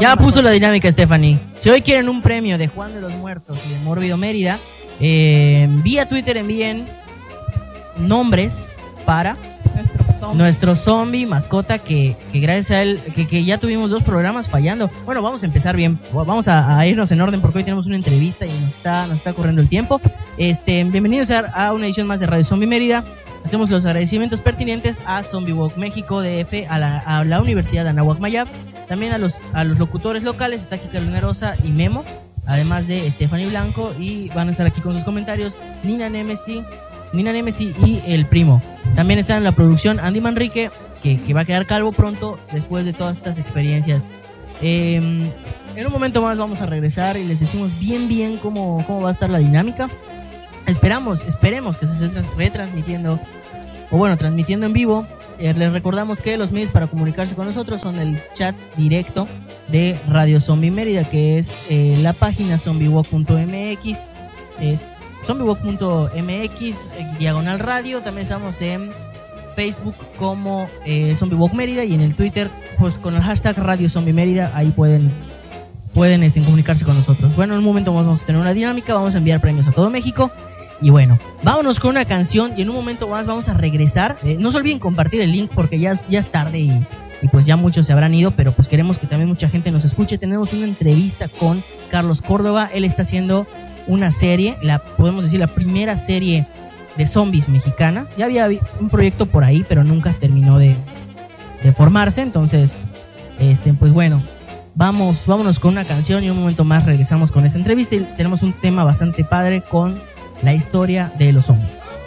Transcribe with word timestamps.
Ya 0.00 0.16
puso 0.16 0.40
la 0.40 0.50
dinámica, 0.50 0.90
Stephanie. 0.90 1.38
Si 1.56 1.68
hoy 1.68 1.82
quieren 1.82 2.08
un 2.08 2.22
premio 2.22 2.56
de 2.56 2.68
Juan 2.68 2.94
de 2.94 3.02
los 3.02 3.12
Muertos 3.12 3.58
y 3.66 3.70
de 3.70 3.78
Mórbido 3.78 4.16
Mérida, 4.16 4.58
eh, 4.98 5.68
vía 5.84 6.08
Twitter 6.08 6.38
envíen 6.38 6.88
nombres 7.98 8.74
para 9.04 9.36
nuestro 9.74 10.04
zombie. 10.18 10.38
nuestro 10.38 10.74
zombie 10.74 11.26
mascota 11.26 11.78
que, 11.78 12.16
que 12.32 12.40
gracias 12.40 12.70
a 12.70 12.82
él, 12.82 13.02
que, 13.14 13.26
que 13.26 13.44
ya 13.44 13.58
tuvimos 13.58 13.90
dos 13.90 14.02
programas 14.02 14.48
fallando. 14.48 14.90
Bueno, 15.04 15.20
vamos 15.20 15.42
a 15.42 15.46
empezar 15.46 15.76
bien, 15.76 15.98
vamos 16.12 16.48
a, 16.48 16.78
a 16.78 16.86
irnos 16.86 17.12
en 17.12 17.20
orden 17.20 17.42
porque 17.42 17.58
hoy 17.58 17.64
tenemos 17.64 17.86
una 17.86 17.96
entrevista 17.96 18.46
y 18.46 18.58
nos 18.58 18.76
está, 18.76 19.06
nos 19.06 19.18
está 19.18 19.34
corriendo 19.34 19.60
el 19.60 19.68
tiempo. 19.68 20.00
Este, 20.38 20.82
bienvenidos 20.84 21.30
a, 21.30 21.40
a 21.40 21.72
una 21.74 21.84
edición 21.84 22.06
más 22.06 22.20
de 22.20 22.26
Radio 22.26 22.44
Zombie 22.44 22.66
Mérida. 22.66 23.04
Hacemos 23.44 23.70
los 23.70 23.86
agradecimientos 23.86 24.40
pertinentes 24.40 25.02
a 25.06 25.22
Zombie 25.22 25.52
Walk 25.52 25.76
México 25.76 26.20
DF, 26.20 26.66
a 26.68 26.78
la, 26.78 26.98
a 26.98 27.24
la 27.24 27.40
Universidad 27.40 27.84
de 27.84 27.90
Anahuac 27.90 28.20
Mayab, 28.20 28.48
también 28.86 29.12
a 29.12 29.18
los, 29.18 29.34
a 29.52 29.64
los 29.64 29.78
locutores 29.78 30.22
locales, 30.22 30.62
está 30.62 30.76
aquí 30.76 30.88
Carolina 30.88 31.20
Rosa 31.20 31.56
y 31.64 31.70
Memo, 31.70 32.04
además 32.46 32.86
de 32.86 33.10
Stephanie 33.10 33.46
Blanco, 33.46 33.94
y 33.98 34.28
van 34.30 34.48
a 34.48 34.50
estar 34.50 34.66
aquí 34.66 34.80
con 34.80 34.94
sus 34.94 35.04
comentarios 35.04 35.58
Nina 35.82 36.08
Nemesi, 36.08 36.62
Nina 37.12 37.32
Nemesi 37.32 37.74
y 37.84 38.02
el 38.06 38.26
primo. 38.26 38.62
También 38.94 39.18
está 39.18 39.36
en 39.36 39.44
la 39.44 39.52
producción 39.52 40.00
Andy 40.00 40.20
Manrique, 40.20 40.70
que, 41.00 41.22
que 41.22 41.34
va 41.34 41.40
a 41.40 41.44
quedar 41.44 41.66
calvo 41.66 41.92
pronto 41.92 42.38
después 42.52 42.84
de 42.84 42.92
todas 42.92 43.16
estas 43.16 43.38
experiencias. 43.38 44.10
Eh, 44.62 44.96
en 45.76 45.86
un 45.86 45.92
momento 45.92 46.20
más 46.20 46.36
vamos 46.36 46.60
a 46.60 46.66
regresar 46.66 47.16
y 47.16 47.24
les 47.24 47.40
decimos 47.40 47.78
bien 47.78 48.08
bien 48.08 48.38
cómo, 48.38 48.84
cómo 48.86 49.02
va 49.02 49.08
a 49.08 49.12
estar 49.12 49.30
la 49.30 49.38
dinámica. 49.38 49.88
Esperamos, 50.70 51.24
esperemos 51.24 51.76
que 51.76 51.86
se 51.86 51.94
esté 51.94 52.08
trans- 52.08 52.34
retransmitiendo, 52.36 53.20
o 53.90 53.96
bueno, 53.96 54.16
transmitiendo 54.16 54.66
en 54.66 54.72
vivo. 54.72 55.06
Eh, 55.38 55.54
les 55.54 55.72
recordamos 55.72 56.20
que 56.20 56.36
los 56.36 56.52
medios 56.52 56.70
para 56.70 56.86
comunicarse 56.86 57.34
con 57.34 57.46
nosotros 57.46 57.80
son 57.80 57.98
el 57.98 58.22
chat 58.34 58.54
directo 58.76 59.26
de 59.68 59.98
Radio 60.08 60.38
Zombie 60.40 60.70
Mérida, 60.70 61.08
que 61.08 61.38
es 61.38 61.62
eh, 61.70 61.96
la 62.00 62.12
página 62.12 62.58
zombiewalk.mx, 62.58 64.06
es 64.60 64.90
zombiewalk.mx, 65.24 66.60
eh, 66.60 67.06
diagonal 67.18 67.58
radio. 67.58 68.02
También 68.02 68.22
estamos 68.24 68.60
en 68.60 68.92
Facebook 69.56 69.94
como 70.18 70.68
eh, 70.84 71.14
Zombie 71.16 71.38
Mérida 71.54 71.84
y 71.84 71.94
en 71.94 72.02
el 72.02 72.14
Twitter, 72.14 72.50
pues 72.78 72.98
con 72.98 73.14
el 73.14 73.22
hashtag 73.22 73.56
Radio 73.58 73.88
Zombie 73.88 74.12
Mérida, 74.12 74.52
ahí 74.54 74.70
pueden 74.70 75.10
pueden 75.94 76.22
este, 76.22 76.40
comunicarse 76.42 76.84
con 76.84 76.94
nosotros. 76.96 77.34
Bueno, 77.34 77.54
en 77.54 77.58
un 77.58 77.64
momento 77.64 77.92
vamos 77.92 78.22
a 78.22 78.26
tener 78.26 78.40
una 78.40 78.52
dinámica, 78.52 78.94
vamos 78.94 79.14
a 79.14 79.18
enviar 79.18 79.40
premios 79.40 79.66
a 79.66 79.72
todo 79.72 79.90
México. 79.90 80.30
Y 80.82 80.90
bueno, 80.90 81.18
vámonos 81.42 81.78
con 81.78 81.90
una 81.90 82.04
canción 82.04 82.54
y 82.56 82.62
en 82.62 82.70
un 82.70 82.76
momento 82.76 83.06
más 83.08 83.26
vamos 83.26 83.48
a 83.48 83.54
regresar. 83.54 84.18
Eh, 84.22 84.36
no 84.38 84.50
se 84.50 84.58
olviden 84.58 84.78
compartir 84.78 85.20
el 85.20 85.32
link 85.32 85.50
porque 85.54 85.78
ya, 85.78 85.92
ya 86.08 86.20
es 86.20 86.30
tarde 86.30 86.58
y, 86.58 86.86
y 87.22 87.28
pues 87.28 87.44
ya 87.44 87.56
muchos 87.56 87.86
se 87.86 87.92
habrán 87.92 88.14
ido, 88.14 88.30
pero 88.30 88.52
pues 88.52 88.66
queremos 88.66 88.98
que 88.98 89.06
también 89.06 89.28
mucha 89.28 89.48
gente 89.48 89.70
nos 89.70 89.84
escuche. 89.84 90.16
Tenemos 90.16 90.52
una 90.52 90.64
entrevista 90.64 91.28
con 91.28 91.62
Carlos 91.90 92.22
Córdoba, 92.22 92.70
él 92.72 92.84
está 92.84 93.02
haciendo 93.02 93.46
una 93.86 94.10
serie, 94.10 94.56
la 94.62 94.78
podemos 94.96 95.24
decir 95.24 95.40
la 95.40 95.54
primera 95.54 95.96
serie 95.96 96.46
de 96.96 97.06
zombies 97.06 97.48
mexicana. 97.48 98.06
Ya 98.16 98.24
había 98.24 98.48
un 98.80 98.88
proyecto 98.88 99.26
por 99.26 99.44
ahí, 99.44 99.64
pero 99.68 99.84
nunca 99.84 100.12
se 100.12 100.20
terminó 100.20 100.58
de, 100.58 100.76
de 101.62 101.72
formarse, 101.72 102.22
entonces, 102.22 102.86
este, 103.38 103.74
pues 103.74 103.92
bueno, 103.92 104.22
vamos, 104.74 105.26
vámonos 105.26 105.58
con 105.58 105.72
una 105.72 105.84
canción 105.84 106.24
y 106.24 106.30
un 106.30 106.38
momento 106.38 106.64
más 106.64 106.86
regresamos 106.86 107.30
con 107.30 107.44
esta 107.44 107.58
entrevista 107.58 107.96
y 107.96 108.00
tenemos 108.16 108.42
un 108.42 108.52
tema 108.54 108.84
bastante 108.84 109.24
padre 109.24 109.62
con 109.62 110.00
la 110.42 110.54
historia 110.54 111.12
de 111.18 111.32
los 111.32 111.46
zombies. 111.46 112.02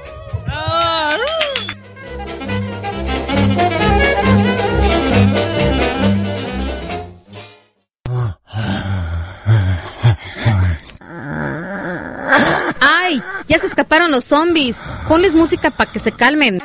¡Ay! 12.79 13.22
Ya 13.47 13.57
se 13.57 13.67
escaparon 13.67 14.11
los 14.11 14.23
zombies. 14.25 14.79
Ponles 15.07 15.35
música 15.35 15.72
para 15.72 15.91
que 15.91 15.99
se 15.99 16.11
calmen. 16.11 16.61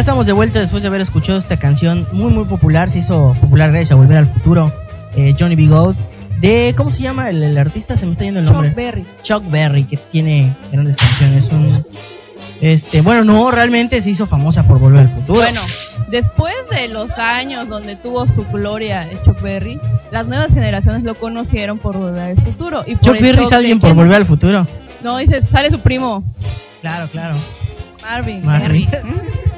Ya 0.00 0.04
estamos 0.04 0.24
de 0.24 0.32
vuelta 0.32 0.58
después 0.60 0.82
de 0.82 0.88
haber 0.88 1.02
escuchado 1.02 1.38
esta 1.38 1.58
canción 1.58 2.08
muy 2.10 2.32
muy 2.32 2.46
popular, 2.46 2.90
se 2.90 3.00
hizo 3.00 3.36
popular 3.38 3.68
gracias 3.68 3.92
a 3.92 3.96
Volver 3.96 4.16
al 4.16 4.26
Futuro, 4.26 4.72
eh, 5.14 5.34
Johnny 5.38 5.56
B. 5.56 5.66
Gold, 5.66 5.94
de, 6.40 6.72
¿cómo 6.74 6.88
se 6.88 7.02
llama 7.02 7.28
el, 7.28 7.42
el 7.42 7.58
artista? 7.58 7.98
Se 7.98 8.06
me 8.06 8.12
está 8.12 8.24
yendo 8.24 8.40
el 8.40 8.46
nombre. 8.46 8.70
Chuck 8.70 8.76
Berry. 8.78 9.06
Chuck 9.22 9.50
Berry, 9.50 9.84
que 9.84 9.98
tiene 9.98 10.56
grandes 10.72 10.96
canciones. 10.96 11.50
Un, 11.52 11.84
este, 12.62 13.02
bueno, 13.02 13.24
no, 13.24 13.50
realmente 13.50 14.00
se 14.00 14.08
hizo 14.08 14.26
famosa 14.26 14.66
por 14.66 14.78
Volver 14.78 15.00
al 15.00 15.10
Futuro. 15.10 15.40
Bueno, 15.40 15.60
después 16.10 16.54
de 16.70 16.88
los 16.88 17.18
años 17.18 17.68
donde 17.68 17.96
tuvo 17.96 18.26
su 18.26 18.46
gloria 18.46 19.06
Chuck 19.26 19.42
Berry, 19.42 19.78
las 20.10 20.24
nuevas 20.24 20.48
generaciones 20.48 21.02
lo 21.02 21.18
conocieron 21.18 21.78
por 21.78 21.98
Volver 21.98 22.38
al 22.38 22.42
Futuro. 22.42 22.84
Y 22.86 22.96
Chuck 23.00 23.20
Berry 23.20 23.42
es 23.42 23.52
alguien 23.52 23.78
por 23.78 23.92
Volver 23.92 24.16
al 24.16 24.24
Futuro. 24.24 24.66
No, 25.04 25.18
dice, 25.18 25.46
sale 25.52 25.70
su 25.70 25.80
primo, 25.80 26.24
Claro, 26.80 27.10
claro. 27.10 27.36
Marvin. 28.00 28.42
Marvin. 28.42 28.88
Berry. 28.90 29.49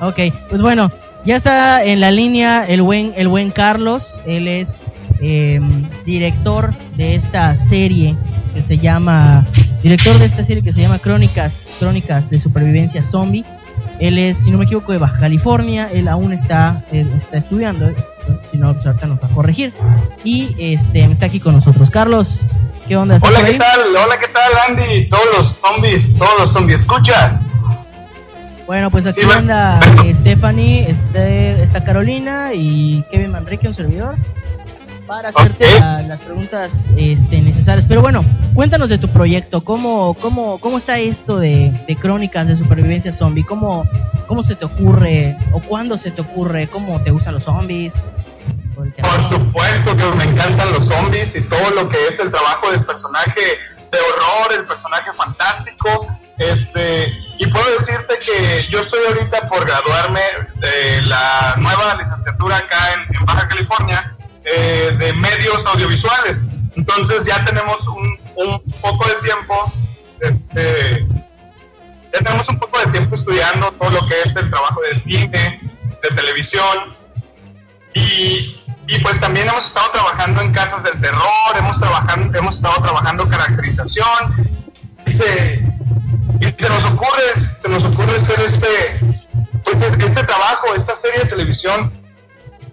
Ok, 0.00 0.20
pues 0.50 0.60
bueno, 0.60 0.90
ya 1.24 1.36
está 1.36 1.84
en 1.84 2.00
la 2.00 2.10
línea 2.10 2.66
el 2.66 2.82
buen, 2.82 3.12
el 3.16 3.28
buen 3.28 3.50
Carlos. 3.50 4.20
Él 4.26 4.46
es 4.46 4.82
eh, 5.20 5.60
director 6.04 6.76
de 6.96 7.14
esta 7.14 7.54
serie 7.56 8.16
que 8.54 8.62
se 8.62 8.78
llama, 8.78 9.46
director 9.82 10.18
de 10.18 10.26
esta 10.26 10.44
serie 10.44 10.62
que 10.62 10.72
se 10.72 10.80
llama 10.80 10.98
Crónicas, 10.98 11.74
Crónicas 11.78 12.30
de 12.30 12.38
Supervivencia 12.38 13.02
Zombie. 13.02 13.44
Él 13.98 14.18
es, 14.18 14.38
si 14.38 14.50
no 14.50 14.58
me 14.58 14.64
equivoco, 14.64 14.92
de 14.92 14.98
Baja 14.98 15.18
California. 15.18 15.90
Él 15.90 16.08
aún 16.08 16.32
está, 16.32 16.84
él 16.92 17.12
está 17.14 17.38
estudiando. 17.38 17.88
Si 18.50 18.58
no, 18.58 18.72
pues 18.74 18.86
ahorita 18.86 19.06
nos 19.06 19.22
va 19.22 19.28
a 19.28 19.34
corregir. 19.34 19.72
Y 20.24 20.54
este 20.58 21.04
está 21.04 21.26
aquí 21.26 21.40
con 21.40 21.54
nosotros. 21.54 21.90
Carlos, 21.90 22.42
¿qué 22.86 22.96
onda? 22.96 23.16
¿Estás 23.16 23.30
Hola, 23.30 23.44
¿qué 23.46 23.54
tal? 23.54 23.96
Hola, 23.96 24.18
¿qué 24.20 24.28
tal, 24.28 24.52
Andy? 24.68 25.08
Todos 25.08 25.26
los 25.36 25.58
zombies, 25.60 26.12
todos 26.18 26.38
los 26.38 26.52
zombies, 26.52 26.80
escucha. 26.80 27.40
Bueno, 28.66 28.90
pues 28.90 29.06
aquí 29.06 29.20
Sí, 29.22 29.28
anda 29.32 29.80
Stephanie, 30.14 30.90
este, 30.90 31.62
está 31.62 31.84
Carolina 31.84 32.50
y 32.52 33.04
Kevin 33.10 33.30
Manrique, 33.30 33.68
un 33.68 33.74
servidor, 33.74 34.16
para 35.06 35.28
hacerte 35.28 35.66
la- 35.78 36.02
las 36.02 36.20
preguntas 36.20 36.90
este, 36.96 37.40
necesarias. 37.40 37.86
Pero 37.86 38.00
bueno, 38.02 38.24
cuéntanos 38.54 38.88
de 38.88 38.98
tu 38.98 39.08
proyecto, 39.12 39.62
¿cómo, 39.62 40.14
cómo, 40.14 40.58
cómo 40.58 40.78
está 40.78 40.98
esto 40.98 41.38
de, 41.38 41.84
de 41.86 41.96
crónicas 41.96 42.48
de 42.48 42.56
supervivencia 42.56 43.12
zombie? 43.12 43.44
¿Cómo, 43.44 43.84
¿Cómo 44.26 44.42
se 44.42 44.56
te 44.56 44.64
ocurre 44.64 45.38
o 45.52 45.60
cuándo 45.60 45.96
se 45.96 46.10
te 46.10 46.22
ocurre? 46.22 46.66
¿Cómo 46.66 47.00
te 47.02 47.12
gustan 47.12 47.34
los 47.34 47.44
zombies? 47.44 48.10
Por 48.74 49.22
supuesto 49.28 49.96
que 49.96 50.04
me 50.16 50.24
encantan 50.24 50.72
los 50.72 50.86
zombies 50.86 51.34
y 51.36 51.40
todo 51.42 51.70
lo 51.70 51.88
que 51.88 51.98
es 52.08 52.18
el 52.18 52.30
trabajo 52.32 52.70
del 52.72 52.84
personaje 52.84 53.40
de 53.92 53.98
horror, 53.98 54.58
el 54.60 54.66
personaje 54.66 55.10
fantástico. 55.16 56.08
Este, 56.38 57.12
y 57.38 57.46
puedo 57.46 57.70
decirte 57.78 58.18
que 58.18 58.66
yo 58.70 58.80
estoy 58.80 59.00
ahorita 59.06 59.48
por 59.48 59.66
graduarme 59.66 60.20
de 60.56 61.02
la 61.02 61.54
nueva 61.56 61.96
licenciatura 61.96 62.58
acá 62.58 62.94
en, 62.94 63.24
Baja 63.24 63.48
California 63.48 64.16
eh, 64.44 64.94
de 64.98 65.12
medios 65.14 65.64
audiovisuales. 65.66 66.42
Entonces 66.76 67.24
ya 67.24 67.44
tenemos 67.44 67.78
un, 67.88 68.18
un 68.36 68.60
poco 68.80 69.08
de 69.08 69.14
tiempo, 69.16 69.72
este, 70.20 71.06
ya 72.12 72.20
tenemos 72.20 72.48
un 72.48 72.58
poco 72.58 72.78
de 72.80 72.86
tiempo 72.92 73.14
estudiando 73.16 73.72
todo 73.72 73.90
lo 73.90 74.06
que 74.06 74.22
es 74.24 74.36
el 74.36 74.50
trabajo 74.50 74.80
de 74.82 74.96
cine, 74.96 75.60
de 76.02 76.16
televisión. 76.16 76.96
Y, 77.94 78.60
y 78.88 79.00
pues 79.00 79.18
también 79.20 79.48
hemos 79.48 79.66
estado 79.66 79.90
trabajando 79.90 80.42
en 80.42 80.52
casas 80.52 80.82
del 80.84 81.00
terror, 81.00 81.56
hemos, 81.56 81.78
trabajando, 81.80 82.38
hemos 82.38 82.56
estado 82.56 82.82
trabajando 82.82 83.28
caracterización. 83.28 84.66
Y 85.06 85.12
y 86.40 86.44
se 86.44 86.68
nos 86.68 86.84
ocurre, 86.84 87.40
se 87.56 87.68
nos 87.68 87.84
ocurre 87.84 88.16
hacer 88.16 88.40
este, 88.40 89.00
pues 89.64 89.80
este 89.80 90.22
trabajo, 90.24 90.74
esta 90.74 90.94
serie 90.96 91.20
de 91.20 91.26
televisión 91.26 91.92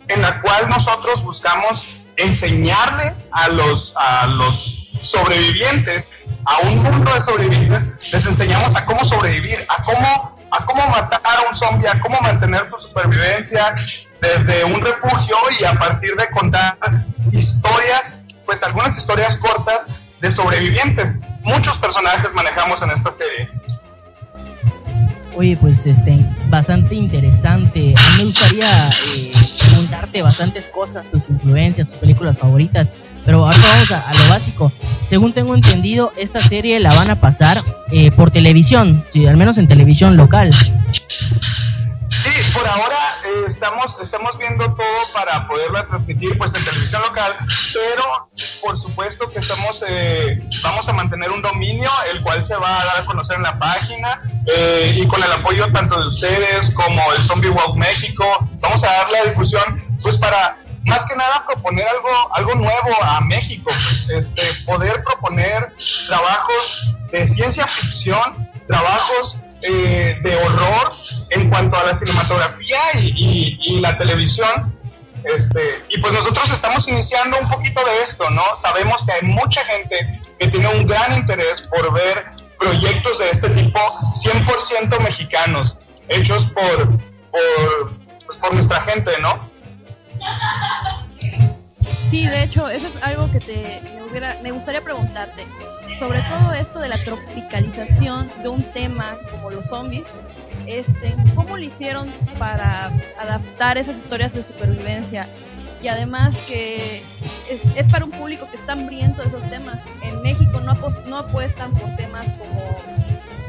en 0.08 0.22
la 0.22 0.42
cual 0.42 0.70
nosotros 0.70 1.24
buscamos 1.24 1.88
enseñarle 2.18 3.14
a 3.32 3.50
los, 3.50 3.94
a 3.96 4.28
los 4.28 4.90
sobrevivientes, 5.02 6.06
a 6.46 6.68
un 6.68 6.84
mundo 6.84 7.14
de 7.14 7.22
sobrevivientes, 7.22 7.88
les 8.12 8.26
enseñamos 8.26 8.76
a 8.76 8.86
cómo 8.86 9.04
sobrevivir, 9.06 9.66
a 9.70 9.84
cómo, 9.84 10.38
a 10.52 10.66
cómo 10.66 10.88
matar 10.88 11.22
a 11.24 11.50
un 11.50 11.58
zombie, 11.58 11.88
a 11.88 12.00
cómo 12.00 12.20
mantener 12.22 12.70
tu 12.70 12.78
supervivencia 12.78 13.74
desde 14.22 14.64
un 14.66 14.82
refugio 14.82 15.36
y 15.60 15.64
a 15.66 15.74
partir 15.74 16.16
de 16.16 16.30
contar 16.30 16.78
historias, 17.32 18.20
pues 18.46 18.62
algunas 18.64 18.96
historias 18.98 19.38
cortas 19.38 19.88
de 20.22 20.32
sobrevivientes. 20.32 21.18
Muchos 21.44 21.78
personajes 21.78 22.30
manejamos 22.34 22.82
en 22.82 22.90
esta 22.92 23.12
serie. 23.12 23.50
Oye, 25.36 25.58
pues 25.60 25.86
este, 25.86 26.26
bastante 26.50 26.96
interesante. 26.96 27.96
A 27.98 28.12
mí 28.12 28.18
me 28.20 28.26
gustaría 28.26 28.90
eh, 28.90 29.32
preguntarte 29.60 30.22
bastantes 30.22 30.68
cosas, 30.68 31.10
tus 31.10 31.30
influencias, 31.30 31.88
tus 31.88 31.98
películas 31.98 32.38
favoritas. 32.38 32.94
Pero 33.26 33.46
ahora 33.46 33.58
vamos 33.58 33.92
a, 33.92 34.14
lo 34.14 34.30
básico. 34.30 34.72
Según 35.02 35.34
tengo 35.34 35.56
entendido, 35.56 36.12
esta 36.18 36.42
serie 36.42 36.80
la 36.80 36.94
van 36.94 37.10
a 37.10 37.20
pasar 37.20 37.58
eh, 37.92 38.12
por 38.12 38.32
televisión, 38.32 39.06
sí, 39.10 39.26
al 39.26 39.38
menos 39.38 39.58
en 39.58 39.68
televisión 39.68 40.18
local. 40.18 40.52
Sí, 42.24 42.54
por 42.54 42.66
ahora 42.66 42.98
eh, 43.26 43.46
estamos, 43.48 43.98
estamos 44.02 44.38
viendo 44.38 44.66
todo 44.76 45.14
para 45.14 45.46
poderla 45.46 45.86
transmitir 45.88 46.38
pues 46.38 46.54
en 46.56 46.64
televisión 46.64 47.02
local, 47.02 47.36
pero 47.74 48.30
por 48.62 48.80
supuesto 48.80 49.30
que 49.30 49.40
estamos, 49.40 49.84
eh, 49.86 50.42
vamos 50.62 50.88
a 50.88 50.94
mantener 50.94 51.32
un 51.32 51.42
dominio, 51.42 51.90
el 52.14 52.22
cual 52.22 52.46
se 52.46 52.56
va 52.56 52.82
a 52.82 52.86
dar 52.86 52.98
a 53.02 53.06
conocer 53.06 53.36
en 53.36 53.44
la 53.44 53.60
página 53.60 54.22
eh, 54.48 54.94
y 54.96 55.06
con 55.06 55.22
el 55.22 55.32
apoyo 55.34 55.70
tanto 55.74 56.00
de 56.00 56.08
ustedes 56.08 56.74
como 56.76 57.02
el 57.12 57.24
Zombie 57.24 57.50
Walk 57.50 57.76
México, 57.76 58.26
vamos 58.62 58.82
a 58.86 58.88
dar 58.88 59.12
la 59.12 59.24
difusión 59.30 59.98
pues 60.02 60.16
para 60.18 60.58
más 60.86 61.00
que 61.08 61.16
nada 61.16 61.46
proponer 61.46 61.86
algo, 61.88 62.36
algo 62.36 62.56
nuevo 62.56 63.04
a 63.04 63.20
México, 63.22 63.70
pues, 63.84 64.28
este, 64.28 64.44
poder 64.66 65.04
proponer 65.04 65.74
trabajos 66.08 66.96
de 67.12 67.28
ciencia 67.28 67.68
ficción, 67.68 68.50
trabajos 68.68 69.13
en 71.74 71.80
cuanto 71.80 71.80
a 71.80 71.84
la 71.84 71.98
cinematografía 71.98 72.80
y, 72.96 73.80
la 73.82 73.98
televisión. 73.98 74.74
Este, 75.24 75.86
y 75.90 76.00
pues 76.00 76.12
nosotros 76.12 76.52
estamos 76.52 76.86
iniciando 76.88 77.38
un 77.40 77.50
poquito 77.50 77.82
de 77.86 78.04
esto, 78.04 78.30
¿no? 78.30 78.44
Sabemos 78.62 78.98
que 79.06 79.14
hay 79.14 79.22
mucha 79.22 79.64
gente 79.66 80.22
que 80.38 80.48
tiene 80.48 80.68
un 80.68 80.86
gran 80.86 81.18
interés 81.18 81.62
por 81.62 81.94
ver 81.94 82.26
proyectos 82.60 83.20
de 83.20 83.30
este 83.30 83.50
tipo 83.52 83.80
100% 84.16 85.00
mexicanos, 85.00 85.78
hechos 86.10 86.46
por, 86.48 86.90
por, 87.32 87.98
pues, 88.26 88.38
por 88.38 88.54
nuestra 88.54 88.82
gente, 88.82 89.12
¿no? 89.22 89.50
Sí, 92.12 92.28
de 92.28 92.44
hecho, 92.44 92.68
eso 92.68 92.88
es 92.88 92.96
algo 93.02 93.32
que 93.32 93.40
te 93.40 94.04
me, 94.42 94.52
gustaría 94.52 94.82
preguntarte. 94.82 95.46
Sobre 96.00 96.22
todo 96.22 96.54
esto 96.54 96.80
de 96.80 96.90
la 96.90 97.04
tropicalización 97.04 98.32
de 98.42 98.50
un 98.50 98.72
tema 98.74 99.18
como 99.32 99.50
los 99.50 99.66
zombies, 99.68 100.06
este, 100.68 101.16
¿cómo 101.36 101.58
lo 101.58 101.64
hicieron 101.64 102.12
para 102.38 102.92
adaptar 103.20 103.78
esas 103.78 103.98
historias 103.98 104.34
de 104.34 104.44
supervivencia? 104.44 105.28
Y 105.82 105.88
además 105.90 106.36
que 106.48 107.04
es, 107.76 107.88
para 107.90 108.06
un 108.06 108.12
público 108.12 108.48
que 108.50 108.56
está 108.56 108.74
hambriento 108.74 109.22
de 109.22 109.28
esos 109.28 109.50
temas. 109.50 109.86
En 110.02 110.22
México 110.22 110.62
no, 110.62 110.74
no 111.06 111.18
apuestan 111.18 111.74
por 111.74 111.96
temas 111.98 112.32
como 112.34 112.62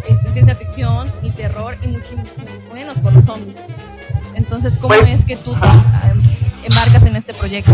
este, 0.09 0.33
ciencia 0.33 0.57
ficción 0.57 1.13
y 1.23 1.31
terror 1.31 1.77
y 1.83 1.89
mucho, 1.89 2.09
menos 2.73 2.99
por 2.99 3.13
los 3.13 3.25
zombies. 3.25 3.57
Entonces, 4.35 4.77
¿cómo 4.79 4.95
pues, 4.95 5.09
es 5.09 5.25
que 5.25 5.37
tú 5.37 5.55
te 5.55 6.67
embarcas 6.67 7.05
en 7.05 7.17
este 7.17 7.33
proyecto? 7.35 7.73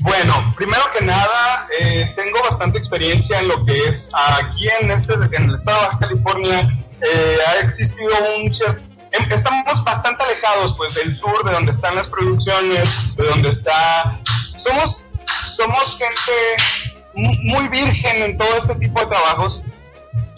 Bueno, 0.00 0.54
primero 0.56 0.82
que 0.96 1.04
nada, 1.04 1.66
eh, 1.78 2.14
tengo 2.16 2.38
bastante 2.48 2.78
experiencia 2.78 3.40
en 3.40 3.48
lo 3.48 3.64
que 3.66 3.76
es 3.88 4.08
aquí 4.14 4.68
en 4.80 4.90
este, 4.90 5.14
en 5.14 5.50
el 5.50 5.54
estado 5.56 5.80
de 5.80 5.86
Baja 5.86 5.98
California, 5.98 6.78
eh, 7.00 7.38
ha 7.46 7.60
existido 7.60 8.10
un 8.36 8.46
em, 8.46 9.32
estamos 9.32 9.84
bastante 9.84 10.22
alejados 10.24 10.74
pues 10.76 10.94
del 10.94 11.16
sur 11.16 11.44
de 11.44 11.52
donde 11.52 11.72
están 11.72 11.94
las 11.94 12.06
producciones, 12.08 12.88
de 13.16 13.24
donde 13.24 13.50
está, 13.50 14.20
somos, 14.58 15.04
somos 15.56 15.98
gente 15.98 16.62
muy 17.14 17.68
virgen 17.68 18.22
en 18.22 18.38
todo 18.38 18.58
este 18.58 18.74
tipo 18.76 19.00
de 19.00 19.06
trabajos 19.06 19.60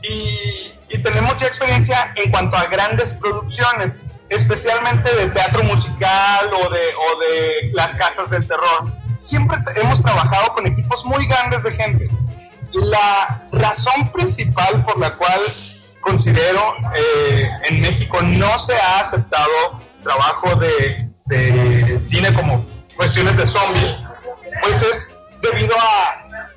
y, 0.02 0.72
y 0.88 1.02
tenemos 1.02 1.36
ya 1.38 1.46
experiencia 1.46 2.12
en 2.16 2.30
cuanto 2.30 2.56
a 2.56 2.66
grandes 2.66 3.12
producciones, 3.14 4.00
especialmente 4.28 5.14
de 5.14 5.26
teatro 5.28 5.62
musical 5.64 6.50
o 6.54 6.70
de, 6.70 6.80
o 6.94 7.20
de 7.20 7.70
las 7.74 7.94
casas 7.96 8.30
del 8.30 8.46
terror 8.46 9.00
siempre 9.30 9.58
hemos 9.76 10.02
trabajado 10.02 10.52
con 10.54 10.66
equipos 10.66 11.04
muy 11.04 11.24
grandes 11.26 11.62
de 11.62 11.70
gente. 11.72 12.04
La 12.72 13.46
razón 13.52 14.10
principal 14.12 14.84
por 14.84 14.98
la 14.98 15.12
cual 15.12 15.40
considero 16.00 16.74
eh, 16.94 17.48
en 17.64 17.80
México 17.80 18.20
no 18.22 18.58
se 18.58 18.74
ha 18.74 19.00
aceptado 19.00 19.80
trabajo 20.02 20.56
de, 20.56 21.06
cine 22.02 22.32
como 22.34 22.66
cuestiones 22.96 23.36
de 23.36 23.46
zombies, 23.46 23.98
pues 24.62 24.82
es 24.82 25.16
debido 25.42 25.74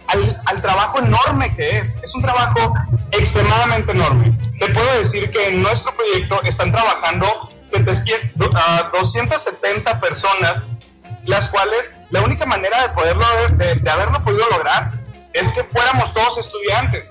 al, 0.08 0.42
al, 0.46 0.62
trabajo 0.62 1.00
enorme 1.00 1.56
que 1.56 1.80
es. 1.80 1.96
Es 2.04 2.16
un 2.16 2.22
trabajo 2.22 2.74
extremadamente 3.12 3.92
enorme. 3.92 4.38
Te 4.60 4.70
puedo 4.70 5.00
decir 5.00 5.30
que 5.32 5.50
en 5.50 5.62
nuestro 5.62 5.94
proyecto 5.96 6.42
están 6.44 6.72
trabajando 6.72 7.50
700, 7.62 8.50
270 8.94 10.00
personas, 10.02 10.68
las 11.26 11.50
cuales 11.50 11.94
la 12.10 12.22
única 12.22 12.46
manera 12.46 12.82
de 12.84 12.90
poderlo, 12.90 13.26
de, 13.56 13.90
haberlo 13.90 14.24
podido 14.24 14.48
lograr 14.50 14.92
es 15.34 15.52
que 15.54 15.64
fuéramos 15.66 16.14
todos 16.14 16.38
estudiantes. 16.38 17.10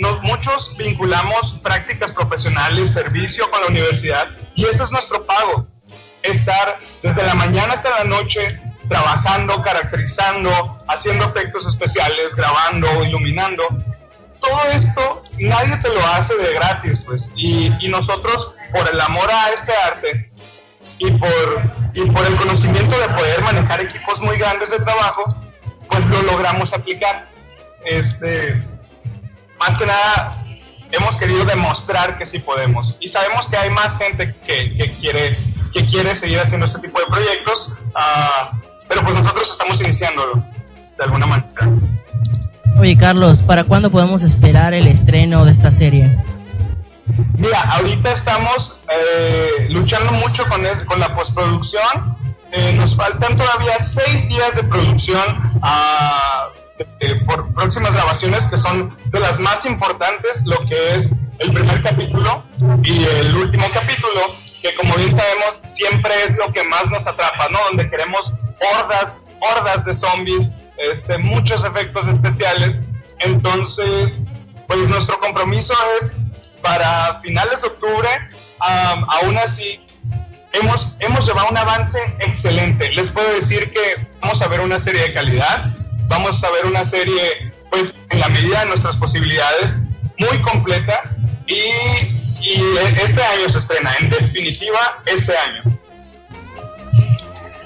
Nos, 0.00 0.20
muchos 0.22 0.76
vinculamos 0.76 1.60
prácticas 1.62 2.10
profesionales, 2.12 2.92
servicio 2.92 3.48
con 3.50 3.60
la 3.60 3.68
universidad 3.68 4.28
y 4.56 4.64
ese 4.64 4.82
es 4.82 4.90
nuestro 4.90 5.24
pago. 5.26 5.68
Estar 6.22 6.80
desde 7.02 7.22
la 7.22 7.34
mañana 7.34 7.74
hasta 7.74 7.90
la 7.90 8.04
noche 8.04 8.60
trabajando, 8.88 9.62
caracterizando, 9.62 10.78
haciendo 10.88 11.26
efectos 11.26 11.66
especiales, 11.66 12.34
grabando, 12.34 13.04
iluminando. 13.04 13.62
Todo 14.40 14.60
esto 14.72 15.22
nadie 15.38 15.76
te 15.76 15.88
lo 15.90 16.04
hace 16.06 16.34
de 16.34 16.54
gratis, 16.54 16.98
pues. 17.04 17.30
Y, 17.36 17.70
y 17.80 17.88
nosotros, 17.88 18.52
por 18.72 18.88
el 18.90 19.00
amor 19.00 19.30
a 19.30 19.50
este 19.50 19.72
arte, 19.72 20.30
y 21.00 21.10
por, 21.12 21.62
y 21.94 22.10
por 22.10 22.26
el 22.26 22.36
conocimiento 22.36 22.98
de 22.98 23.08
poder 23.08 23.42
manejar 23.42 23.80
equipos 23.80 24.20
muy 24.20 24.36
grandes 24.36 24.70
de 24.70 24.78
trabajo, 24.80 25.24
pues 25.90 26.04
lo 26.06 26.22
logramos 26.22 26.72
aplicar. 26.72 27.28
Este, 27.84 28.62
más 29.60 29.78
que 29.78 29.86
nada, 29.86 30.42
hemos 30.90 31.16
querido 31.16 31.44
demostrar 31.44 32.18
que 32.18 32.26
sí 32.26 32.38
podemos. 32.38 32.96
Y 33.00 33.08
sabemos 33.08 33.48
que 33.48 33.56
hay 33.56 33.70
más 33.70 33.96
gente 33.98 34.34
que, 34.46 34.76
que 34.76 34.96
quiere, 34.98 35.38
que 35.72 35.86
quiere 35.86 36.16
seguir 36.16 36.40
haciendo 36.40 36.66
este 36.66 36.80
tipo 36.80 36.98
de 36.98 37.06
proyectos, 37.06 37.72
uh, 37.94 38.56
pero 38.88 39.02
pues 39.02 39.14
nosotros 39.14 39.50
estamos 39.50 39.80
iniciándolo 39.80 40.42
de 40.96 41.04
alguna 41.04 41.26
manera. 41.26 41.68
Oye 42.78 42.96
Carlos, 42.96 43.42
¿para 43.42 43.64
cuándo 43.64 43.90
podemos 43.90 44.22
esperar 44.22 44.72
el 44.72 44.86
estreno 44.86 45.44
de 45.44 45.52
esta 45.52 45.70
serie? 45.70 46.16
Mira, 47.36 47.60
ahorita 47.72 48.12
estamos 48.12 48.78
eh, 48.88 49.66
luchando 49.68 50.12
mucho 50.12 50.46
con, 50.46 50.62
con 50.86 51.00
la 51.00 51.14
postproducción. 51.14 52.16
Eh, 52.52 52.72
nos 52.76 52.96
faltan 52.96 53.36
todavía 53.36 53.78
seis 53.80 54.28
días 54.28 54.54
de 54.56 54.64
producción 54.64 55.60
ah, 56.80 57.24
por 57.26 57.52
próximas 57.54 57.92
grabaciones 57.92 58.46
que 58.46 58.58
son 58.58 58.96
de 59.06 59.20
las 59.20 59.38
más 59.38 59.64
importantes, 59.64 60.44
lo 60.44 60.58
que 60.66 60.94
es 60.96 61.12
el 61.38 61.52
primer 61.52 61.82
capítulo 61.82 62.42
y 62.82 63.04
el 63.04 63.34
último 63.34 63.66
capítulo, 63.72 64.36
que 64.62 64.74
como 64.74 64.94
bien 64.96 65.16
sabemos 65.16 65.60
siempre 65.72 66.12
es 66.26 66.36
lo 66.36 66.52
que 66.52 66.62
más 66.64 66.90
nos 66.90 67.06
atrapa, 67.06 67.48
¿no? 67.48 67.58
Donde 67.68 67.88
queremos 67.88 68.20
hordas, 68.74 69.20
hordas 69.40 69.84
de 69.84 69.94
zombies, 69.94 70.50
este, 70.76 71.18
muchos 71.18 71.64
efectos 71.64 72.06
especiales. 72.08 72.80
Entonces, 73.20 74.20
pues 74.66 74.80
nuestro 74.88 75.18
compromiso 75.20 75.74
es 76.00 76.14
para 76.62 77.20
finales 77.22 77.60
de 77.62 77.68
octubre, 77.68 78.08
aún 78.60 79.36
así, 79.38 79.80
hemos, 80.52 80.94
hemos 81.00 81.26
llevado 81.26 81.48
un 81.50 81.56
avance 81.56 81.98
excelente. 82.20 82.92
Les 82.92 83.10
puedo 83.10 83.32
decir 83.34 83.72
que 83.72 84.06
vamos 84.20 84.40
a 84.42 84.48
ver 84.48 84.60
una 84.60 84.78
serie 84.78 85.02
de 85.02 85.12
calidad, 85.12 85.64
vamos 86.10 86.42
a 86.44 86.50
ver 86.50 86.66
una 86.66 86.84
serie, 86.84 87.52
pues, 87.70 87.94
en 88.10 88.20
la 88.20 88.28
medida 88.28 88.60
de 88.60 88.66
nuestras 88.66 88.96
posibilidades, 88.96 89.76
muy 90.18 90.38
completa 90.42 91.00
y, 91.46 91.54
y 92.42 92.60
este 93.02 93.22
año 93.22 93.48
se 93.48 93.58
estrena, 93.58 93.90
en 94.00 94.10
definitiva, 94.10 94.78
este 95.06 95.32
año. 95.32 95.78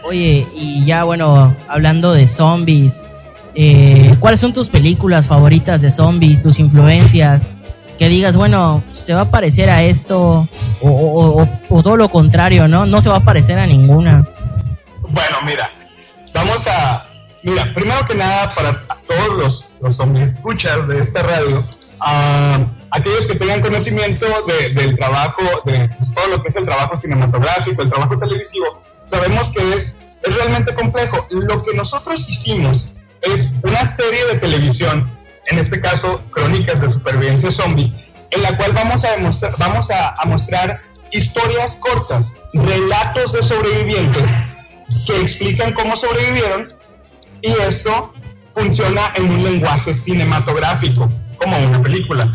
Oye, 0.05 0.47
y 0.55 0.85
ya 0.85 1.05
bueno, 1.05 1.57
hablando 1.67 2.13
de 2.13 2.27
zombies, 2.29 3.05
eh, 3.55 4.15
¿cuáles 4.21 4.39
son 4.41 4.53
tus 4.53 4.69
películas 4.69 5.27
favoritas 5.27 5.81
de 5.81 5.91
zombies, 5.91 6.43
tus 6.43 6.59
influencias? 6.59 7.63
Que 7.99 8.09
digas, 8.09 8.37
bueno, 8.37 8.85
se 8.93 9.15
va 9.15 9.23
a 9.23 9.31
parecer 9.31 9.71
a 9.71 9.83
esto, 9.83 10.49
o, 10.83 10.91
o- 10.91 11.43
o- 11.43 11.49
o 11.71 11.83
todo 11.83 11.97
lo 11.97 12.09
contrario, 12.11 12.69
¿no? 12.69 12.85
No 12.87 13.01
se 13.01 13.09
va 13.09 13.17
a 13.17 13.25
parecer 13.25 13.59
a 13.59 13.67
ninguna. 13.67 14.29
Bueno, 15.01 15.37
mira, 15.47 15.71
vamos 16.35 16.67
a. 16.67 17.04
Mira, 17.45 17.73
primero 17.75 18.07
que 18.07 18.15
nada, 18.15 18.49
para 18.55 18.87
todos 19.07 19.37
los, 19.39 19.65
los 19.81 19.97
zombies 19.97 20.33
escuchas 20.33 20.89
de 20.89 21.01
esta 21.01 21.23
radio, 21.23 21.63
a 22.01 22.59
aquellos 22.91 23.27
que 23.27 23.35
tengan 23.35 23.61
conocimiento 23.61 24.27
de- 24.47 24.71
del 24.71 24.97
trabajo, 24.97 25.43
de 25.67 25.89
todo 26.15 26.29
lo 26.29 26.43
que 26.43 26.49
es 26.49 26.57
el 26.57 26.65
trabajo 26.65 26.99
cinematográfico, 26.99 27.83
el 27.83 27.91
trabajo 27.91 28.19
televisivo, 28.19 28.83
sabemos 29.05 29.51
que 29.55 29.75
es, 29.75 29.97
es 30.23 30.35
realmente 30.35 30.75
complejo. 30.75 31.27
Lo 31.31 31.63
que 31.63 31.75
nosotros 31.77 32.27
hicimos 32.29 32.89
es 33.23 33.51
una 33.63 33.87
serie 33.95 34.25
de 34.27 34.37
televisión, 34.37 35.11
en 35.47 35.59
este 35.59 35.81
caso 35.81 36.23
Crónicas 36.31 36.81
de 36.81 36.91
Supervivencia 36.93 37.51
Zombie, 37.51 37.93
en 38.31 38.43
la 38.43 38.57
cual 38.57 38.73
vamos 38.73 39.05
a, 39.05 39.11
demostrar, 39.13 39.55
vamos 39.59 39.91
a, 39.91 40.15
a 40.15 40.25
mostrar 40.27 40.81
historias 41.13 41.77
cortas, 41.77 42.33
relatos 42.55 43.33
de 43.35 43.43
sobrevivientes 43.43 44.31
que 45.07 45.21
explican 45.21 45.73
cómo 45.75 45.97
sobrevivieron 45.97 46.73
y 47.45 47.53
esto 47.61 48.13
funciona 48.55 49.13
en 49.17 49.31
un 49.31 49.45
lenguaje 49.45 49.95
cinematográfico, 49.97 51.11
como 51.39 51.59
una 51.59 51.83
película. 51.83 52.33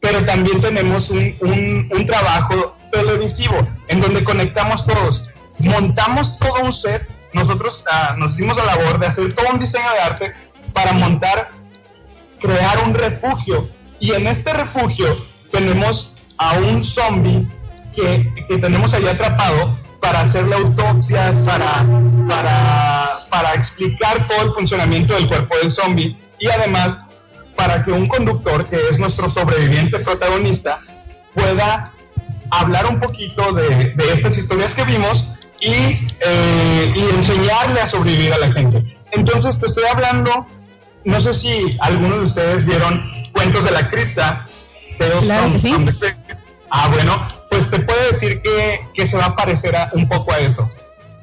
Pero 0.00 0.24
también 0.24 0.60
tenemos 0.60 1.10
un, 1.10 1.36
un- 1.40 2.06
trabajo 2.06 2.76
televisivo 2.90 3.56
en 3.88 4.00
donde 4.00 4.24
conectamos 4.24 4.86
todos, 4.86 5.22
montamos 5.60 6.38
todo 6.38 6.62
un 6.64 6.72
set, 6.72 7.06
nosotros 7.34 7.84
ah, 7.90 8.14
nos 8.16 8.34
dimos 8.36 8.56
la 8.56 8.64
labor 8.64 8.98
de 8.98 9.06
hacer 9.08 9.34
todo 9.34 9.48
un 9.52 9.58
diseño 9.58 9.90
de 9.92 10.00
arte 10.00 10.32
para 10.72 10.92
montar, 10.92 11.50
crear 12.40 12.78
un 12.86 12.94
refugio 12.94 13.68
y 14.00 14.12
en 14.12 14.26
este 14.28 14.52
refugio 14.54 15.16
tenemos 15.52 16.14
a 16.38 16.54
un 16.54 16.82
zombie 16.82 17.46
que, 17.94 18.32
que 18.48 18.56
tenemos 18.58 18.94
allá 18.94 19.10
atrapado 19.10 19.76
para 20.00 20.20
hacerle 20.20 20.54
autopsias, 20.54 21.34
para, 21.44 21.84
para, 22.28 22.97
para 23.30 23.54
explicar 23.54 24.26
todo 24.28 24.42
el 24.42 24.52
funcionamiento 24.52 25.14
del 25.14 25.26
cuerpo 25.28 25.56
del 25.62 25.72
zombie 25.72 26.16
y 26.38 26.48
además 26.48 26.98
para 27.56 27.84
que 27.84 27.90
un 27.92 28.06
conductor, 28.06 28.66
que 28.68 28.76
es 28.90 28.98
nuestro 28.98 29.28
sobreviviente 29.28 29.98
protagonista, 30.00 30.78
pueda 31.34 31.92
hablar 32.50 32.86
un 32.86 33.00
poquito 33.00 33.52
de, 33.52 33.92
de 33.96 34.12
estas 34.12 34.38
historias 34.38 34.74
que 34.74 34.84
vimos 34.84 35.24
y, 35.60 35.72
eh, 36.20 36.92
y 36.94 37.00
enseñarle 37.16 37.80
a 37.80 37.86
sobrevivir 37.86 38.32
a 38.32 38.38
la 38.38 38.52
gente. 38.52 38.96
Entonces 39.12 39.58
te 39.58 39.66
estoy 39.66 39.84
hablando, 39.92 40.46
no 41.04 41.20
sé 41.20 41.34
si 41.34 41.76
algunos 41.80 42.18
de 42.20 42.24
ustedes 42.26 42.64
vieron 42.64 43.04
Cuentos 43.32 43.64
de 43.64 43.70
la 43.72 43.90
Cripta. 43.90 44.46
Claro 45.20 45.52
que 45.52 45.58
sí. 45.58 45.68
Ah, 46.70 46.88
bueno, 46.92 47.26
pues 47.50 47.70
te 47.70 47.80
puedo 47.80 48.00
decir 48.12 48.40
que, 48.42 48.80
que 48.94 49.06
se 49.08 49.16
va 49.16 49.26
a 49.26 49.36
parecer 49.36 49.74
a- 49.76 49.90
un 49.94 50.08
poco 50.08 50.32
a 50.32 50.38
eso. 50.38 50.68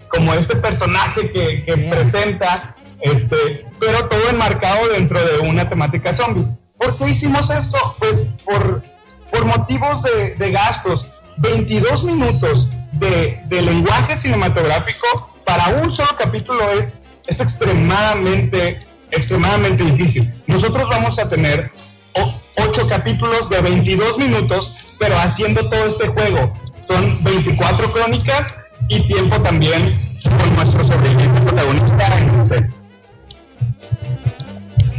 Como 0.10 0.34
este 0.34 0.56
personaje 0.58 1.32
que, 1.32 1.64
que 1.66 1.78
presenta, 1.78 2.76
este, 3.02 3.66
pero 3.80 4.08
todo 4.08 4.30
enmarcado 4.30 4.88
dentro 4.90 5.20
de 5.24 5.40
una 5.40 5.68
temática 5.70 6.14
zombie. 6.14 6.48
¿Por 6.78 6.98
qué 6.98 7.10
hicimos 7.10 7.50
esto? 7.50 7.96
Pues 8.00 8.36
por, 8.46 8.84
por 9.32 9.46
motivos 9.46 10.02
de, 10.04 10.36
de 10.36 10.52
gastos. 10.52 11.08
22 11.38 12.04
minutos 12.06 12.70
de, 12.94 13.42
de 13.48 13.62
lenguaje 13.62 14.16
cinematográfico 14.16 15.34
para 15.46 15.68
un 15.68 15.94
solo 15.94 16.10
capítulo 16.18 16.72
es, 16.72 16.98
es 17.28 17.40
extremadamente, 17.42 18.80
extremadamente 19.12 19.84
difícil. 19.84 20.34
Nosotros 20.48 20.88
vamos 20.90 21.20
a 21.20 21.28
tener 21.28 21.72
o- 22.14 22.42
ocho 22.58 22.88
capítulos 22.88 23.50
de 23.50 23.62
22 23.62 24.18
minutos, 24.18 24.76
pero 25.00 25.18
haciendo 25.18 25.70
todo 25.70 25.86
este 25.88 26.08
juego. 26.08 26.58
Son 26.78 27.24
24 27.24 27.92
crónicas 27.92 28.54
y 28.88 29.02
tiempo 29.08 29.42
también 29.42 30.00
con 30.24 30.56
nuestro 30.56 30.86
sobreviviente 30.86 31.42
protagonista. 31.42 32.70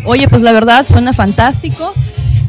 Oye, 0.05 0.29
pues 0.29 0.43
la 0.43 0.53
verdad 0.53 0.87
suena 0.87 1.13
fantástico. 1.13 1.93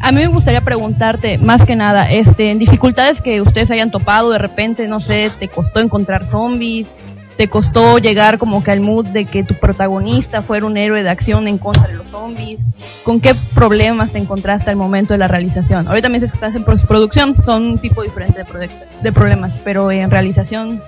A 0.00 0.12
mí 0.12 0.20
me 0.20 0.28
gustaría 0.28 0.60
preguntarte, 0.60 1.38
más 1.38 1.64
que 1.64 1.74
nada, 1.74 2.08
este, 2.08 2.54
dificultades 2.54 3.20
que 3.20 3.42
ustedes 3.42 3.70
hayan 3.72 3.90
topado 3.90 4.30
de 4.30 4.38
repente, 4.38 4.86
no 4.86 5.00
sé, 5.00 5.32
te 5.40 5.48
costó 5.48 5.80
encontrar 5.80 6.24
zombies, 6.24 6.94
te 7.36 7.48
costó 7.48 7.98
llegar 7.98 8.38
como 8.38 8.62
que 8.62 8.70
al 8.70 8.80
mood 8.80 9.06
de 9.06 9.24
que 9.24 9.44
tu 9.44 9.54
protagonista 9.54 10.42
fuera 10.42 10.66
un 10.66 10.76
héroe 10.76 11.02
de 11.02 11.08
acción 11.10 11.48
en 11.48 11.58
contra 11.58 11.86
de 11.88 11.94
los 11.94 12.10
zombies. 12.10 12.66
¿Con 13.04 13.20
qué 13.20 13.34
problemas 13.54 14.12
te 14.12 14.18
encontraste 14.18 14.70
al 14.70 14.76
momento 14.76 15.14
de 15.14 15.18
la 15.18 15.28
realización? 15.28 15.88
Ahorita 15.88 16.08
me 16.08 16.14
dices 16.14 16.32
que 16.32 16.36
estás 16.36 16.54
en 16.54 16.64
postproducción, 16.64 17.40
son 17.42 17.64
un 17.64 17.78
tipo 17.78 18.02
diferente 18.02 18.42
de, 18.42 18.70
de 19.02 19.12
problemas, 19.12 19.56
pero 19.64 19.90
en 19.90 20.10
realización, 20.10 20.82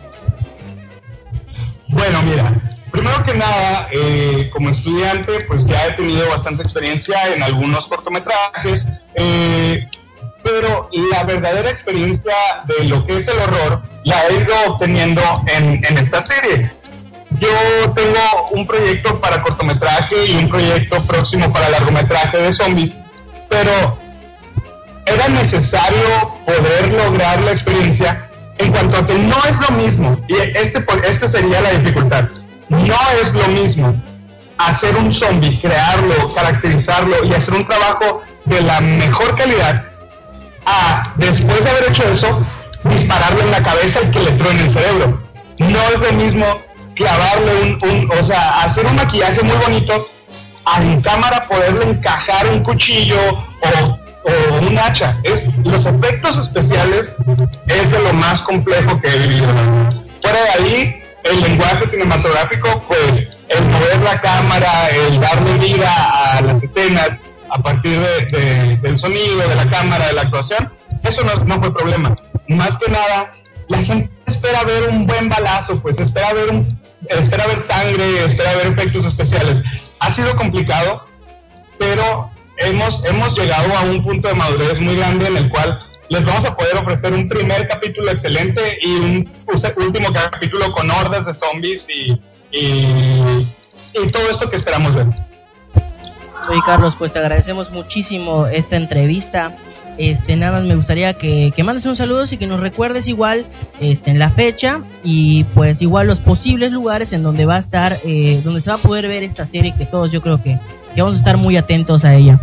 Bueno, 1.92 2.22
mira, 2.22 2.52
primero 2.92 3.24
que 3.24 3.34
nada, 3.34 3.88
eh, 3.92 4.48
como 4.52 4.70
estudiante, 4.70 5.40
pues 5.48 5.66
ya 5.66 5.88
he 5.88 5.92
tenido 5.92 6.28
bastante 6.28 6.62
experiencia 6.62 7.34
en 7.34 7.42
algunos 7.42 7.86
cortometrajes, 7.88 8.86
eh, 9.14 9.88
pero 10.44 10.88
la 11.10 11.24
verdadera 11.24 11.68
experiencia 11.68 12.32
de 12.66 12.84
lo 12.84 13.04
que 13.06 13.16
es 13.16 13.28
el 13.28 13.38
horror 13.38 13.82
la 14.04 14.16
he 14.26 14.34
ido 14.34 14.54
obteniendo 14.68 15.20
en, 15.48 15.84
en 15.84 15.98
esta 15.98 16.22
serie. 16.22 16.72
Yo 17.38 17.92
tengo 17.94 18.48
un 18.52 18.66
proyecto 18.66 19.20
para 19.20 19.42
cortometraje 19.42 20.26
y 20.26 20.36
un 20.36 20.48
proyecto 20.48 21.04
próximo 21.06 21.52
para 21.52 21.68
largometraje 21.70 22.38
de 22.38 22.52
zombies, 22.52 22.94
pero 23.48 23.98
era 25.06 25.28
necesario 25.28 26.38
poder 26.46 26.92
lograr 26.92 27.40
la 27.42 27.52
experiencia 27.52 28.29
en 28.60 28.70
cuanto 28.72 28.96
a 28.98 29.06
que 29.06 29.14
no 29.14 29.36
es 29.48 29.70
lo 29.70 29.76
mismo, 29.76 30.20
y 30.28 30.34
este, 30.36 30.84
este 31.08 31.28
sería 31.28 31.60
la 31.60 31.70
dificultad, 31.70 32.24
no 32.68 32.94
es 33.22 33.32
lo 33.34 33.48
mismo 33.48 34.00
hacer 34.58 34.94
un 34.96 35.12
zombie, 35.12 35.58
crearlo, 35.60 36.34
caracterizarlo 36.34 37.24
y 37.24 37.32
hacer 37.32 37.54
un 37.54 37.66
trabajo 37.66 38.22
de 38.44 38.60
la 38.60 38.80
mejor 38.80 39.34
calidad 39.34 39.84
a, 40.66 41.12
después 41.16 41.64
de 41.64 41.70
haber 41.70 41.88
hecho 41.88 42.02
eso, 42.04 42.46
dispararle 42.84 43.42
en 43.44 43.50
la 43.50 43.62
cabeza 43.62 44.00
y 44.02 44.10
que 44.10 44.20
le 44.20 44.32
truene 44.32 44.60
el 44.62 44.70
cerebro. 44.70 45.22
No 45.58 45.78
es 45.94 46.00
lo 46.00 46.12
mismo 46.12 46.44
clavarle 46.94 47.54
un, 47.62 47.78
un- 47.90 48.10
o 48.18 48.24
sea, 48.24 48.62
hacer 48.62 48.84
un 48.86 48.96
maquillaje 48.96 49.42
muy 49.42 49.56
bonito, 49.56 50.06
a 50.66 50.82
en 50.82 51.00
cámara 51.00 51.46
poderle 51.48 51.84
encajar 51.90 52.46
un 52.48 52.62
cuchillo 52.62 53.18
o, 53.30 53.98
o 54.24 54.54
un 54.66 54.78
hacha. 54.78 55.18
Es, 55.22 55.46
los 55.64 55.84
efectos 55.86 56.36
especiales 56.38 57.14
es 57.66 57.90
de 57.90 58.00
lo 58.00 58.12
más 58.14 58.40
complejo 58.42 59.00
que 59.00 59.08
he 59.08 59.18
vivido. 59.18 59.46
Fuera 60.22 60.38
de 60.42 60.50
ahí, 60.64 61.02
el 61.24 61.40
lenguaje 61.42 61.88
cinematográfico, 61.90 62.84
pues 62.88 63.28
el 63.48 63.64
mover 63.66 63.98
la 64.04 64.20
cámara, 64.20 64.88
el 64.90 65.20
darle 65.20 65.58
vida 65.58 66.36
a 66.36 66.40
las 66.42 66.62
escenas 66.62 67.10
a 67.50 67.58
partir 67.62 67.98
de- 68.00 68.26
de- 68.26 68.76
del 68.76 68.96
sonido, 68.98 69.38
de 69.48 69.54
la 69.56 69.68
cámara, 69.68 70.06
de 70.06 70.12
la 70.12 70.22
actuación, 70.22 70.72
eso 71.02 71.22
no, 71.24 71.34
no 71.44 71.58
fue 71.60 71.74
problema. 71.74 72.14
Más 72.48 72.76
que 72.78 72.90
nada, 72.90 73.32
la 73.68 73.78
gente 73.78 74.08
espera 74.26 74.62
ver 74.64 74.88
un 74.88 75.06
buen 75.06 75.28
balazo, 75.28 75.80
pues 75.80 75.98
espera 75.98 76.32
ver 76.32 76.50
un, 76.50 76.78
espera 77.08 77.46
ver 77.48 77.58
sangre, 77.60 78.24
espera 78.24 78.52
ver 78.56 78.68
efectos 78.68 79.04
especiales. 79.06 79.62
Ha 79.98 80.14
sido 80.14 80.34
complicado, 80.36 81.06
pero 81.78 82.30
hemos, 82.60 83.04
hemos 83.04 83.38
llegado 83.38 83.76
a 83.76 83.82
un 83.82 84.02
punto 84.02 84.28
de 84.28 84.34
madurez 84.34 84.80
muy 84.80 84.96
grande 84.96 85.26
en 85.26 85.36
el 85.36 85.50
cual 85.50 85.78
les 86.08 86.24
vamos 86.24 86.44
a 86.44 86.56
poder 86.56 86.76
ofrecer 86.76 87.12
un 87.12 87.28
primer 87.28 87.68
capítulo 87.68 88.10
excelente 88.10 88.78
y 88.82 88.94
un 88.94 89.32
último 89.76 90.12
capítulo 90.12 90.72
con 90.72 90.90
hordas 90.90 91.26
de 91.26 91.34
zombies 91.34 91.86
y, 91.88 92.20
y 92.52 94.12
todo 94.12 94.30
esto 94.30 94.50
que 94.50 94.56
esperamos 94.56 94.94
ver. 94.94 95.06
Oye 96.48 96.60
Carlos, 96.64 96.96
pues 96.96 97.12
te 97.12 97.18
agradecemos 97.18 97.70
muchísimo 97.70 98.46
esta 98.46 98.76
entrevista. 98.76 99.56
Este, 99.98 100.36
nada 100.36 100.52
más 100.52 100.64
me 100.64 100.74
gustaría 100.74 101.14
que, 101.14 101.52
que 101.54 101.62
mandes 101.62 101.86
un 101.86 101.96
saludo 101.96 102.24
y 102.30 102.36
que 102.36 102.46
nos 102.46 102.60
recuerdes 102.60 103.06
igual 103.06 103.46
este, 103.80 104.10
en 104.10 104.18
la 104.18 104.30
fecha 104.30 104.82
y 105.04 105.44
pues 105.54 105.82
igual 105.82 106.06
los 106.06 106.20
posibles 106.20 106.72
lugares 106.72 107.12
en 107.12 107.22
donde 107.22 107.46
va 107.46 107.56
a 107.56 107.58
estar, 107.58 108.00
eh, 108.04 108.40
donde 108.42 108.60
se 108.62 108.70
va 108.70 108.76
a 108.76 108.82
poder 108.82 109.06
ver 109.08 109.22
esta 109.22 109.46
serie 109.46 109.74
que 109.76 109.86
todos 109.86 110.10
yo 110.10 110.22
creo 110.22 110.42
que, 110.42 110.58
que 110.94 111.02
vamos 111.02 111.16
a 111.16 111.18
estar 111.18 111.36
muy 111.36 111.56
atentos 111.56 112.04
a 112.04 112.14
ella. 112.14 112.40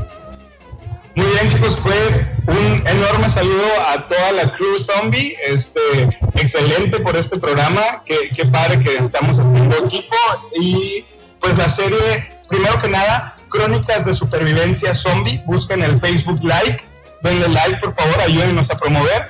Muy 1.15 1.25
bien 1.25 1.49
chicos, 1.49 1.81
pues 1.81 2.27
un 2.47 2.87
enorme 2.87 3.27
saludo 3.31 3.65
a 3.87 4.07
toda 4.07 4.31
la 4.33 4.53
crew 4.55 4.79
zombie, 4.79 5.35
este, 5.47 6.03
excelente 6.35 6.99
por 6.99 7.17
este 7.17 7.39
programa, 7.39 8.03
qué, 8.05 8.29
qué 8.35 8.45
padre 8.45 8.79
que 8.79 8.97
estamos 8.97 9.39
haciendo 9.39 9.77
equipo 9.85 10.15
y 10.61 11.03
pues 11.41 11.57
la 11.57 11.69
serie, 11.71 12.29
primero 12.47 12.79
que 12.79 12.89
nada, 12.89 13.36
Crónicas 13.49 14.05
de 14.05 14.13
Supervivencia 14.13 14.93
Zombie, 14.93 15.41
busquen 15.45 15.83
el 15.83 15.99
Facebook 15.99 16.43
Like, 16.43 16.81
denle 17.23 17.47
like 17.49 17.79
por 17.79 17.95
favor, 17.95 18.19
ayúdenos 18.21 18.69
a 18.69 18.77
promover 18.77 19.29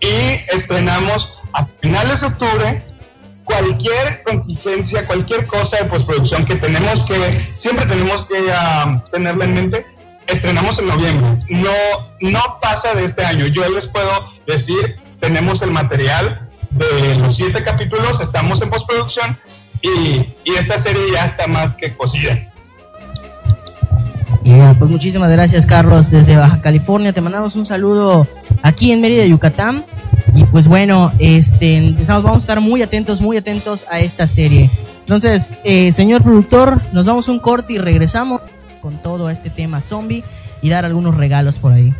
y 0.00 0.40
estrenamos 0.54 1.28
a 1.52 1.66
finales 1.80 2.20
de 2.20 2.26
octubre, 2.26 2.86
cualquier 3.44 4.22
contingencia, 4.24 5.06
cualquier 5.06 5.46
cosa 5.46 5.78
de 5.78 5.84
postproducción 5.84 6.44
que 6.44 6.56
tenemos 6.56 7.04
que, 7.04 7.52
siempre 7.56 7.86
tenemos 7.86 8.26
que 8.26 8.36
ah, 8.52 9.02
tenerla 9.10 9.44
en 9.44 9.54
mente, 9.54 9.86
estrenamos 10.26 10.78
en 10.78 10.88
noviembre. 10.88 11.38
No, 11.48 11.70
no 12.20 12.58
pasa 12.60 12.94
de 12.94 13.06
este 13.06 13.24
año. 13.24 13.46
Yo 13.46 13.68
les 13.70 13.86
puedo 13.86 14.30
decir, 14.46 14.96
tenemos 15.20 15.62
el 15.62 15.70
material 15.70 16.48
de 16.70 17.16
los 17.16 17.36
siete 17.36 17.64
capítulos, 17.64 18.20
estamos 18.20 18.60
en 18.60 18.70
postproducción 18.70 19.38
y, 19.80 20.34
y 20.44 20.54
esta 20.58 20.78
serie 20.78 21.02
ya 21.12 21.24
está 21.26 21.46
más 21.46 21.74
que 21.74 21.96
cocida. 21.96 22.47
Pues 24.48 24.90
muchísimas 24.90 25.30
gracias 25.30 25.66
Carlos 25.66 26.10
desde 26.10 26.36
Baja 26.36 26.62
California. 26.62 27.12
Te 27.12 27.20
mandamos 27.20 27.54
un 27.54 27.66
saludo 27.66 28.26
aquí 28.62 28.92
en 28.92 29.02
Mérida, 29.02 29.26
Yucatán. 29.26 29.84
Y 30.34 30.44
pues 30.44 30.66
bueno, 30.66 31.12
este, 31.18 31.88
estamos, 31.88 32.22
vamos 32.22 32.38
a 32.38 32.44
estar 32.44 32.60
muy 32.60 32.80
atentos, 32.80 33.20
muy 33.20 33.36
atentos 33.36 33.84
a 33.90 34.00
esta 34.00 34.26
serie. 34.26 34.70
Entonces, 35.00 35.58
eh, 35.64 35.92
señor 35.92 36.22
productor, 36.22 36.80
nos 36.94 37.04
vamos 37.04 37.28
un 37.28 37.40
corte 37.40 37.74
y 37.74 37.78
regresamos 37.78 38.40
con 38.80 39.02
todo 39.02 39.28
este 39.28 39.50
tema 39.50 39.82
zombie 39.82 40.24
y 40.62 40.70
dar 40.70 40.86
algunos 40.86 41.16
regalos 41.16 41.58
por 41.58 41.72
ahí. 41.72 41.92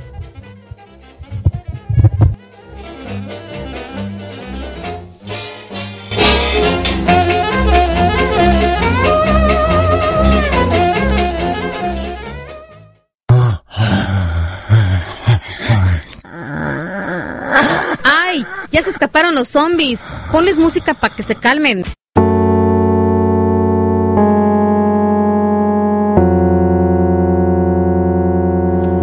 Ya 18.70 18.82
se 18.82 18.90
escaparon 18.90 19.34
los 19.34 19.48
zombies. 19.48 20.00
Ponles 20.32 20.58
música 20.58 20.94
para 20.94 21.14
que 21.14 21.22
se 21.22 21.34
calmen. 21.34 21.84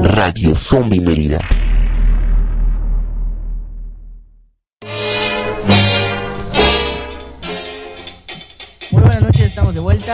Radio 0.04 0.56
Zombie 0.56 1.02
Mérida. 1.02 1.40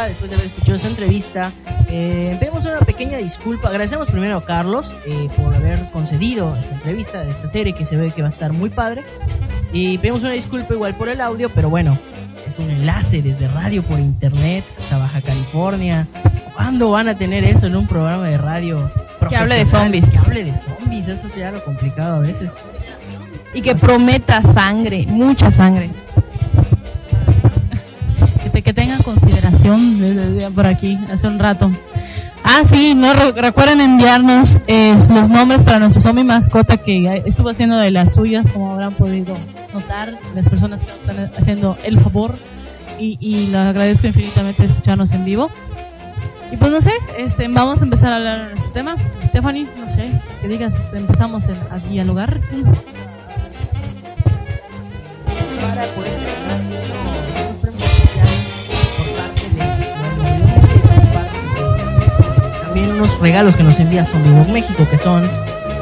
Después 0.08 0.30
de 0.30 0.36
haber 0.36 0.48
escuchado 0.48 0.76
esta 0.76 0.88
entrevista. 0.88 1.52
Eh, 1.88 2.38
pedimos 2.40 2.66
una 2.66 2.80
pequeña 2.80 3.18
disculpa. 3.18 3.70
Agradecemos 3.70 4.10
primero 4.10 4.38
a 4.38 4.46
Carlos 4.46 4.98
eh, 5.06 5.30
por 5.36 5.54
haber 5.54 5.90
concedido 5.92 6.56
esta 6.56 6.76
entrevista 6.76 7.24
de 7.24 7.32
esta 7.32 7.48
serie 7.48 7.74
que 7.74 7.86
se 7.86 7.98
ve 7.98 8.12
que 8.12 8.22
va 8.22 8.28
a 8.28 8.32
estar 8.32 8.54
muy 8.54 8.70
padre. 8.70 9.04
Y 9.74 9.98
pedimos 10.00 10.24
una 10.24 10.34
disculpa 10.34 10.74
igual 10.74 10.96
por 10.96 11.10
el 11.10 11.22
audio, 11.22 11.50
pero 11.54 11.70
bueno, 11.70 12.00
es 12.46 12.60
un 12.60 12.70
enlace 12.70 13.22
desde 13.22 13.48
radio 13.48 13.84
por 13.84 14.00
internet 14.00 14.66
hasta 14.80 14.98
Baja 14.98 15.22
California. 15.22 16.08
¿Cuándo 16.56 16.90
van 16.90 17.08
a 17.08 17.18
tener 17.18 17.44
esto 17.44 17.68
en 17.68 17.76
un 17.76 17.88
programa 17.88 18.28
de 18.28 18.38
radio? 18.38 18.92
Que 19.30 19.36
hable 19.36 19.56
de 19.56 19.66
zombies. 19.66 20.10
Que 20.10 20.18
hable 20.18 20.44
de 20.44 20.56
zombies, 20.56 21.08
eso 21.08 21.30
sería 21.30 21.52
lo 21.52 21.64
complicado 21.64 22.16
a 22.16 22.20
veces. 22.20 22.64
Y 23.54 23.62
que 23.62 23.76
prometa 23.76 24.42
sangre, 24.54 25.06
mucha 25.08 25.52
sangre. 25.52 25.92
Que, 28.64 28.74
te- 28.74 28.74
que 28.74 28.74
tengan 28.74 29.04
consideración 29.04 30.00
de- 30.00 30.14
de- 30.16 30.30
de 30.32 30.52
por 30.52 30.66
aquí 30.66 30.98
hace 31.12 31.28
un 31.28 31.40
rato. 31.40 31.72
Ah, 32.44 32.64
sí, 32.64 32.96
no 32.96 33.14
re- 33.14 33.32
recuerden 33.34 33.82
enviarnos 33.82 34.60
eh, 34.68 34.96
los 35.14 35.30
nombres 35.30 35.62
para 35.64 35.78
nuestro 35.80 36.02
zombie 36.02 36.24
mascota 36.24 36.78
que 36.78 37.22
estuvo 37.26 37.50
haciendo 37.50 37.78
de 37.78 37.92
las 37.92 38.16
suyas, 38.16 38.50
como 38.50 38.72
habrán 38.74 38.96
podido 38.96 39.38
notar 39.74 40.14
las 40.34 40.50
personas 40.50 40.84
que 40.84 40.92
nos 40.92 41.02
están 41.02 41.32
haciendo 41.38 41.78
el 41.84 42.00
favor 42.00 42.36
y, 43.00 43.18
y 43.20 43.54
agradezco 43.56 44.08
infinitamente 44.08 44.64
de 44.64 44.70
escucharnos 44.70 45.12
en 45.14 45.26
vivo. 45.26 45.50
Y 46.52 46.58
pues 46.58 46.72
no 46.72 46.82
sé, 46.82 46.92
este, 47.18 47.48
vamos 47.48 47.82
a 47.82 47.86
empezar 47.86 48.12
a 48.12 48.16
hablar 48.18 48.44
de 48.46 48.50
nuestro 48.52 48.74
tema. 48.74 48.96
Stephanie, 49.26 49.68
no 49.78 49.88
sé, 49.90 50.12
que 50.42 50.48
digas, 50.48 50.88
empezamos 50.94 51.48
en, 51.48 51.58
a 51.70 51.78
dialogar. 51.78 52.42
para 55.62 55.94
poder 55.96 56.20
también 62.72 62.92
unos 62.92 63.20
regalos 63.20 63.58
que 63.58 63.64
nos 63.64 63.78
envía 63.82 64.06
Zombiebook 64.06 64.48
México 64.48 64.88
que 64.90 64.98
son 64.98 65.30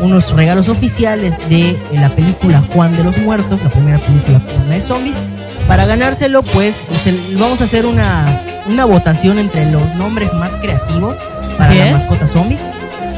unos 0.02 0.32
regalos 0.34 0.70
oficiales 0.70 1.38
de 1.48 1.78
la 1.92 2.10
película 2.16 2.64
Juan 2.74 2.98
de 2.98 3.04
los 3.04 3.16
Muertos, 3.20 3.62
la 3.62 3.70
primera 3.70 4.00
película 4.00 4.40
de 4.40 4.82
zombies. 4.82 5.22
Para 5.68 5.86
ganárselo, 5.86 6.42
pues 6.42 6.84
vamos 7.38 7.62
a 7.62 7.66
hacer 7.66 7.86
una, 7.86 8.64
una 8.68 8.86
votación 8.86 9.38
entre 9.38 9.70
los 9.70 9.94
nombres 9.98 10.34
más 10.34 10.56
creativos 10.56 11.16
para 11.60 11.76
la 11.76 11.86
es. 11.86 11.92
mascota 11.92 12.26
zombie 12.26 12.58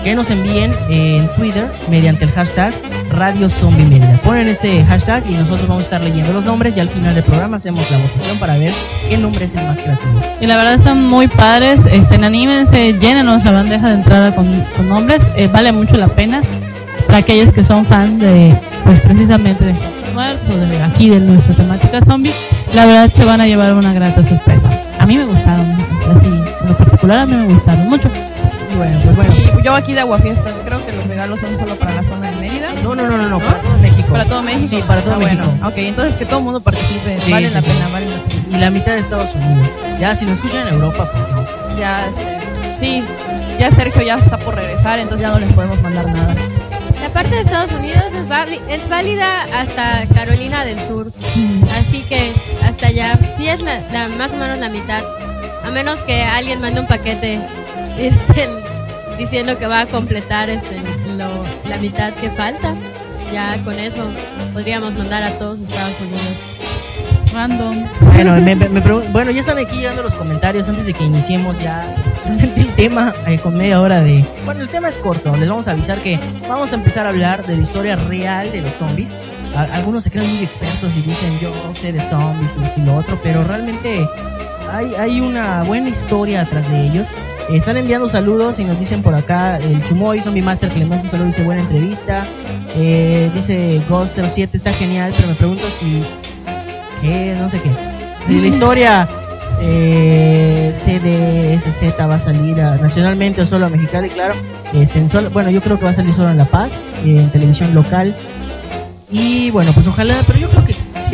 que 0.04 0.16
nos 0.16 0.30
envíen 0.30 0.74
en 0.90 1.28
Twitter 1.36 1.72
mediante 1.90 2.26
el 2.26 2.32
hashtag 2.32 2.74
Radio 3.12 3.50
Zombie 3.50 3.86
Mérida. 3.86 4.20
Ponen 4.24 4.48
este 4.48 4.84
hashtag 4.86 5.24
y 5.30 5.34
nosotros 5.34 5.68
vamos 5.68 5.84
a 5.84 5.86
estar 5.86 6.02
leyendo 6.02 6.34
los 6.34 6.44
nombres 6.44 6.76
y 6.78 6.80
al 6.80 6.90
final 6.90 7.16
del 7.16 7.24
programa 7.24 7.58
hacemos 7.58 7.90
la 7.92 8.00
votación 8.00 8.40
para 8.40 8.58
ver 8.58 8.74
qué 9.10 9.18
nombre 9.18 9.46
es 9.46 9.56
el 9.56 9.66
más 9.66 9.80
creativo. 9.80 10.22
Y 10.40 10.48
la 10.48 10.58
verdad 10.58 10.76
están 10.76 11.04
muy 11.08 11.28
padres, 11.28 11.86
este, 11.86 12.16
anímense, 12.16 12.94
llénenos 12.94 13.44
la 13.44 13.52
bandeja 13.52 13.88
de 13.90 13.96
entrada 13.96 14.36
con, 14.36 14.64
con 14.76 14.90
nombres, 14.90 15.30
eh, 15.36 15.48
vale 15.48 15.72
mucho 15.72 15.98
la 15.98 16.08
pena 16.08 16.42
para 17.06 17.20
aquellos 17.20 17.52
que 17.52 17.64
son 17.64 17.86
fan 17.86 18.20
de, 18.20 18.58
pues 18.86 19.00
precisamente 19.02 19.66
de 19.66 19.74
Juegos 19.74 20.14
Muertos 20.14 20.50
o 20.50 20.58
de 20.58 20.82
aquí 20.82 21.10
de 21.10 21.20
nuestra 21.20 21.56
temática 21.56 22.02
zombie, 22.02 22.34
la 22.74 22.86
verdad 22.86 23.12
se 23.14 23.26
van 23.26 23.42
a 23.42 23.48
llevar 23.48 23.74
una 23.74 23.94
grata 23.94 24.24
sorpresa. 24.24 24.70
A 25.00 25.06
mí 25.06 25.18
me 25.18 25.26
gustaron, 25.26 25.76
así, 26.10 26.28
en 26.28 26.68
lo 26.68 26.78
particular 26.78 27.20
a 27.20 27.26
mí 27.26 27.36
me 27.36 27.54
gustaron 27.54 27.90
mucho. 27.90 28.10
Y 28.86 28.88
bueno, 28.94 29.02
pues 29.04 29.16
bueno. 29.16 29.62
Yo 29.64 29.74
aquí 29.76 29.94
de 29.94 30.00
Aguafiestas, 30.02 30.54
creo 30.66 30.86
que 30.86 30.92
los 30.92 31.06
regalos 31.06 31.40
son 31.40 31.60
solo 31.60 31.78
para 31.78 31.94
la 31.96 32.04
zona 32.04 32.32
de 32.32 32.38
Mérida. 32.38 32.74
No, 32.84 32.96
no, 32.96 33.06
no, 33.08 33.18
no, 33.18 33.30
no, 33.30 33.40
para 33.40 33.62
todo 33.62 33.78
México. 33.78 34.08
Para 34.12 34.26
todo 34.26 34.44
México. 34.44 34.68
Sí, 34.68 34.84
para 34.88 35.02
todo 35.02 35.14
Ah, 35.16 35.18
México. 35.20 35.44
Bueno, 35.46 35.68
ok, 35.68 35.74
entonces 35.78 36.16
que 36.18 36.26
todo 36.26 36.40
el 36.40 36.46
mundo 36.46 36.62
participe. 36.62 37.22
Sí, 37.22 37.32
vale 37.32 37.50
sí, 37.50 37.56
la 37.56 37.62
sí. 37.62 37.70
pena, 37.70 37.88
vale 37.90 38.06
la 38.10 38.24
pena. 38.24 38.44
Y 38.50 38.56
la 38.60 38.70
mitad 38.72 38.94
de 38.94 39.00
Estados 39.00 39.36
Unidos. 39.36 39.72
Ya, 40.00 40.16
si 40.16 40.26
nos 40.26 40.36
escuchan 40.40 40.68
en 40.68 40.74
Europa, 40.76 41.10
pues 41.12 41.24
no. 41.32 41.78
Ya, 41.80 42.10
sí, 42.80 43.04
ya 43.60 43.72
Sergio 43.72 44.02
ya 44.02 44.16
está 44.18 44.38
por 44.38 44.56
regresar, 44.56 45.00
entonces 45.00 45.22
ya 45.28 45.34
no 45.34 45.40
les 45.40 45.54
podemos 45.54 45.82
mandar 45.82 46.06
nada. 46.12 46.36
La 47.00 47.10
parte 47.14 47.30
de 47.32 47.42
Estados 47.42 47.72
Unidos 47.72 48.04
es, 48.14 48.82
es 48.82 48.90
válida 48.90 49.44
hasta 49.54 50.06
Carolina 50.14 50.64
del 50.66 50.80
Sur, 50.88 51.12
así 51.80 52.04
que 52.04 52.34
hasta 52.64 52.88
allá 52.88 53.18
sí 53.38 53.48
es 53.48 53.62
la, 53.62 53.80
la- 53.92 54.08
más 54.10 54.32
o 54.32 54.38
menos 54.38 54.60
la 54.60 54.70
mitad, 54.70 55.02
a 55.64 55.70
menos 55.72 56.02
que 56.04 56.22
alguien 56.22 56.62
mande 56.62 56.80
un 56.82 56.88
paquete 56.88 57.40
este, 57.98 58.48
diciendo 59.24 59.58
que 59.58 59.68
va 59.68 59.82
a 59.82 59.86
completar 59.88 60.50
este, 60.50 60.78
lo- 61.18 61.44
la 61.70 61.78
mitad 61.78 62.14
que 62.16 62.30
falta. 62.32 62.76
Ya 63.32 63.64
con 63.64 63.80
eso 63.80 64.06
podríamos 64.54 64.94
mandar 64.96 65.24
a 65.24 65.38
todos 65.38 65.60
Estados 65.62 65.96
Unidos. 66.02 66.38
Random. 67.32 67.86
Bueno, 68.14 68.34
me- 68.42 68.56
me- 68.56 68.68
me 68.68 68.82
bueno, 68.82 69.32
ya 69.32 69.40
están 69.40 69.58
aquí 69.58 69.78
llegando 69.78 70.04
los 70.04 70.14
comentarios 70.16 70.68
antes 70.68 70.86
de 70.86 70.94
que 70.94 71.06
iniciemos 71.06 71.58
ya 71.62 71.96
solamente 72.22 72.60
el 72.62 72.74
tema 72.74 73.14
eh, 73.26 73.40
con 73.40 73.56
media 73.56 73.80
hora 73.80 74.02
de... 74.02 74.28
Bueno, 74.44 74.62
el 74.64 74.70
tema 74.70 74.90
es 74.90 74.98
corto, 74.98 75.34
les 75.38 75.48
vamos 75.48 75.66
a 75.70 75.72
avisar 75.72 76.02
que 76.02 76.20
vamos 76.50 76.74
a 76.74 76.76
empezar 76.76 77.06
a 77.06 77.10
hablar 77.10 77.46
de 77.48 77.56
la 77.56 77.62
historia 77.62 77.96
real 77.96 78.52
de 78.52 78.62
los 78.62 78.76
zombies. 78.76 79.16
A- 79.56 79.64
algunos 79.76 80.04
se 80.04 80.12
creen 80.12 80.36
muy 80.36 80.44
expertos 80.44 80.94
y 80.98 81.02
dicen 81.04 81.40
yo 81.40 81.52
no 81.56 81.74
sé 81.74 81.94
de 81.94 82.02
zombies 82.02 82.58
y 82.60 82.64
esto 82.66 82.82
y 82.82 82.84
lo 82.84 82.98
otro, 82.98 83.18
pero 83.24 83.46
realmente 83.46 84.06
hay, 84.72 84.96
hay 84.96 85.22
una 85.22 85.64
buena 85.64 85.90
historia 85.90 86.42
atrás 86.42 86.70
de 86.72 86.88
ellos. 86.88 87.08
Eh, 87.50 87.58
están 87.58 87.78
enviando 87.78 88.08
saludos 88.10 88.60
y 88.60 88.64
nos 88.66 88.80
dicen 88.80 89.02
por 89.04 89.14
acá 89.14 89.58
el 89.58 89.84
Chumoy 89.84 90.22
Zombie 90.22 90.42
Master 90.42 90.70
que 90.70 90.80
le 90.80 90.86
mando 90.86 91.06
un 91.06 91.12
saludo 91.12 91.26
dice 91.28 91.44
buena 91.44 91.62
entrevista. 91.62 92.26
Eh, 92.76 93.30
dice 93.34 93.82
Ghost 93.90 94.18
07 94.20 94.56
está 94.58 94.74
genial, 94.74 95.14
pero 95.16 95.28
me 95.30 95.36
pregunto 95.36 95.70
si 95.70 96.04
que 97.02 97.36
no 97.40 97.50
sé 97.50 97.60
qué. 97.62 97.72
Si 98.28 98.40
la 98.40 98.48
historia 98.54 99.10
eh, 99.62 100.72
CDSZ 100.74 102.00
va 102.10 102.16
a 102.16 102.20
salir 102.20 102.60
a- 102.62 102.78
nacionalmente 102.78 103.42
o 103.42 103.46
solo 103.46 103.66
a 103.66 103.70
Mexicali, 103.70 104.10
claro. 104.10 104.34
Este, 104.74 105.00
en 105.00 105.10
solo- 105.10 105.30
bueno, 105.30 105.50
yo 105.52 105.62
creo 105.62 105.78
que 105.78 105.84
va 105.86 105.92
a 105.92 105.94
salir 105.94 106.14
solo 106.14 106.30
en 106.30 106.38
La 106.38 106.50
Paz, 106.50 106.94
en 107.04 107.30
televisión 107.32 107.74
local. 107.76 108.16
Y 109.12 109.52
bueno, 109.52 109.74
pues 109.74 109.88
ojalá, 109.88 110.24
pero 110.26 110.40
yo 110.40 110.50
creo 110.50 110.64
que 110.64 110.71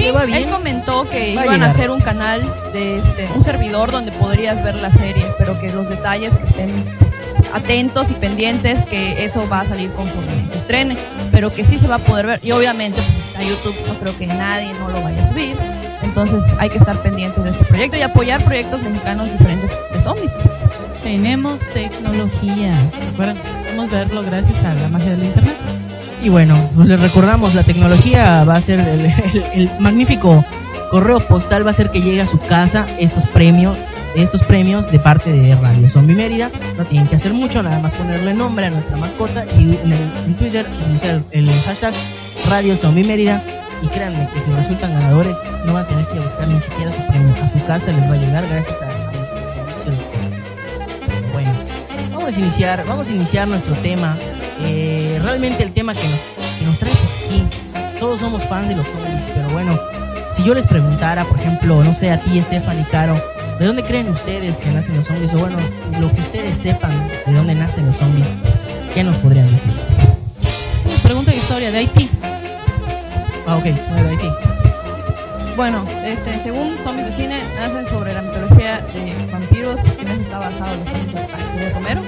si 0.07 0.11
Sí, 0.11 0.11
le 0.11 0.11
va 0.11 0.23
él 0.23 0.27
bien. 0.45 0.49
comentó 0.49 1.09
que 1.09 1.35
va 1.35 1.41
a 1.41 1.45
iban 1.45 1.49
a 1.49 1.67
llegar. 1.67 1.69
hacer 1.69 1.91
un 1.91 2.01
canal 2.01 2.71
de 2.73 2.99
este, 2.99 3.29
un 3.35 3.43
servidor 3.43 3.91
donde 3.91 4.11
podrías 4.13 4.63
ver 4.63 4.75
la 4.75 4.91
serie, 4.91 5.25
pero 5.37 5.59
que 5.59 5.71
los 5.71 5.87
detalles 5.89 6.35
que 6.37 6.45
estén 6.47 6.85
atentos 7.53 8.09
y 8.11 8.13
pendientes 8.15 8.85
que 8.85 9.23
eso 9.23 9.47
va 9.49 9.61
a 9.61 9.65
salir 9.65 9.91
conforme 9.93 10.45
se 10.49 10.57
estrene, 10.57 10.97
pero 11.31 11.53
que 11.53 11.63
sí 11.63 11.79
se 11.79 11.87
va 11.87 11.95
a 11.95 11.99
poder 12.05 12.25
ver 12.25 12.39
y 12.43 12.51
obviamente 12.51 13.01
pues 13.01 13.17
está 13.17 13.41
YouTube, 13.43 13.75
no 13.87 13.99
creo 13.99 14.17
que 14.17 14.27
nadie 14.27 14.73
no 14.73 14.89
lo 14.89 15.01
vaya 15.01 15.23
a 15.23 15.27
subir, 15.27 15.55
entonces 16.01 16.43
hay 16.59 16.69
que 16.69 16.77
estar 16.77 17.01
pendientes 17.01 17.43
de 17.43 17.51
este 17.51 17.63
proyecto 17.65 17.97
y 17.97 18.01
apoyar 18.01 18.43
proyectos 18.43 18.81
mexicanos 18.81 19.31
diferentes 19.31 19.71
de 19.93 20.01
zombies. 20.01 20.31
Tenemos 21.03 21.59
tecnología. 21.73 22.91
Recuerden, 23.11 23.37
podemos 23.41 23.89
verlo 23.91 24.23
gracias 24.23 24.61
a 24.65 24.73
la 24.73 24.89
magia 24.89 25.11
del 25.11 25.23
internet. 25.23 25.57
Y 26.21 26.29
bueno, 26.29 26.69
les 26.83 26.99
recordamos, 26.99 27.53
la 27.53 27.63
tecnología 27.63 28.43
va 28.43 28.55
a 28.55 28.61
ser 28.61 28.79
el 28.79 29.71
magnífico 29.79 30.43
correo 30.89 31.25
postal 31.27 31.65
va 31.65 31.71
a 31.71 31.73
ser 31.73 31.91
que 31.91 32.01
llegue 32.01 32.21
a 32.21 32.25
su 32.25 32.39
casa 32.39 32.87
estos 32.97 33.25
premios 33.27 33.77
estos 34.15 34.43
premios 34.43 34.91
de 34.91 34.99
parte 34.99 35.31
de 35.31 35.55
Radio 35.55 35.87
Zombie 35.87 36.15
Mérida. 36.15 36.51
No 36.77 36.85
tienen 36.85 37.07
que 37.07 37.15
hacer 37.15 37.33
mucho, 37.33 37.61
nada 37.61 37.79
más 37.79 37.93
ponerle 37.93 38.33
nombre 38.33 38.65
a 38.65 38.69
nuestra 38.69 38.97
mascota 38.97 39.45
y 39.45 39.75
en, 39.75 39.91
el, 39.91 40.25
en 40.25 40.35
Twitter 40.37 40.67
iniciar 40.87 41.23
el 41.31 41.49
hashtag 41.61 41.93
Radio 42.47 42.75
Zombie 42.75 43.03
Mérida. 43.03 43.43
Y 43.83 43.87
créanme 43.89 44.27
que 44.33 44.39
si 44.39 44.49
resultan 44.51 44.93
ganadores, 44.93 45.37
no 45.65 45.73
van 45.73 45.85
a 45.85 45.87
tener 45.87 46.07
que 46.07 46.19
buscar 46.19 46.47
ni 46.47 46.59
siquiera 46.59 46.91
su 46.91 47.05
premio. 47.07 47.35
A 47.41 47.45
su 47.45 47.63
casa 47.65 47.91
les 47.91 48.09
va 48.09 48.15
a 48.15 48.17
llegar 48.17 48.47
gracias 48.47 48.81
a, 48.81 49.06
vamos 52.27 52.37
a 52.39 52.41
iniciar, 52.41 52.85
vamos 52.85 53.07
a 53.07 53.13
iniciar 53.13 53.47
nuestro 53.47 53.73
tema. 53.75 54.17
Eh, 54.59 55.17
realmente 55.23 55.63
el 55.63 55.71
tema 55.71 55.95
que 55.95 56.09
nos, 56.09 56.23
que 56.59 56.65
nos 56.65 56.77
trae 56.77 56.93
por 56.93 57.05
aquí. 57.05 57.47
Todos 58.01 58.19
somos 58.19 58.43
fans 58.43 58.67
de 58.67 58.75
los 58.75 58.85
zombies, 58.85 59.31
pero 59.33 59.49
bueno, 59.51 59.79
si 60.29 60.43
yo 60.43 60.53
les 60.53 60.65
preguntara, 60.65 61.23
por 61.23 61.39
ejemplo, 61.39 61.81
no 61.81 61.93
sé, 61.93 62.11
a 62.11 62.19
ti, 62.19 62.41
Stephanie 62.41 62.85
Caro, 62.91 63.17
¿de 63.57 63.65
dónde 63.65 63.85
creen 63.85 64.09
ustedes 64.09 64.57
que 64.57 64.69
nacen 64.69 64.97
los 64.97 65.07
zombies? 65.07 65.33
O 65.35 65.39
bueno, 65.39 65.57
lo 66.01 66.13
que 66.13 66.19
ustedes 66.19 66.57
sepan 66.57 67.07
de 67.07 67.31
dónde 67.31 67.55
nacen 67.55 67.85
los 67.85 67.95
zombies, 67.95 68.35
¿qué 68.93 69.05
nos 69.05 69.15
podrían 69.19 69.49
decir? 69.49 69.71
Pregunta 71.01 71.31
de 71.31 71.37
historia 71.37 71.71
de 71.71 71.77
Haití. 71.77 72.09
Ah, 73.47 73.55
ok, 73.55 73.63
bueno, 73.63 74.03
de 74.03 74.09
Haití. 74.09 74.27
Bueno, 75.55 75.85
este, 76.03 76.43
según 76.43 76.77
zombies 76.83 77.07
de 77.07 77.15
cine, 77.15 77.43
nacen 77.55 77.85
sobre 77.85 78.13
la 78.13 78.21
mitología 78.21 78.81
de 78.81 79.26
porque 79.75 80.01
en 80.01 80.07
eso 80.07 80.21
está 80.21 80.39
basado 80.39 80.77
los 80.77 80.89
zombies 80.89 81.13
de, 81.13 81.59
de 81.59 81.69
Romero. 81.71 82.01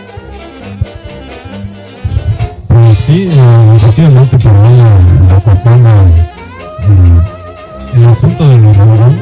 Pues 2.68 2.98
sí, 2.98 3.30
eh, 3.32 3.74
efectivamente, 3.76 4.40
por 4.40 4.52
ahí 4.52 4.78
la, 4.78 5.34
la 5.34 5.40
cuestión 5.42 5.84
de, 5.84 5.90
eh, 5.90 7.96
el 7.96 8.06
asunto 8.06 8.48
de 8.48 8.58
los 8.58 8.78
vudú, 8.78 9.16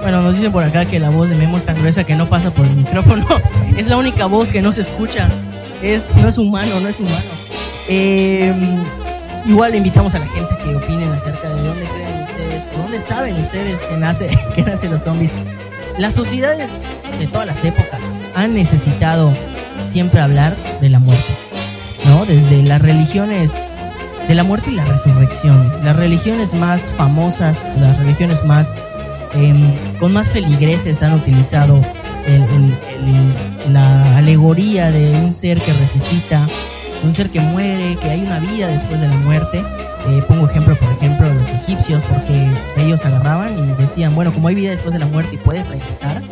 Bueno, 0.00 0.22
nos 0.22 0.34
dicen 0.34 0.50
por 0.50 0.64
acá 0.64 0.86
que 0.86 0.98
la 0.98 1.10
voz 1.10 1.28
de 1.28 1.36
Memo 1.36 1.58
es 1.58 1.64
tan 1.64 1.78
gruesa 1.78 2.04
que 2.04 2.14
no 2.14 2.28
pasa 2.28 2.50
por 2.50 2.64
el 2.64 2.74
micrófono. 2.74 3.26
es 3.76 3.86
la 3.86 3.96
única 3.96 4.26
voz 4.26 4.50
que 4.50 4.62
no 4.62 4.72
se 4.72 4.80
escucha. 4.80 5.28
Es, 5.82 6.08
no 6.16 6.28
es 6.28 6.38
humano, 6.38 6.80
no 6.80 6.88
es 6.88 6.98
humano. 6.98 7.30
Eh, 7.88 8.52
igual 9.44 9.74
invitamos 9.74 10.14
a 10.14 10.20
la 10.20 10.26
gente 10.26 10.56
que 10.64 10.74
opinen 10.74 11.12
acerca 11.12 11.48
de 11.48 11.62
dónde 11.62 11.86
creen 11.86 12.22
ustedes, 12.24 12.68
o 12.74 12.78
dónde 12.78 13.00
saben 13.00 13.40
ustedes 13.42 13.80
que 13.82 13.96
nace, 13.96 14.28
que 14.54 14.62
nacen 14.62 14.90
los 14.90 15.02
zombies. 15.02 15.34
Las 15.98 16.14
sociedades 16.14 16.80
de 17.18 17.26
todas 17.26 17.48
las 17.48 17.64
épocas 17.64 18.00
han 18.36 18.54
necesitado 18.54 19.36
siempre 19.84 20.20
hablar 20.20 20.56
de 20.80 20.90
la 20.90 21.00
muerte, 21.00 21.36
¿no? 22.04 22.24
Desde 22.24 22.62
las 22.62 22.80
religiones 22.80 23.52
de 24.28 24.34
la 24.36 24.44
muerte 24.44 24.70
y 24.70 24.74
la 24.74 24.84
resurrección. 24.84 25.84
Las 25.84 25.96
religiones 25.96 26.54
más 26.54 26.92
famosas, 26.92 27.76
las 27.76 27.98
religiones 27.98 28.44
más 28.44 28.86
em, 29.34 29.98
con 29.98 30.12
más 30.12 30.30
feligreses 30.30 31.02
han 31.02 31.14
utilizado 31.14 31.80
la 33.68 34.18
alegoría 34.18 34.92
de 34.92 35.10
un 35.10 35.34
ser 35.34 35.60
que 35.60 35.72
resucita, 35.72 36.46
un 37.02 37.14
ser 37.14 37.30
que 37.30 37.40
muere, 37.40 37.96
que 38.00 38.10
hay 38.10 38.22
una 38.22 38.38
vida 38.38 38.68
después 38.68 39.00
de 39.00 39.08
la 39.08 39.16
muerte. 39.16 39.64
Eh, 40.08 40.22
pongo 40.26 40.48
ejemplo, 40.48 40.76
por 40.78 40.88
ejemplo, 40.90 41.32
los 41.32 41.50
egipcios, 41.50 42.02
porque 42.04 42.50
ellos 42.76 43.04
agarraban 43.04 43.58
y 43.58 43.80
decían, 43.80 44.14
bueno, 44.14 44.32
como 44.32 44.48
hay 44.48 44.54
vida 44.54 44.70
después 44.70 44.92
de 44.92 45.00
la 45.00 45.06
muerte 45.06 45.34
y 45.34 45.38
puedes 45.38 45.66
regresar, 45.68 46.22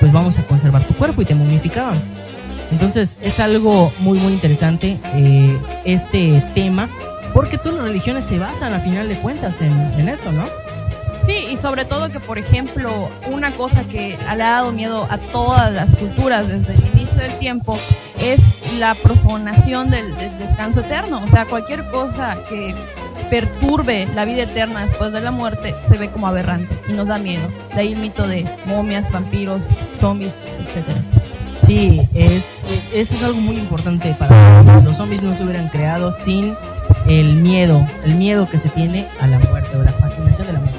pues 0.00 0.12
vamos 0.12 0.38
a 0.38 0.46
conservar 0.46 0.86
tu 0.86 0.94
cuerpo 0.94 1.22
y 1.22 1.24
te 1.24 1.34
momificaban. 1.34 2.02
Entonces 2.70 3.18
es 3.22 3.38
algo 3.40 3.92
muy 3.98 4.18
muy 4.18 4.32
interesante 4.32 4.98
eh, 5.14 5.58
este 5.84 6.42
tema, 6.54 6.88
porque 7.32 7.58
todas 7.58 7.76
las 7.76 7.84
religiones 7.84 8.24
se 8.24 8.38
basan 8.38 8.72
a 8.74 8.80
final 8.80 9.08
de 9.08 9.18
cuentas 9.20 9.60
en, 9.60 9.72
en 9.72 10.08
eso, 10.08 10.32
¿no? 10.32 10.46
Sí, 11.26 11.48
y 11.52 11.56
sobre 11.56 11.84
todo 11.84 12.08
que, 12.08 12.20
por 12.20 12.38
ejemplo, 12.38 13.10
una 13.26 13.56
cosa 13.56 13.88
que 13.88 14.16
le 14.16 14.42
ha 14.42 14.52
dado 14.52 14.72
miedo 14.72 15.08
a 15.10 15.18
todas 15.32 15.72
las 15.72 15.94
culturas 15.96 16.46
desde 16.46 16.74
el 16.74 16.86
inicio 16.92 17.20
del 17.20 17.38
tiempo 17.40 17.76
es 18.16 18.40
la 18.78 18.94
profanación 18.94 19.90
del, 19.90 20.16
descanso 20.38 20.80
eterno. 20.80 21.20
O 21.24 21.28
sea, 21.28 21.46
cualquier 21.46 21.84
cosa 21.90 22.38
que 22.48 22.74
perturbe 23.28 24.06
la 24.14 24.24
vida 24.24 24.44
eterna 24.44 24.84
después 24.84 25.10
de 25.10 25.20
la 25.20 25.32
muerte 25.32 25.74
se 25.86 25.98
ve 25.98 26.10
como 26.10 26.28
aberrante 26.28 26.80
y 26.88 26.92
nos 26.92 27.08
da 27.08 27.18
miedo. 27.18 27.48
De 27.74 27.80
ahí 27.80 27.92
el 27.92 27.98
mito 27.98 28.28
de 28.28 28.46
momias, 28.66 29.10
vampiros, 29.10 29.62
zombies, 30.00 30.34
etcétera. 30.60 31.02
Sí, 31.58 32.08
es, 32.14 32.62
eso 32.92 33.14
es 33.16 33.22
algo 33.24 33.40
muy 33.40 33.56
importante 33.56 34.14
para 34.16 34.30
los 34.30 34.64
zombies. 34.64 34.84
Los 34.84 34.96
zombies 34.96 35.22
no 35.24 35.36
se 35.36 35.42
hubieran 35.42 35.68
creado 35.70 36.12
sin 36.12 36.54
el 37.08 37.34
miedo, 37.34 37.84
el 38.04 38.14
miedo 38.14 38.48
que 38.48 38.58
se 38.58 38.68
tiene 38.68 39.08
a 39.20 39.26
la 39.26 39.38
muerte 39.38 39.76
o 39.76 39.82
la 39.82 39.92
fascinación 39.94 40.46
de 40.46 40.52
la 40.52 40.60
muerte. 40.60 40.75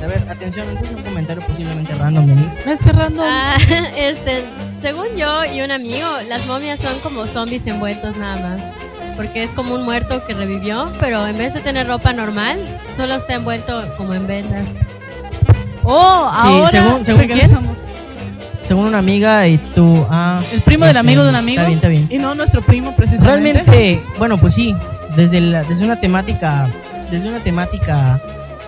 Atención, 0.47 0.69
entonces 0.69 0.95
un 0.97 1.03
comentario 1.03 1.45
posiblemente 1.45 1.93
random 1.95 2.25
de 2.25 2.35
mí. 2.35 2.49
Es 2.65 2.81
que 2.81 2.91
random. 2.93 3.25
Ah, 3.27 3.57
este, 3.97 4.45
según 4.81 5.07
yo 5.17 5.43
y 5.43 5.59
un 5.61 5.71
amigo, 5.71 6.07
las 6.25 6.45
momias 6.47 6.79
son 6.79 6.99
como 6.99 7.27
zombies 7.27 7.67
envueltos 7.67 8.15
nada 8.15 8.37
más. 8.57 8.61
Porque 9.17 9.43
es 9.43 9.51
como 9.51 9.75
un 9.75 9.83
muerto 9.83 10.23
que 10.25 10.33
revivió, 10.33 10.93
pero 10.99 11.27
en 11.27 11.37
vez 11.37 11.53
de 11.53 11.59
tener 11.61 11.87
ropa 11.87 12.13
normal, 12.13 12.79
solo 12.95 13.15
está 13.15 13.33
envuelto 13.33 13.83
como 13.97 14.13
en 14.13 14.25
vendas. 14.27 14.65
Oh, 15.83 16.29
Sí, 16.31 16.47
ahora 16.47 16.69
según- 16.69 17.03
según 17.05 17.21
quién? 17.23 17.29
regresamos. 17.39 17.79
Según 18.61 18.85
una 18.85 18.99
amiga 18.99 19.47
y 19.47 19.57
tú, 19.57 20.05
ah, 20.09 20.41
El 20.51 20.61
primo 20.61 20.85
del 20.85 20.91
este, 20.91 20.99
amigo 20.99 21.23
de 21.23 21.29
un 21.29 21.35
amigo. 21.35 21.59
Está 21.61 21.67
bien, 21.67 21.77
está 21.79 21.87
bien. 21.89 22.07
Y 22.09 22.17
no 22.19 22.35
nuestro 22.35 22.61
primo, 22.61 22.95
precisamente. 22.95 23.53
Realmente, 23.53 24.01
bueno, 24.17 24.37
pues 24.39 24.53
sí, 24.53 24.73
desde 25.17 25.41
la- 25.41 25.63
desde 25.63 25.83
una 25.83 25.99
temática, 25.99 26.69
desde 27.11 27.27
una 27.27 27.41
temática, 27.43 28.21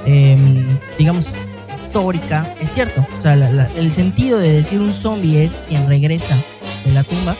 em, 0.05 0.77
digamos 0.97 1.33
histórica, 1.73 2.53
es 2.59 2.69
cierto. 2.71 3.05
O 3.17 3.21
sea, 3.21 3.35
la- 3.35 3.49
la- 3.51 3.69
el 3.75 3.91
sentido 3.91 4.39
de 4.39 4.51
decir 4.53 4.79
un 4.79 4.93
zombie 4.93 5.43
es 5.45 5.63
quien 5.67 5.87
regresa 5.87 6.43
de 6.85 6.91
la 6.91 7.03
tumba, 7.03 7.35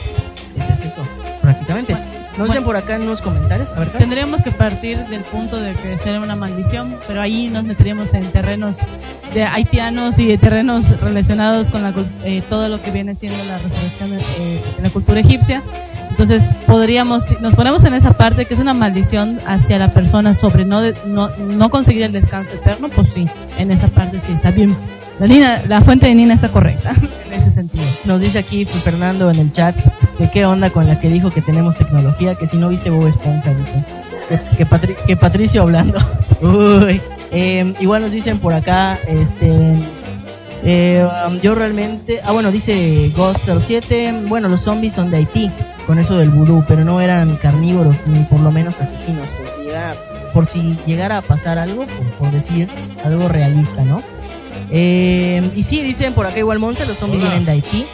ese 0.56 0.72
es 0.72 0.82
eso, 0.82 1.02
prácticamente. 1.42 1.96
Nos 2.38 2.46
dicen 2.48 2.62
por 2.64 2.76
acá 2.76 2.94
en 2.94 3.02
unos 3.02 3.20
comentarios, 3.20 3.70
a 3.72 3.80
ver, 3.80 3.88
Carlos. 3.88 3.98
Tendríamos 4.00 4.40
que 4.42 4.50
partir 4.52 4.98
del 5.08 5.24
punto 5.24 5.56
de 5.60 5.74
que 5.74 5.98
sería 5.98 6.20
una 6.20 6.36
maldición, 6.36 6.96
pero 7.06 7.20
ahí 7.20 7.48
nos 7.48 7.64
meteríamos 7.64 8.14
en 8.14 8.30
terrenos 8.30 8.78
de 9.34 9.42
haitianos 9.44 10.18
y 10.18 10.26
de 10.26 10.38
terrenos 10.38 10.98
relacionados 11.00 11.70
con 11.70 11.82
la, 11.82 11.92
eh, 12.24 12.42
todo 12.48 12.68
lo 12.68 12.80
que 12.82 12.92
viene 12.92 13.14
siendo 13.14 13.44
la 13.44 13.58
resurrección 13.58 14.12
eh, 14.14 14.62
de 14.76 14.82
la 14.82 14.90
cultura 14.90 15.20
egipcia. 15.20 15.62
Entonces 16.10 16.50
podríamos, 16.66 17.40
nos 17.40 17.54
ponemos 17.54 17.84
en 17.84 17.94
esa 17.94 18.12
parte 18.12 18.44
que 18.44 18.54
es 18.54 18.60
una 18.60 18.74
maldición 18.74 19.40
hacia 19.46 19.78
la 19.78 19.94
persona 19.94 20.34
sobre 20.34 20.64
no, 20.64 20.82
de- 20.82 20.94
no, 21.06 21.30
no 21.36 21.70
conseguir 21.70 22.02
el 22.02 22.12
descanso 22.12 22.52
eterno, 22.54 22.88
pues 22.94 23.08
sí, 23.10 23.26
en 23.56 23.70
esa 23.70 23.88
parte 23.88 24.18
sí 24.18 24.32
está 24.32 24.50
bien. 24.50 24.76
La, 25.18 25.26
Nina- 25.26 25.62
la 25.66 25.80
fuente 25.82 26.06
de 26.06 26.14
Nina 26.14 26.34
está 26.34 26.50
correcta 26.50 26.92
en 27.26 27.32
ese 27.32 27.50
sentido. 27.50 27.84
Nos 28.04 28.20
dice 28.20 28.38
aquí 28.38 28.64
Fernando 28.64 29.30
en 29.30 29.38
el 29.38 29.50
chat 29.52 29.76
que 30.18 30.30
qué 30.30 30.44
onda 30.44 30.70
con 30.70 30.86
la 30.86 31.00
que 31.00 31.08
dijo 31.08 31.30
que 31.30 31.40
tenemos 31.42 31.76
tecnología, 31.76 32.34
que 32.34 32.46
si 32.46 32.56
no 32.58 32.68
viste 32.68 32.90
Bob 32.90 33.06
Esponja, 33.06 33.50
dice. 33.54 33.84
Que, 34.28 34.56
que, 34.58 34.66
Patri- 34.66 34.96
que 35.06 35.16
Patricio 35.16 35.62
hablando. 35.62 35.98
Uy. 36.42 37.00
Eh, 37.32 37.74
igual 37.78 38.02
nos 38.02 38.10
dicen 38.10 38.40
por 38.40 38.52
acá, 38.52 38.98
este... 39.06 39.88
eh, 40.62 41.06
um, 41.26 41.40
yo 41.40 41.54
realmente... 41.54 42.20
Ah, 42.24 42.32
bueno, 42.32 42.50
dice 42.50 43.12
Ghost07, 43.14 44.28
bueno, 44.28 44.48
los 44.48 44.60
zombies 44.60 44.92
son 44.94 45.10
de 45.10 45.18
Haití, 45.18 45.50
con 45.86 45.98
eso 45.98 46.16
del 46.16 46.30
vudú, 46.30 46.64
pero 46.68 46.84
no 46.84 47.00
eran 47.00 47.36
carnívoros, 47.36 48.06
ni 48.06 48.24
por 48.24 48.40
lo 48.40 48.50
menos 48.52 48.80
asesinos, 48.80 49.30
por 49.32 49.48
si 49.50 49.60
llegara, 49.62 49.96
por 50.32 50.46
si 50.46 50.78
llegara 50.86 51.18
a 51.18 51.22
pasar 51.22 51.58
algo, 51.58 51.86
por, 51.86 52.06
por 52.18 52.30
decir 52.30 52.68
algo 53.04 53.28
realista, 53.28 53.82
¿no? 53.84 54.02
Eh, 54.70 55.50
y 55.56 55.62
sí, 55.62 55.82
dicen 55.82 56.12
por 56.14 56.26
acá 56.26 56.38
igual 56.38 56.58
Monse, 56.58 56.86
los 56.86 56.98
zombies 56.98 57.22
Hola. 57.22 57.30
vienen 57.30 57.46
de 57.46 57.52
Haití. 57.52 57.86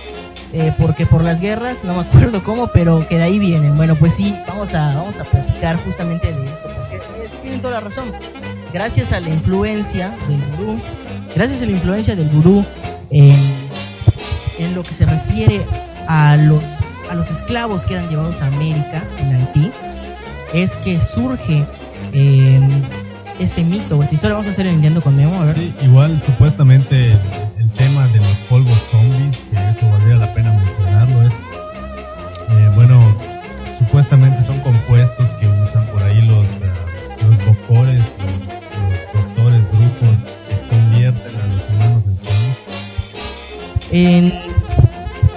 eh, 0.53 0.73
porque 0.79 1.07
por 1.07 1.23
las 1.23 1.41
guerras, 1.41 1.85
no 1.85 1.95
me 1.95 2.01
acuerdo 2.09 2.43
cómo, 2.45 2.69
pero 2.69 3.07
que 3.09 3.17
de 3.17 3.23
ahí 3.25 3.39
vienen. 3.39 3.77
Bueno, 3.77 3.97
pues 3.97 4.15
sí, 4.15 4.35
vamos 4.47 4.75
a, 4.75 4.95
vamos 4.95 5.19
a 5.21 5.25
platicar 5.25 5.83
justamente 5.85 6.33
de 6.33 6.51
esto, 6.53 6.69
porque 6.77 7.01
es, 7.25 7.33
tienen 7.43 7.61
toda 7.61 7.75
la 7.75 7.81
razón. 7.81 8.13
Gracias 8.73 9.13
a 9.13 9.21
la 9.21 9.31
influencia 9.31 10.11
del 10.29 10.43
vudú, 10.57 10.81
gracias 11.37 11.61
a 11.63 11.67
la 11.67 11.73
influencia 11.73 12.17
del 12.17 12.29
vudú 12.31 12.65
en, 13.11 13.69
en 14.59 14.75
lo 14.75 14.83
que 14.83 14.95
se 14.95 15.05
refiere 15.05 15.65
a 16.09 16.37
los, 16.37 16.65
a 17.11 17.15
los 17.15 17.31
esclavos 17.31 17.85
que 17.85 17.95
eran 17.95 18.09
llevados 18.09 18.41
a 18.41 18.47
América, 18.47 19.05
en 19.19 19.37
Haití, 19.37 19.71
es 20.55 20.75
que 20.77 21.01
surge 21.03 21.65
eh, 22.15 22.83
este 23.39 23.63
mito, 23.63 24.03
esta 24.03 24.15
historia. 24.15 24.35
Vamos 24.35 24.49
a 24.49 24.51
hacer 24.51 24.67
el 24.67 25.03
con 25.03 25.15
Memo, 25.15 25.45
ver. 25.45 25.55
Sí, 25.55 25.75
igual 25.83 26.21
supuestamente 26.23 27.13
el, 27.13 27.21
el 27.59 27.71
tema 27.73 28.09
de 28.09 28.19
los 28.19 28.35
polvos 28.49 28.79
zombies, 28.91 29.45
que 29.51 29.71
eso 29.71 29.87
valdría 29.87 30.17
la 30.17 30.33
pena 30.33 30.53
mencionarlo, 30.55 31.27
es, 31.27 31.35
eh, 32.49 32.71
bueno, 32.75 33.15
supuestamente 33.79 34.43
son 34.43 34.56
En, 43.97 44.31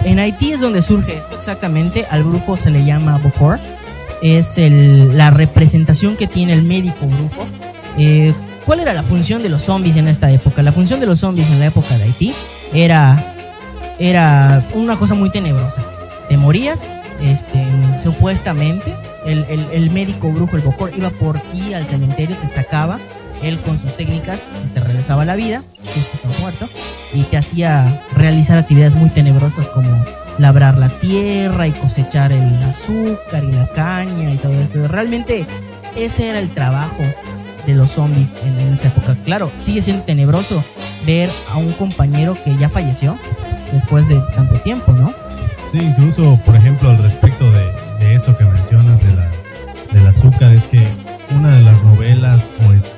en 0.04 0.18
Haití 0.18 0.52
es 0.52 0.60
donde 0.60 0.82
surge 0.82 1.16
esto 1.16 1.34
exactamente. 1.34 2.04
Al 2.10 2.24
grupo 2.24 2.58
se 2.58 2.70
le 2.70 2.84
llama 2.84 3.16
Bokor. 3.16 3.58
Es 4.20 4.58
el, 4.58 5.16
la 5.16 5.30
representación 5.30 6.14
que 6.16 6.26
tiene 6.26 6.52
el 6.52 6.62
médico 6.62 7.06
grupo. 7.06 7.46
Eh, 7.96 8.34
¿cuál 8.66 8.80
era 8.80 8.92
la 8.92 9.02
función 9.02 9.42
de 9.42 9.48
los 9.48 9.62
zombies 9.62 9.96
en 9.96 10.08
esta 10.08 10.30
época? 10.30 10.62
La 10.62 10.72
función 10.72 11.00
de 11.00 11.06
los 11.06 11.20
zombies 11.20 11.48
en 11.48 11.58
la 11.58 11.66
época 11.66 11.96
de 11.96 12.04
Haití 12.04 12.34
era, 12.74 13.34
era 13.98 14.68
una 14.74 14.98
cosa 14.98 15.14
muy 15.14 15.30
tenebrosa. 15.30 15.82
Te 16.28 16.36
morías, 16.36 17.00
este, 17.22 17.66
supuestamente, 17.98 18.94
el, 19.24 19.44
el, 19.48 19.68
el 19.72 19.90
médico 19.90 20.30
brujo, 20.30 20.56
el 20.56 20.62
Bocor, 20.62 20.92
iba 20.94 21.08
por 21.08 21.40
ti 21.40 21.72
al 21.72 21.86
cementerio, 21.86 22.36
te 22.36 22.46
sacaba, 22.46 23.00
él 23.42 23.60
con 23.62 23.78
sus 23.78 23.96
técnicas 23.96 24.52
te 24.74 24.80
regresaba 24.80 25.22
a 25.22 25.24
la 25.24 25.36
vida, 25.36 25.64
si 25.88 26.00
es 26.00 26.08
que 26.08 26.16
estás 26.16 26.38
muerto, 26.40 26.68
y 27.12 27.24
te 27.24 27.36
hacía 27.36 28.02
realizar 28.14 28.58
actividades 28.58 28.94
muy 28.94 29.10
tenebrosas 29.10 29.68
como 29.68 30.04
labrar 30.38 30.78
la 30.78 30.88
tierra 31.00 31.66
y 31.66 31.72
cosechar 31.72 32.32
el 32.32 32.62
azúcar 32.62 33.44
y 33.44 33.52
la 33.52 33.68
caña 33.74 34.32
y 34.32 34.38
todo 34.38 34.52
esto. 34.60 34.86
Realmente 34.88 35.46
ese 35.96 36.28
era 36.28 36.38
el 36.38 36.50
trabajo 36.50 37.02
de 37.66 37.74
los 37.74 37.92
zombies 37.92 38.40
en, 38.42 38.58
en 38.58 38.72
esa 38.72 38.88
época. 38.88 39.16
Claro, 39.24 39.50
sigue 39.60 39.82
siendo 39.82 40.02
tenebroso 40.04 40.64
ver 41.06 41.30
a 41.48 41.58
un 41.58 41.72
compañero 41.74 42.36
que 42.44 42.56
ya 42.56 42.68
falleció 42.68 43.18
después 43.72 44.08
de 44.08 44.20
tanto 44.34 44.60
tiempo, 44.60 44.92
¿no? 44.92 45.14
Sí, 45.64 45.78
incluso, 45.78 46.38
por 46.44 46.56
ejemplo, 46.56 46.90
al 46.90 46.98
respecto 46.98 47.50
de, 47.50 48.14
eso 48.14 48.36
que 48.36 48.44
mencionas 48.44 49.00
de 49.02 49.14
la, 49.14 49.30
del 49.92 50.06
azúcar, 50.06 50.52
es 50.52 50.66
que 50.66 50.88
una 51.30 51.54
de 51.56 51.62
las 51.62 51.82
novelas 51.84 52.50
o 52.66 52.72
escritos 52.72 52.89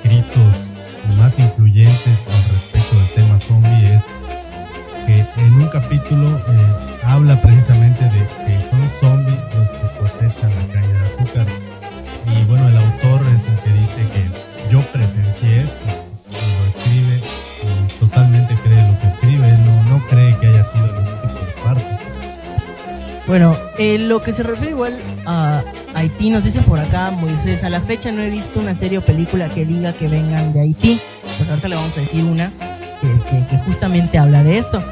que 24.25 24.33
se 24.33 24.43
refiere 24.43 24.71
igual 24.73 25.01
a 25.27 25.63
Haití, 25.95 26.31
nos 26.31 26.45
dice 26.45 26.63
por 26.63 26.79
acá 26.79 27.11
Moisés, 27.11 27.65
a 27.65 27.71
la 27.71 27.81
fecha 27.81 28.13
no 28.13 28.23
he 28.23 28.31
visto 28.31 28.61
una 28.61 28.75
serie 28.75 28.99
o 28.99 29.03
película 29.05 29.53
que 29.53 29.65
diga 29.65 29.93
que 29.95 30.09
vengan 30.09 30.53
de 30.53 30.61
Haití. 30.61 31.01
Pues 31.39 31.49
ahorita 31.49 31.69
le 31.69 31.77
vamos 31.77 31.97
a 31.97 32.01
decir 32.01 32.25
una 32.25 32.53
que, 33.01 33.09
que- 33.31 33.47
que 33.49 33.59
justamente 33.65 34.19
habla 34.19 34.43
de 34.45 34.59
esto. 34.59 34.83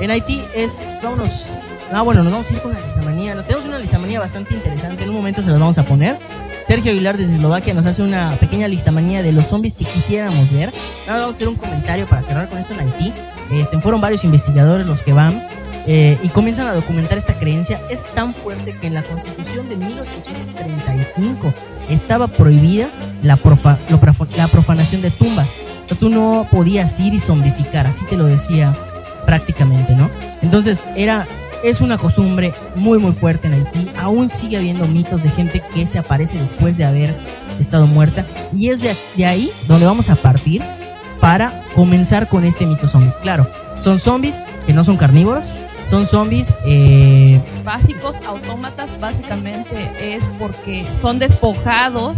En 0.00 0.10
Haití 0.10 0.42
es, 0.54 1.00
vámonos, 1.02 1.46
ah 1.92 2.02
bueno, 2.02 2.22
nos 2.22 2.32
vamos 2.32 2.50
a 2.50 2.54
ir 2.54 2.60
con 2.60 2.72
una 2.72 2.80
listamanía. 2.80 3.42
Tenemos 3.46 3.66
una 3.66 3.78
listamanía 3.78 4.20
bastante 4.20 4.54
interesante, 4.54 5.04
en 5.04 5.10
un 5.10 5.16
momento 5.16 5.42
se 5.42 5.50
las 5.50 5.58
vamos 5.60 5.78
a 5.78 5.84
poner. 5.84 6.18
Sergio 6.64 6.90
Aguilar 6.90 7.16
desde 7.16 7.36
Eslovaquia 7.36 7.72
nos 7.74 7.86
hace 7.86 8.02
una 8.02 8.36
pequeña 8.40 8.66
listamanía 8.68 9.22
de 9.22 9.32
los 9.32 9.46
zombies 9.46 9.74
que 9.76 9.84
quisiéramos 9.84 10.50
ver. 10.52 10.72
Nada, 11.06 11.20
vamos 11.20 11.34
a 11.34 11.36
hacer 11.36 11.48
un 11.48 11.54
comentario 11.54 12.08
para 12.08 12.22
cerrar 12.24 12.48
con 12.48 12.58
eso 12.58 12.74
en 12.74 12.80
Haití. 12.80 13.12
Este, 13.52 13.78
fueron 13.80 14.00
varios 14.00 14.24
investigadores 14.24 14.84
los 14.86 15.02
que 15.02 15.12
van 15.12 15.46
eh, 15.86 16.18
y 16.22 16.28
comienzan 16.28 16.66
a 16.68 16.72
documentar 16.74 17.16
esta 17.18 17.38
creencia. 17.38 17.80
Es 17.90 18.04
tan 18.14 18.34
fuerte 18.34 18.76
que 18.80 18.86
en 18.88 18.94
la 18.94 19.02
constitución 19.04 19.68
de 19.68 19.76
1835 19.76 21.54
estaba 21.88 22.26
prohibida 22.28 22.88
la, 23.22 23.36
profa- 23.36 23.78
lo 23.88 24.00
la 24.36 24.48
profanación 24.48 25.02
de 25.02 25.10
tumbas. 25.10 25.56
O 25.84 25.88
sea, 25.88 25.98
tú 25.98 26.08
no 26.08 26.46
podías 26.50 26.98
ir 27.00 27.14
y 27.14 27.20
zombificar, 27.20 27.86
así 27.86 28.04
te 28.06 28.16
lo 28.16 28.26
decía 28.26 28.76
prácticamente, 29.24 29.94
¿no? 29.94 30.10
Entonces 30.42 30.86
era 30.96 31.26
es 31.64 31.80
una 31.80 31.96
costumbre 31.98 32.52
muy 32.74 32.98
muy 32.98 33.12
fuerte 33.12 33.48
en 33.48 33.54
Haití. 33.54 33.88
Aún 33.98 34.28
sigue 34.28 34.56
habiendo 34.56 34.86
mitos 34.86 35.22
de 35.22 35.30
gente 35.30 35.62
que 35.74 35.86
se 35.86 35.98
aparece 35.98 36.38
después 36.38 36.76
de 36.76 36.84
haber 36.84 37.16
estado 37.58 37.86
muerta 37.86 38.26
y 38.54 38.68
es 38.68 38.80
de, 38.80 38.96
de 39.16 39.26
ahí 39.26 39.50
donde 39.66 39.86
vamos 39.86 40.10
a 40.10 40.16
partir 40.16 40.62
para 41.20 41.62
comenzar 41.74 42.28
con 42.28 42.44
este 42.44 42.66
mito 42.66 42.86
zombie. 42.86 43.12
Claro, 43.22 43.48
son 43.78 43.98
zombies 43.98 44.42
que 44.66 44.72
no 44.72 44.84
son 44.84 44.96
carnívoros, 44.96 45.54
son 45.86 46.06
zombies 46.06 46.56
eh, 46.64 47.40
Básicos, 47.64 48.16
autómatas, 48.26 48.88
básicamente 49.00 50.16
es 50.16 50.22
porque 50.38 50.86
son 51.00 51.18
despojados 51.18 52.16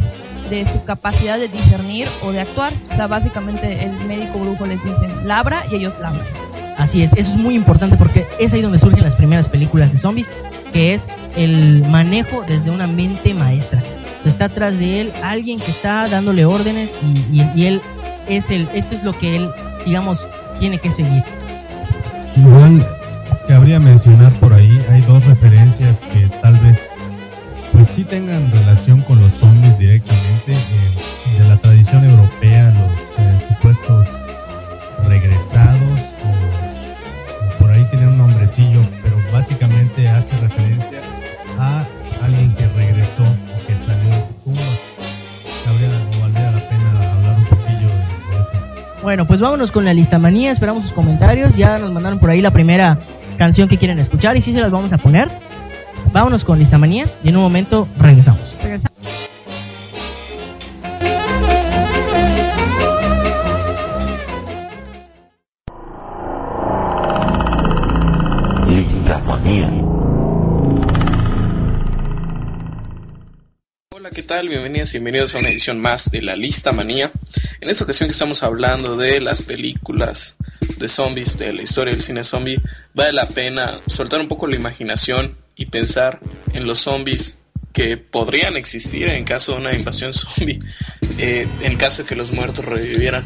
de 0.51 0.67
su 0.67 0.83
capacidad 0.85 1.39
de 1.39 1.49
discernir 1.49 2.09
o 2.23 2.33
de 2.33 2.41
actuar. 2.41 2.73
O 2.91 2.97
sea, 2.97 3.07
básicamente 3.07 3.85
el 3.85 3.93
médico 4.07 4.39
brujo 4.39 4.65
les 4.67 4.83
dice, 4.83 5.09
labra 5.25 5.65
y 5.71 5.77
ellos 5.77 5.93
labran. 6.01 6.27
Así 6.79 7.03
es, 7.03 7.13
eso 7.15 7.33
es 7.33 7.37
muy 7.37 7.55
importante 7.55 7.97
porque 7.97 8.25
es 8.39 8.53
ahí 8.53 8.63
donde 8.63 8.79
surgen 8.79 9.03
las 9.03 9.17
primeras 9.17 9.49
películas 9.49 9.93
de 9.93 9.99
zombies, 9.99 10.31
que 10.73 10.95
es 10.95 11.11
el 11.37 11.83
manejo 11.91 12.43
desde 12.47 12.71
una 12.71 12.87
mente 12.87 13.35
maestra. 13.35 13.83
O 14.21 14.23
sea, 14.23 14.31
está 14.33 14.45
atrás 14.47 14.79
de 14.79 15.01
él 15.03 15.13
alguien 15.23 15.61
que 15.61 15.71
está 15.71 16.09
dándole 16.09 16.45
órdenes 16.45 17.03
y, 17.03 17.19
y- 17.37 17.51
y 17.57 17.67
él 17.67 17.83
es 18.29 18.51
el, 18.51 18.69
esto 18.75 18.95
es 18.95 19.03
lo 19.05 19.17
que 19.19 19.37
él, 19.37 19.51
digamos, 19.85 20.27
tiene 20.61 20.79
que 20.79 20.91
seguir. 20.93 21.23
Igual 22.38 22.87
cabría 23.48 23.81
mencionar 23.81 24.33
por 24.38 24.53
ahí, 24.53 24.81
hay 24.90 25.01
dos 25.03 25.27
referencias 25.27 26.01
que 26.01 26.29
tal 26.40 26.59
vez 26.61 26.90
pues 27.72 27.88
sí 27.88 28.05
tengan 28.05 28.51
relación 28.51 29.03
con 29.03 29.20
los 29.20 29.33
zombies 29.33 29.79
directamente. 29.79 30.55
eh, 30.55 31.09
de 31.38 31.44
la 31.44 31.57
tradición 31.57 32.05
europea, 32.05 32.70
los 32.70 33.01
eh, 33.18 33.38
supuestos 33.48 34.09
regresados, 35.07 36.01
o, 36.24 37.59
por 37.59 37.70
ahí 37.70 37.85
tienen 37.90 38.09
un 38.09 38.18
nombrecillo, 38.18 38.85
pero 39.03 39.16
básicamente 39.33 40.09
hace 40.09 40.37
referencia 40.38 41.01
a 41.57 41.87
alguien 42.20 42.55
que 42.57 42.66
regresó 42.68 43.22
o 43.24 43.66
que 43.66 43.79
salió 43.79 44.11
de 44.11 44.22
su 44.22 44.33
tumba. 44.44 44.88
Bueno, 49.03 49.27
pues 49.27 49.41
vámonos 49.41 49.71
con 49.73 49.85
la 49.85 49.95
lista 49.95 50.19
manía, 50.19 50.51
esperamos 50.51 50.85
sus 50.85 50.93
comentarios, 50.93 51.57
ya 51.57 51.79
nos 51.79 51.93
mandaron 51.93 52.19
por 52.19 52.31
ahí 52.31 52.43
la 52.43 52.53
primera 52.53 52.99
canción 53.39 53.69
que 53.69 53.79
quieren 53.79 53.99
escuchar 53.99 54.37
y 54.37 54.43
sí 54.43 54.53
se 54.53 54.61
las 54.61 54.71
vamos 54.71 54.93
a 54.93 54.99
poner. 54.99 55.31
Vámonos 56.13 56.45
con 56.45 56.59
lista 56.59 56.79
manía 56.79 57.07
y 57.23 57.29
en 57.29 57.37
un 57.37 57.43
momento 57.43 57.89
regresamos. 57.97 58.57
Linda 68.69 69.19
manía. 69.19 69.98
¿Qué 74.18 74.24
tal? 74.24 74.48
Bienvenidas 74.48 74.90
y 74.90 74.92
bienvenidos 74.94 75.33
a 75.33 75.38
una 75.38 75.48
edición 75.48 75.78
más 75.78 76.11
de 76.11 76.22
la 76.22 76.35
Lista 76.35 76.72
Manía. 76.72 77.12
En 77.61 77.70
esta 77.70 77.85
ocasión 77.85 78.09
que 78.09 78.14
estamos 78.14 78.42
hablando 78.42 78.96
de 78.96 79.20
las 79.20 79.42
películas 79.42 80.35
de 80.76 80.88
zombies, 80.88 81.38
de 81.38 81.52
la 81.52 81.62
historia 81.62 81.92
del 81.92 82.02
cine 82.02 82.24
zombie, 82.24 82.61
vale 82.94 83.12
la 83.12 83.28
pena 83.28 83.74
soltar 83.87 84.20
un 84.20 84.26
poco 84.26 84.48
la 84.48 84.57
imaginación 84.57 85.38
y 85.54 85.66
pensar 85.66 86.18
en 86.52 86.66
los 86.66 86.81
zombies 86.81 87.44
que 87.79 87.97
podrían 87.97 88.57
existir 88.57 89.09
en 89.09 89.23
caso 89.25 89.53
de 89.53 89.59
una 89.59 89.73
invasión 89.73 90.12
zombie, 90.12 90.59
eh, 91.17 91.47
en 91.62 91.77
caso 91.77 92.03
de 92.03 92.09
que 92.09 92.17
los 92.17 92.33
muertos 92.33 92.64
revivieran. 92.64 93.25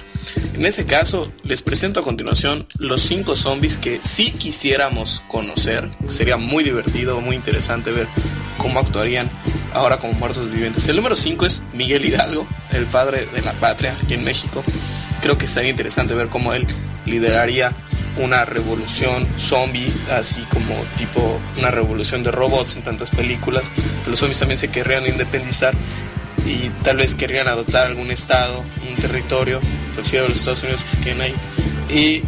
En 0.53 0.67
ese 0.67 0.85
caso, 0.85 1.33
les 1.43 1.63
presento 1.63 2.01
a 2.01 2.03
continuación 2.03 2.67
los 2.79 3.01
cinco 3.01 3.35
zombies 3.35 3.79
que 3.79 4.01
sí 4.03 4.31
quisiéramos 4.33 5.25
conocer. 5.27 5.89
Sería 6.09 6.37
muy 6.37 6.65
divertido, 6.65 7.23
muy 7.23 7.35
interesante 7.35 7.93
ver 7.93 8.07
cómo 8.59 8.79
actuarían 8.79 9.31
ahora 9.73 9.97
como 9.97 10.13
muertos 10.13 10.51
vivientes. 10.51 10.87
El 10.87 10.97
número 10.97 11.17
5 11.17 11.47
es 11.47 11.63
Miguel 11.73 12.05
Hidalgo, 12.05 12.47
el 12.73 12.85
padre 12.85 13.25
de 13.33 13.41
la 13.41 13.53
patria 13.53 13.97
aquí 14.05 14.13
en 14.13 14.23
México. 14.23 14.63
Creo 15.23 15.39
que 15.39 15.47
estaría 15.47 15.71
interesante 15.71 16.13
ver 16.13 16.29
cómo 16.29 16.53
él 16.53 16.67
lideraría 17.07 17.73
una 18.17 18.45
revolución 18.45 19.27
zombie, 19.39 19.93
así 20.11 20.43
como 20.51 20.75
tipo 20.97 21.41
una 21.59 21.71
revolución 21.71 22.23
de 22.23 22.31
robots 22.31 22.77
en 22.77 22.83
tantas 22.83 23.11
películas. 23.11 23.71
Los 24.07 24.19
zombies 24.19 24.39
también 24.39 24.59
se 24.59 24.69
querrían 24.69 25.07
independizar 25.07 25.75
y 26.47 26.69
tal 26.83 26.99
vez 26.99 27.15
querrían 27.15 27.49
adoptar 27.49 27.87
algún 27.87 28.11
estado, 28.11 28.65
un 28.89 28.95
territorio. 28.97 29.61
Prefiero 29.95 30.29
los 30.29 30.39
Estados 30.39 30.63
Unidos 30.63 30.83
que 30.83 30.91
se 30.91 31.01
queden 31.01 31.21
ahí. 31.21 31.35
Y, 31.91 32.23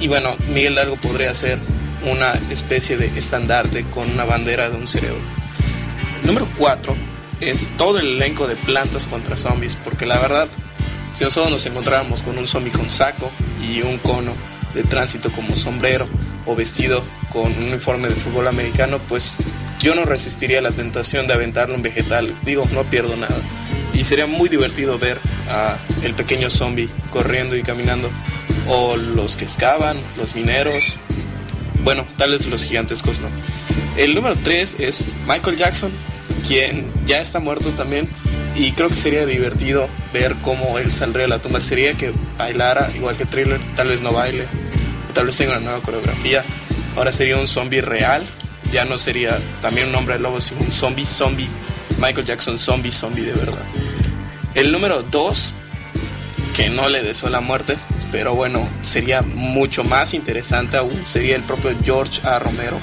y 0.00 0.08
bueno, 0.08 0.36
Miguel 0.48 0.74
Hidalgo 0.74 0.96
podría 0.96 1.32
ser 1.34 1.58
una 2.02 2.32
especie 2.50 2.96
de 2.96 3.06
estandarte 3.18 3.84
con 3.84 4.10
una 4.10 4.24
bandera 4.24 4.70
de 4.70 4.76
un 4.76 4.88
cerebro. 4.88 5.20
Número 6.24 6.48
4 6.58 6.94
es 7.40 7.68
todo 7.76 7.98
el 7.98 8.14
elenco 8.14 8.46
de 8.46 8.56
plantas 8.56 9.06
contra 9.06 9.36
zombies, 9.36 9.76
porque 9.76 10.06
la 10.06 10.18
verdad, 10.18 10.48
si 11.12 11.24
nosotros 11.24 11.52
nos 11.52 11.66
encontráramos 11.66 12.22
con 12.22 12.36
un 12.38 12.48
zombie 12.48 12.72
con 12.72 12.90
saco 12.90 13.30
y 13.62 13.82
un 13.82 13.98
cono 13.98 14.32
de 14.74 14.82
tránsito 14.82 15.30
como 15.30 15.56
sombrero 15.56 16.08
o 16.46 16.54
vestido 16.54 17.04
con 17.30 17.52
un 17.52 17.64
uniforme 17.64 18.08
de 18.08 18.14
fútbol 18.14 18.48
americano, 18.48 18.98
pues 19.08 19.36
yo 19.80 19.94
no 19.94 20.04
resistiría 20.04 20.60
la 20.62 20.70
tentación 20.70 21.26
de 21.26 21.34
aventarle 21.34 21.74
un 21.74 21.82
vegetal. 21.82 22.34
Digo, 22.42 22.68
no 22.72 22.84
pierdo 22.84 23.16
nada. 23.16 23.38
Y 23.94 24.04
sería 24.04 24.26
muy 24.26 24.48
divertido 24.48 24.98
ver 24.98 25.18
a 25.48 25.76
el 26.02 26.14
pequeño 26.14 26.50
zombie 26.50 26.88
corriendo 27.10 27.56
y 27.56 27.62
caminando, 27.62 28.10
o 28.68 28.96
los 28.96 29.36
que 29.36 29.44
excavan, 29.44 29.98
los 30.16 30.34
mineros, 30.34 30.98
bueno, 31.82 32.06
tal 32.16 32.32
vez 32.32 32.46
los 32.46 32.64
gigantescos 32.64 33.20
no. 33.20 33.28
El 33.96 34.14
número 34.14 34.36
3 34.36 34.76
es 34.78 35.16
Michael 35.26 35.56
Jackson, 35.56 35.90
quien 36.46 36.90
ya 37.06 37.20
está 37.20 37.40
muerto 37.40 37.70
también. 37.70 38.08
Y 38.54 38.72
creo 38.72 38.88
que 38.88 38.96
sería 38.96 39.24
divertido 39.26 39.88
ver 40.12 40.34
cómo 40.42 40.78
él 40.78 40.90
saldría 40.90 41.22
de 41.22 41.28
la 41.28 41.38
tumba 41.40 41.60
sería 41.60 41.94
que 41.94 42.12
bailara 42.36 42.88
igual 42.94 43.16
que 43.16 43.26
Thriller, 43.26 43.60
tal 43.74 43.88
vez 43.88 44.02
no 44.02 44.12
baile, 44.12 44.46
tal 45.12 45.26
vez 45.26 45.36
tenga 45.36 45.52
una 45.52 45.60
nueva 45.60 45.80
coreografía. 45.80 46.44
Ahora 46.96 47.12
sería 47.12 47.36
un 47.36 47.48
zombie 47.48 47.80
real, 47.80 48.26
ya 48.72 48.84
no 48.84 48.98
sería 48.98 49.38
también 49.62 49.88
un 49.88 49.94
hombre 49.94 50.14
de 50.14 50.20
lobo, 50.20 50.40
sino 50.40 50.60
un 50.60 50.70
zombie, 50.70 51.06
zombie. 51.06 51.48
Michael 52.00 52.26
Jackson, 52.26 52.58
zombie, 52.58 52.92
zombie 52.92 53.24
de 53.24 53.32
verdad. 53.32 53.64
El 54.54 54.72
número 54.72 55.02
2, 55.02 55.52
que 56.54 56.70
no 56.70 56.88
le 56.88 57.02
deseo 57.02 57.28
la 57.28 57.40
muerte, 57.40 57.76
pero 58.10 58.34
bueno, 58.34 58.68
sería 58.82 59.22
mucho 59.22 59.84
más 59.84 60.14
interesante 60.14 60.76
aún, 60.76 61.06
sería 61.06 61.36
el 61.36 61.42
propio 61.42 61.76
George 61.84 62.26
A. 62.26 62.38
Romero. 62.38 62.80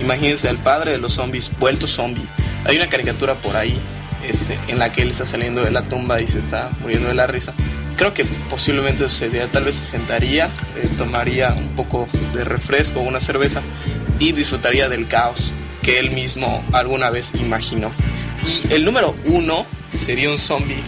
Imagínense 0.00 0.48
al 0.48 0.58
padre 0.58 0.92
de 0.92 0.98
los 0.98 1.14
zombies 1.14 1.50
vuelto 1.58 1.86
zombie. 1.86 2.26
Hay 2.64 2.76
una 2.76 2.88
caricatura 2.88 3.34
por 3.34 3.56
ahí 3.56 3.80
este, 4.28 4.58
en 4.68 4.78
la 4.78 4.92
que 4.92 5.02
él 5.02 5.08
está 5.08 5.26
saliendo 5.26 5.62
de 5.62 5.70
la 5.70 5.82
tumba 5.82 6.20
y 6.20 6.26
se 6.26 6.38
está 6.38 6.70
muriendo 6.80 7.08
de 7.08 7.14
la 7.14 7.26
risa. 7.26 7.54
Creo 7.96 8.12
que 8.12 8.24
posiblemente 8.50 9.08
sucedería, 9.08 9.50
tal 9.50 9.64
vez 9.64 9.76
se 9.76 9.84
sentaría, 9.84 10.46
eh, 10.76 10.88
tomaría 10.98 11.54
un 11.54 11.70
poco 11.70 12.08
de 12.34 12.44
refresco 12.44 13.00
una 13.00 13.20
cerveza 13.20 13.62
y 14.18 14.32
disfrutaría 14.32 14.88
del 14.88 15.08
caos 15.08 15.52
que 15.82 15.98
él 15.98 16.10
mismo 16.10 16.64
alguna 16.72 17.10
vez 17.10 17.32
imaginó. 17.34 17.92
Y 18.68 18.74
el 18.74 18.84
número 18.84 19.14
uno 19.24 19.66
sería 19.94 20.30
un 20.30 20.38
zombie 20.38 20.82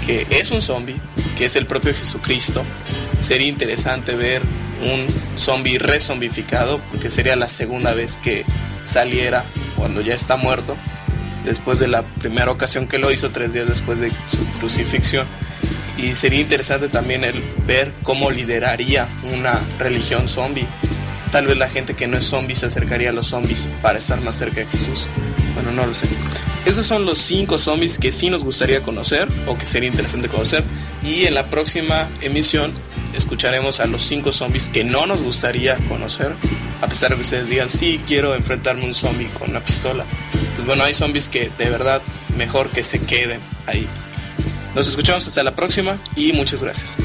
que 0.00 0.26
es 0.30 0.50
un 0.50 0.62
zombie, 0.62 0.96
que 1.36 1.44
es 1.46 1.56
el 1.56 1.66
propio 1.66 1.94
Jesucristo. 1.94 2.64
Sería 3.20 3.48
interesante 3.48 4.14
ver 4.14 4.42
un 4.82 5.06
zombie 5.38 5.78
rezombificado, 5.78 6.80
porque 6.90 7.10
sería 7.10 7.36
la 7.36 7.48
segunda 7.48 7.92
vez 7.94 8.16
que 8.16 8.44
saliera 8.82 9.44
cuando 9.76 10.00
ya 10.00 10.14
está 10.14 10.36
muerto, 10.36 10.76
después 11.44 11.78
de 11.78 11.88
la 11.88 12.02
primera 12.02 12.50
ocasión 12.50 12.86
que 12.86 12.98
lo 12.98 13.10
hizo, 13.10 13.30
tres 13.30 13.52
días 13.52 13.68
después 13.68 14.00
de 14.00 14.10
su 14.26 14.44
crucifixión. 14.58 15.26
Y 15.96 16.14
sería 16.14 16.40
interesante 16.40 16.88
también 16.88 17.24
el 17.24 17.42
ver 17.66 17.92
cómo 18.02 18.30
lideraría 18.30 19.08
una 19.22 19.60
religión 19.78 20.28
zombie. 20.28 20.66
Tal 21.30 21.46
vez 21.46 21.56
la 21.58 21.68
gente 21.68 21.94
que 21.94 22.06
no 22.08 22.16
es 22.16 22.24
zombie 22.24 22.54
se 22.56 22.66
acercaría 22.66 23.10
a 23.10 23.12
los 23.12 23.28
zombies 23.28 23.68
para 23.82 23.98
estar 23.98 24.20
más 24.20 24.36
cerca 24.36 24.60
de 24.60 24.66
Jesús. 24.66 25.06
Bueno, 25.54 25.72
no 25.72 25.86
lo 25.86 25.94
sé. 25.94 26.06
Esos 26.64 26.86
son 26.86 27.06
los 27.06 27.18
cinco 27.18 27.58
zombies 27.58 27.98
que 27.98 28.12
sí 28.12 28.30
nos 28.30 28.44
gustaría 28.44 28.80
conocer 28.82 29.28
o 29.46 29.56
que 29.56 29.66
sería 29.66 29.88
interesante 29.88 30.28
conocer. 30.28 30.64
Y 31.04 31.26
en 31.26 31.34
la 31.34 31.46
próxima 31.46 32.08
emisión 32.20 32.72
escucharemos 33.14 33.80
a 33.80 33.86
los 33.86 34.02
cinco 34.02 34.32
zombies 34.32 34.68
que 34.68 34.84
no 34.84 35.06
nos 35.06 35.22
gustaría 35.22 35.76
conocer. 35.88 36.34
A 36.80 36.88
pesar 36.88 37.10
de 37.10 37.16
que 37.16 37.22
ustedes 37.22 37.48
digan, 37.48 37.68
sí, 37.68 38.00
quiero 38.06 38.34
enfrentarme 38.34 38.82
a 38.82 38.86
un 38.86 38.94
zombie 38.94 39.28
con 39.38 39.50
una 39.50 39.64
pistola. 39.64 40.04
Pues 40.60 40.66
bueno, 40.66 40.84
hay 40.84 40.92
zombies 40.92 41.30
que 41.30 41.50
de 41.56 41.70
verdad 41.70 42.02
mejor 42.36 42.68
que 42.68 42.82
se 42.82 43.00
queden 43.00 43.40
ahí. 43.66 43.88
Nos 44.74 44.86
escuchamos 44.86 45.26
hasta 45.26 45.42
la 45.42 45.54
próxima 45.54 45.98
y 46.16 46.34
muchas 46.34 46.62
gracias. 46.62 46.98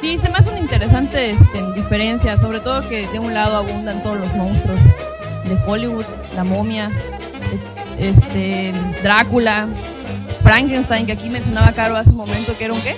Sí, 0.00 0.18
se 0.18 0.28
me 0.28 0.36
hace 0.36 0.50
una 0.50 0.58
interesante 0.60 1.30
este, 1.32 1.72
diferencia, 1.74 2.38
sobre 2.40 2.60
todo 2.60 2.86
que 2.88 3.06
de 3.08 3.18
un 3.18 3.32
lado 3.34 3.56
abundan 3.56 4.02
todos 4.02 4.18
los 4.18 4.34
monstruos 4.34 4.80
de 5.44 5.58
Hollywood, 5.66 6.04
la 6.34 6.44
momia, 6.44 6.90
es- 7.98 8.14
este, 8.16 8.72
Drácula, 9.02 9.66
Frankenstein, 10.42 11.06
que 11.06 11.12
aquí 11.12 11.28
mencionaba 11.28 11.72
Caro 11.72 11.96
hace 11.96 12.10
un 12.10 12.16
momento, 12.16 12.56
que 12.58 12.64
era 12.64 12.74
un 12.74 12.80
qué? 12.82 12.96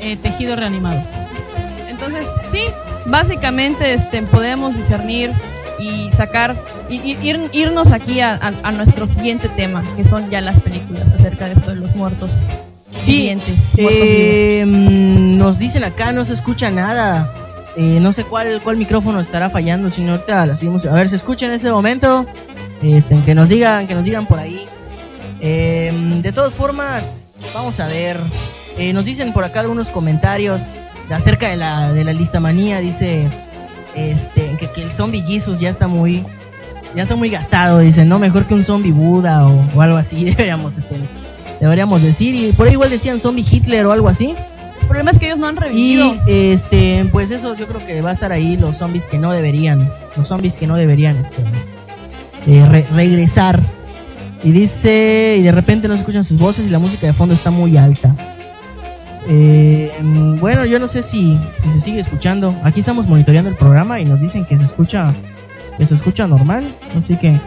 Eh, 0.00 0.16
tejido 0.16 0.56
reanimado. 0.56 1.02
Entonces, 1.88 2.26
sí, 2.52 2.60
básicamente 3.06 3.94
este, 3.94 4.22
podemos 4.22 4.74
discernir 4.76 5.32
y 5.78 6.10
sacar, 6.12 6.56
y, 6.90 6.96
y- 6.96 7.16
ir- 7.22 7.50
irnos 7.52 7.92
aquí 7.92 8.20
a, 8.20 8.34
a- 8.34 8.60
a 8.62 8.72
nuestro 8.72 9.06
siguiente 9.06 9.48
tema, 9.50 9.82
que 9.96 10.04
son 10.08 10.30
ya 10.30 10.40
las 10.40 10.60
películas 10.60 11.10
acerca 11.12 11.46
de 11.46 11.52
esto 11.54 11.70
de 11.70 11.76
los 11.76 11.94
muertos 11.94 12.32
Sí, 12.94 13.30
muertos. 13.32 13.54
Eh, 13.78 14.64
nos 15.40 15.58
dicen 15.58 15.84
acá, 15.84 16.12
no 16.12 16.24
se 16.26 16.34
escucha 16.34 16.70
nada. 16.70 17.32
Eh, 17.74 17.98
no 17.98 18.12
sé 18.12 18.24
cuál, 18.24 18.60
cuál 18.62 18.76
micrófono 18.76 19.20
estará 19.20 19.48
fallando, 19.48 19.88
si. 19.88 20.06
A 20.06 20.94
ver, 20.94 21.08
¿se 21.08 21.16
escucha 21.16 21.46
en 21.46 21.52
este 21.52 21.72
momento? 21.72 22.26
Este, 22.82 23.24
que 23.24 23.34
nos 23.34 23.48
digan, 23.48 23.86
que 23.86 23.94
nos 23.94 24.04
digan 24.04 24.26
por 24.26 24.38
ahí. 24.38 24.68
Eh, 25.40 26.20
de 26.22 26.32
todas 26.32 26.52
formas, 26.52 27.34
vamos 27.54 27.80
a 27.80 27.86
ver. 27.86 28.20
Eh, 28.76 28.92
nos 28.92 29.06
dicen 29.06 29.32
por 29.32 29.44
acá 29.44 29.60
algunos 29.60 29.88
comentarios 29.88 30.62
de 31.08 31.14
acerca 31.14 31.48
de 31.48 31.56
la, 31.56 31.94
de 31.94 32.04
la 32.04 32.12
lista 32.12 32.38
manía. 32.38 32.80
Dice 32.80 33.30
este, 33.94 34.56
que, 34.58 34.70
que 34.72 34.82
el 34.82 34.90
zombie 34.90 35.24
Jesus 35.24 35.58
ya 35.58 35.70
está 35.70 35.88
muy 35.88 36.22
ya 36.94 37.04
está 37.04 37.16
muy 37.16 37.30
gastado. 37.30 37.78
Dice, 37.78 38.04
no, 38.04 38.18
mejor 38.18 38.46
que 38.46 38.52
un 38.52 38.62
zombie 38.64 38.92
Buda 38.92 39.46
o, 39.46 39.70
o 39.74 39.80
algo 39.80 39.96
así. 39.96 40.24
Deberíamos, 40.36 40.76
este, 40.76 40.96
deberíamos 41.62 42.02
decir. 42.02 42.34
Y 42.34 42.52
por 42.52 42.66
ahí 42.66 42.74
igual 42.74 42.90
decían 42.90 43.18
zombie 43.20 43.46
Hitler 43.50 43.86
o 43.86 43.92
algo 43.92 44.08
así. 44.10 44.36
Problema 44.90 45.12
es 45.12 45.18
que 45.18 45.26
ellos 45.26 45.38
no 45.38 45.46
han 45.46 45.56
revivido. 45.56 46.14
Y 46.26 46.50
este, 46.52 47.08
pues 47.12 47.30
eso 47.30 47.54
yo 47.54 47.66
creo 47.68 47.86
que 47.86 48.02
va 48.02 48.10
a 48.10 48.12
estar 48.12 48.32
ahí 48.32 48.56
los 48.56 48.76
zombies 48.76 49.06
que 49.06 49.18
no 49.18 49.30
deberían, 49.30 49.90
los 50.16 50.28
zombies 50.28 50.56
que 50.56 50.66
no 50.66 50.76
deberían 50.76 51.16
este 51.16 51.36
eh, 52.46 52.66
re- 52.68 52.86
regresar. 52.92 53.60
Y 54.42 54.50
dice, 54.52 55.36
y 55.38 55.42
de 55.42 55.52
repente 55.52 55.86
no 55.86 55.94
se 55.94 56.00
escuchan 56.00 56.24
sus 56.24 56.38
voces 56.38 56.66
y 56.66 56.70
la 56.70 56.78
música 56.78 57.06
de 57.06 57.12
fondo 57.12 57.34
está 57.34 57.50
muy 57.50 57.76
alta. 57.76 58.14
Eh, 59.28 59.92
bueno, 60.40 60.64
yo 60.64 60.78
no 60.78 60.88
sé 60.88 61.02
si, 61.02 61.38
si 61.58 61.68
se 61.70 61.80
sigue 61.80 62.00
escuchando. 62.00 62.56
Aquí 62.64 62.80
estamos 62.80 63.06
monitoreando 63.06 63.50
el 63.50 63.56
programa 63.56 64.00
y 64.00 64.04
nos 64.04 64.20
dicen 64.20 64.44
que 64.44 64.56
se 64.58 64.64
escucha, 64.64 65.08
que 65.78 65.86
se 65.86 65.94
escucha 65.94 66.26
normal. 66.26 66.74
Así 66.96 67.16
que, 67.16 67.38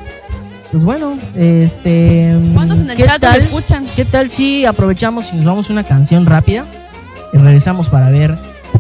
pues 0.72 0.84
bueno, 0.84 1.20
este. 1.36 2.40
¿Cuántos 2.54 2.80
en 2.80 2.90
el 2.92 2.96
¿qué 2.98 3.04
chat 3.04 3.20
tal? 3.20 3.42
escuchan? 3.42 3.86
¿Qué 3.96 4.06
tal 4.06 4.30
si 4.30 4.66
aprovechamos 4.66 5.34
y 5.34 5.36
nos 5.36 5.46
vamos 5.46 5.70
una 5.70 5.84
canción 5.84 6.26
rápida? 6.26 6.66
Regresamos 7.34 7.90
para 7.90 8.10
ver 8.10 8.38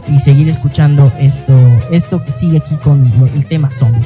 y 0.08 0.20
seguir 0.20 0.48
escuchando 0.50 1.12
esto, 1.20 1.54
esto 1.92 2.24
que 2.24 2.32
sigue 2.32 2.58
aquí 2.58 2.76
con 2.78 3.06
el 3.34 3.46
tema 3.48 3.70
zombie. 3.70 4.06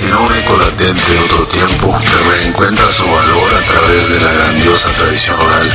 Sino 0.00 0.18
un 0.18 0.34
eco 0.34 0.56
latente 0.56 1.12
de 1.12 1.18
otro 1.18 1.44
tiempo 1.44 1.94
que 1.98 2.30
reencuentra 2.30 2.90
su 2.90 3.04
valor 3.04 3.54
a 3.54 3.70
través 3.70 4.08
de 4.08 4.20
la 4.20 4.32
grandiosa 4.32 4.88
tradición 4.96 5.38
oral. 5.38 5.70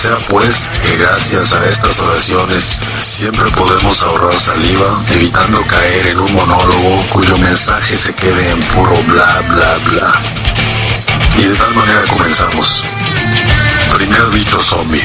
Sea 0.00 0.16
pues 0.28 0.70
que 0.80 0.96
gracias 0.96 1.52
a 1.52 1.68
estas 1.68 1.98
oraciones 1.98 2.78
siempre 3.00 3.50
podemos 3.50 4.00
ahorrar 4.02 4.38
saliva, 4.38 5.02
evitando 5.10 5.60
caer 5.66 6.06
en 6.06 6.20
un 6.20 6.32
monólogo 6.34 7.02
cuyo 7.08 7.36
mensaje 7.38 7.96
se 7.96 8.14
quede 8.14 8.48
en 8.48 8.60
puro 8.74 8.94
bla 9.08 9.42
bla 9.48 9.78
bla. 9.90 10.12
Y 11.36 11.46
de 11.46 11.54
tal 11.56 11.74
manera 11.74 12.02
comenzamos. 12.06 12.84
Primer 13.92 14.30
dicho 14.30 14.60
zombie. 14.60 15.02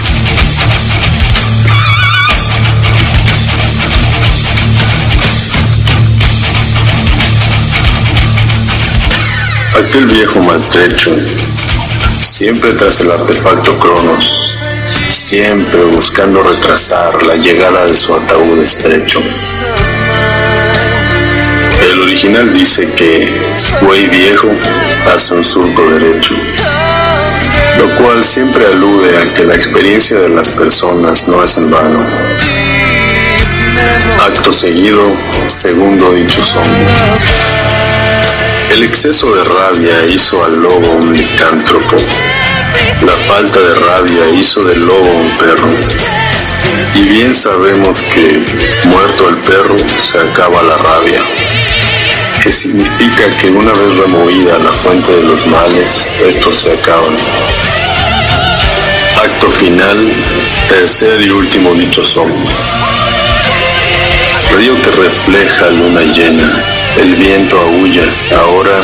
Aquel 9.78 10.06
viejo 10.06 10.40
maltrecho, 10.40 11.12
siempre 12.22 12.72
tras 12.74 13.02
el 13.02 13.12
artefacto 13.12 13.78
Cronos, 13.78 14.58
siempre 15.10 15.84
buscando 15.84 16.42
retrasar 16.42 17.22
la 17.24 17.36
llegada 17.36 17.86
de 17.86 17.94
su 17.94 18.16
ataúd 18.16 18.64
estrecho. 18.64 19.22
El 21.92 22.02
original 22.04 22.52
dice 22.54 22.90
que 22.92 23.28
buey 23.82 24.08
viejo 24.08 24.56
hace 25.14 25.34
un 25.34 25.44
surco 25.44 25.82
derecho, 25.92 26.36
lo 27.78 27.98
cual 27.98 28.24
siempre 28.24 28.66
alude 28.68 29.10
a 29.18 29.34
que 29.34 29.44
la 29.44 29.56
experiencia 29.56 30.20
de 30.20 30.30
las 30.30 30.52
personas 30.52 31.28
no 31.28 31.44
es 31.44 31.58
en 31.58 31.70
vano. 31.70 32.00
Acto 34.26 34.54
seguido, 34.54 35.14
segundo 35.48 36.14
dicho 36.14 36.42
zombie. 36.42 37.75
El 38.76 38.84
exceso 38.84 39.34
de 39.34 39.42
rabia 39.42 40.06
hizo 40.14 40.44
al 40.44 40.62
lobo 40.62 40.98
un 40.98 41.14
licántropo. 41.14 41.96
La 43.06 43.14
falta 43.14 43.58
de 43.58 43.74
rabia 43.74 44.30
hizo 44.38 44.66
del 44.66 44.86
lobo 44.86 45.12
un 45.12 45.30
perro. 45.38 45.70
Y 46.94 47.02
bien 47.04 47.34
sabemos 47.34 48.02
que, 48.02 48.44
muerto 48.90 49.30
el 49.30 49.38
perro, 49.38 49.78
se 49.98 50.20
acaba 50.20 50.62
la 50.64 50.76
rabia. 50.76 51.22
Que 52.44 52.52
significa 52.52 53.30
que 53.40 53.48
una 53.48 53.72
vez 53.72 53.96
removida 53.96 54.58
la 54.58 54.74
fuente 54.74 55.10
de 55.10 55.24
los 55.24 55.48
males, 55.48 56.10
estos 56.28 56.58
se 56.58 56.74
acaban. 56.74 57.16
Acto 59.24 59.52
final, 59.52 60.14
tercer 60.68 61.22
y 61.22 61.30
último 61.30 61.74
dicho 61.76 62.04
zombie. 62.04 62.50
Río 64.58 64.74
que 64.82 64.92
refleja 64.92 65.70
luna 65.72 66.02
llena, 66.02 66.50
el 66.98 67.14
viento 67.16 67.60
aúlla, 67.60 68.04
ahora 68.38 68.80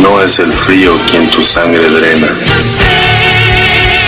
no 0.00 0.20
es 0.20 0.40
el 0.40 0.52
frío 0.52 0.92
quien 1.08 1.28
tu 1.30 1.42
sangre 1.42 1.88
drena. 1.88 2.26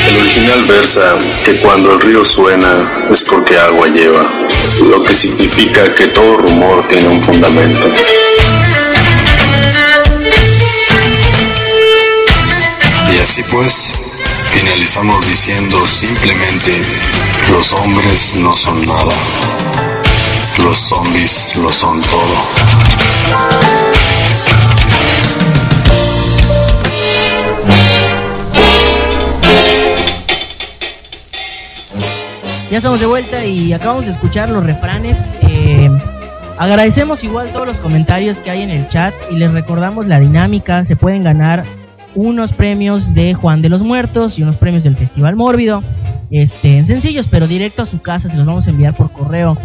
El 0.08 0.16
original 0.16 0.64
versa 0.64 1.14
que 1.44 1.58
cuando 1.58 1.92
el 1.92 2.00
río 2.00 2.24
suena 2.24 2.68
es 3.10 3.22
porque 3.22 3.56
agua 3.56 3.86
lleva, 3.86 4.28
lo 4.88 5.04
que 5.04 5.14
significa 5.14 5.94
que 5.94 6.08
todo 6.08 6.38
rumor 6.38 6.82
tiene 6.88 7.06
un 7.06 7.22
fundamento. 7.24 7.86
Y 13.14 13.18
así 13.18 13.44
pues, 13.44 13.92
finalizamos 14.52 15.26
diciendo 15.28 15.86
simplemente, 15.86 16.82
los 17.52 17.72
hombres 17.72 18.34
no 18.34 18.56
son 18.56 18.84
nada. 18.84 19.14
Los 20.58 20.78
zombies 20.78 21.54
lo 21.56 21.68
son 21.68 22.00
todo. 22.02 23.46
Ya 32.70 32.78
estamos 32.78 33.00
de 33.00 33.06
vuelta 33.06 33.44
y 33.44 33.72
acabamos 33.72 34.06
de 34.06 34.10
escuchar 34.10 34.48
los 34.50 34.64
refranes. 34.64 35.30
Eh, 35.42 35.88
agradecemos 36.58 37.22
igual 37.22 37.52
todos 37.52 37.66
los 37.66 37.78
comentarios 37.78 38.40
que 38.40 38.50
hay 38.50 38.62
en 38.62 38.70
el 38.70 38.88
chat 38.88 39.14
y 39.30 39.36
les 39.36 39.52
recordamos 39.52 40.06
la 40.06 40.18
dinámica. 40.18 40.84
Se 40.84 40.96
pueden 40.96 41.22
ganar 41.22 41.64
unos 42.16 42.52
premios 42.52 43.14
de 43.14 43.34
Juan 43.34 43.62
de 43.62 43.68
los 43.68 43.82
Muertos 43.82 44.38
y 44.38 44.42
unos 44.42 44.56
premios 44.56 44.82
del 44.84 44.96
Festival 44.96 45.36
Mórbido. 45.36 45.84
Este, 46.30 46.84
sencillos, 46.84 47.28
pero 47.28 47.46
directo 47.46 47.82
a 47.82 47.86
su 47.86 48.00
casa 48.00 48.28
se 48.28 48.36
los 48.36 48.46
vamos 48.46 48.66
a 48.66 48.70
enviar 48.70 48.96
por 48.96 49.12
correo. 49.12 49.56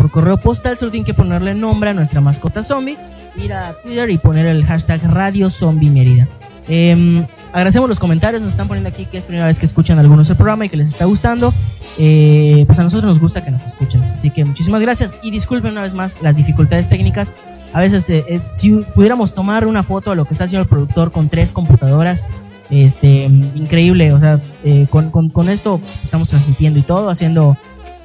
Por 0.00 0.10
correo 0.10 0.38
postal 0.38 0.78
solo 0.78 0.90
tienen 0.90 1.04
que 1.04 1.12
ponerle 1.12 1.54
nombre 1.54 1.90
a 1.90 1.92
nuestra 1.92 2.22
mascota 2.22 2.62
zombie, 2.62 2.96
ir 3.36 3.52
a 3.52 3.74
Twitter 3.82 4.08
y 4.08 4.16
poner 4.16 4.46
el 4.46 4.64
hashtag 4.64 5.02
Radio 5.04 5.50
Zombie 5.50 5.90
Mérida. 5.90 6.26
Eh, 6.68 7.26
agradecemos 7.52 7.86
los 7.86 7.98
comentarios, 7.98 8.40
nos 8.40 8.52
están 8.52 8.66
poniendo 8.66 8.88
aquí 8.88 9.04
que 9.04 9.18
es 9.18 9.26
primera 9.26 9.44
vez 9.44 9.58
que 9.58 9.66
escuchan 9.66 9.98
algunos 9.98 10.30
el 10.30 10.36
programa 10.36 10.64
y 10.64 10.70
que 10.70 10.78
les 10.78 10.88
está 10.88 11.04
gustando. 11.04 11.52
Eh, 11.98 12.64
pues 12.66 12.78
a 12.78 12.82
nosotros 12.82 13.10
nos 13.10 13.20
gusta 13.20 13.44
que 13.44 13.50
nos 13.50 13.66
escuchen. 13.66 14.02
Así 14.04 14.30
que 14.30 14.42
muchísimas 14.42 14.80
gracias 14.80 15.18
y 15.22 15.30
disculpen 15.32 15.72
una 15.72 15.82
vez 15.82 15.92
más 15.92 16.18
las 16.22 16.34
dificultades 16.34 16.88
técnicas. 16.88 17.34
A 17.74 17.80
veces, 17.80 18.08
eh, 18.08 18.24
eh, 18.26 18.40
si 18.54 18.70
pudiéramos 18.94 19.34
tomar 19.34 19.66
una 19.66 19.82
foto 19.82 20.08
de 20.08 20.16
lo 20.16 20.24
que 20.24 20.32
está 20.32 20.46
haciendo 20.46 20.62
el 20.62 20.68
productor 20.70 21.12
con 21.12 21.28
tres 21.28 21.52
computadoras, 21.52 22.30
este, 22.70 23.24
increíble. 23.24 24.14
O 24.14 24.18
sea, 24.18 24.40
con, 24.88 25.28
con 25.28 25.50
esto 25.50 25.78
estamos 26.02 26.30
transmitiendo 26.30 26.78
y 26.78 26.82
todo, 26.84 27.10
haciendo 27.10 27.58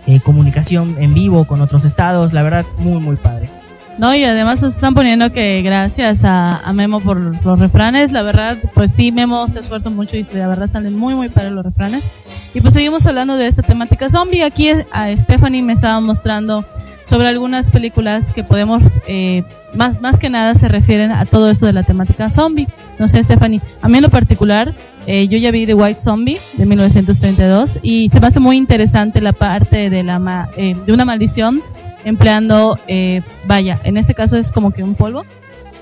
eh, 0.08 0.20
comunicación 0.20 0.98
en 1.00 1.14
vivo 1.14 1.46
con 1.46 1.62
otros 1.62 1.86
estados. 1.86 2.34
La 2.34 2.44
verdad, 2.44 2.66
muy, 2.78 3.00
muy 3.02 3.16
padre. 3.16 3.50
No, 3.98 4.14
y 4.14 4.26
además 4.26 4.62
nos 4.62 4.76
están 4.76 4.94
poniendo 4.94 5.32
que 5.32 5.62
gracias 5.62 6.26
a, 6.26 6.58
a 6.58 6.74
Memo 6.74 7.00
por 7.00 7.18
los 7.18 7.60
refranes, 7.60 8.12
la 8.12 8.24
verdad, 8.24 8.58
pues 8.74 8.92
sí, 8.92 9.14
Memo 9.14 9.48
se 9.48 9.62
esfuerza 9.62 9.90
mucho 9.90 10.18
y 10.18 10.24
la 10.34 10.50
verdad 10.50 10.70
salen 10.70 10.98
muy, 10.98 11.16
muy 11.16 11.30
para 11.30 11.50
los 11.50 11.64
refranes. 11.64 12.12
Y 12.54 12.60
pues 12.60 12.74
seguimos 12.74 13.06
hablando 13.06 13.38
de 13.38 13.48
esta 13.48 13.62
temática 13.62 14.10
zombie. 14.10 14.44
Aquí 14.44 14.70
a 14.92 15.18
Stephanie 15.18 15.64
me 15.64 15.74
estaba 15.74 16.02
mostrando 16.02 16.66
sobre 17.06 17.28
algunas 17.28 17.70
películas 17.70 18.34
que 18.34 18.44
podemos, 18.44 19.00
eh, 19.08 19.44
más, 19.74 20.02
más 20.02 20.20
que 20.20 20.30
nada 20.30 20.56
se 20.56 20.68
refieren 20.68 21.12
a 21.12 21.26
todo 21.26 21.50
esto 21.50 21.68
de 21.68 21.74
la 21.74 21.84
temática 21.84 22.30
zombie. 22.30 22.68
No 22.98 23.08
sé, 23.08 23.24
Stephanie, 23.24 23.62
a 23.82 23.88
mí 23.88 23.98
en 23.98 24.04
lo 24.04 24.10
particular, 24.10 24.74
eh, 25.06 25.28
yo 25.28 25.38
ya 25.38 25.52
vi 25.52 25.68
The 25.68 25.76
White 25.76 26.00
Zombie 26.00 26.40
de 26.58 26.66
1932 26.66 27.80
y 27.84 28.10
se 28.10 28.20
me 28.20 28.28
hace 28.28 28.40
muy 28.40 28.58
interesante 28.58 29.22
la 29.22 29.34
parte 29.34 29.92
de, 29.92 30.02
la 30.02 30.50
eh, 30.58 30.76
de 30.84 30.94
una 30.94 31.06
maldición 31.06 31.62
empleando, 32.04 32.78
vaya, 33.48 33.80
en 33.84 33.98
este 33.98 34.14
caso 34.14 34.38
es 34.38 34.52
como 34.52 34.70
que 34.70 34.84
un 34.84 34.94
polvo 34.94 35.26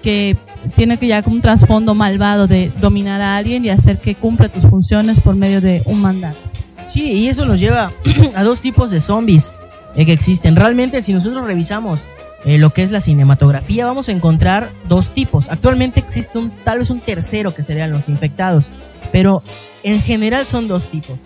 que 0.02 0.38
tiene 0.74 0.98
que 0.98 1.08
ya 1.08 1.22
como 1.22 1.36
un 1.36 1.42
trasfondo 1.42 1.96
malvado 1.96 2.48
de 2.48 2.72
dominar 2.80 3.20
a 3.20 3.36
alguien 3.36 3.66
y 3.66 3.70
hacer 3.70 4.00
que 4.00 4.16
cumpla 4.16 4.48
tus 4.48 4.66
funciones 4.66 5.20
por 5.20 5.36
medio 5.36 5.60
de 5.60 5.84
un 5.86 6.00
mandato. 6.00 6.40
Sí, 6.88 7.12
y 7.12 7.28
eso 7.28 7.46
nos 7.46 7.60
lleva 7.60 7.92
a 8.36 8.44
dos 8.44 8.62
tipos 8.62 8.90
de 8.90 9.02
zombies 9.02 9.54
eh, 9.96 10.06
que 10.06 10.14
existen. 10.14 10.56
Realmente, 10.56 11.02
si 11.02 11.14
nosotros 11.14 11.46
revisamos 11.46 12.02
eh, 12.46 12.58
lo 12.58 12.72
que 12.72 12.84
es 12.84 12.92
la 12.92 13.02
cinematografía, 13.02 13.86
vamos 13.86 14.10
a 14.10 14.12
encontrar 14.12 14.70
dos 14.88 15.14
tipos. 15.14 15.50
Actualmente 15.50 16.00
existe 16.00 16.38
un, 16.38 16.52
tal 16.64 16.80
vez 16.80 16.90
un 16.90 17.00
tercero 17.02 17.54
que 17.54 17.64
serían 17.64 17.92
los 17.92 18.10
infectados, 18.10 18.72
pero 19.12 19.44
en 19.84 20.02
general 20.02 20.48
son 20.48 20.68
dos 20.68 20.90
tipos. 20.92 21.18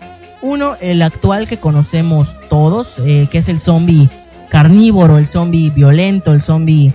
Uno, 0.42 0.76
el 0.80 1.02
actual 1.02 1.48
que 1.48 1.56
conocemos 1.58 2.32
todos, 2.48 2.94
eh, 3.04 3.26
que 3.30 3.38
es 3.38 3.48
el 3.48 3.58
zombie 3.58 4.08
carnívoro, 4.50 5.18
el 5.18 5.26
zombie 5.26 5.70
violento, 5.70 6.32
el 6.32 6.42
zombie 6.42 6.92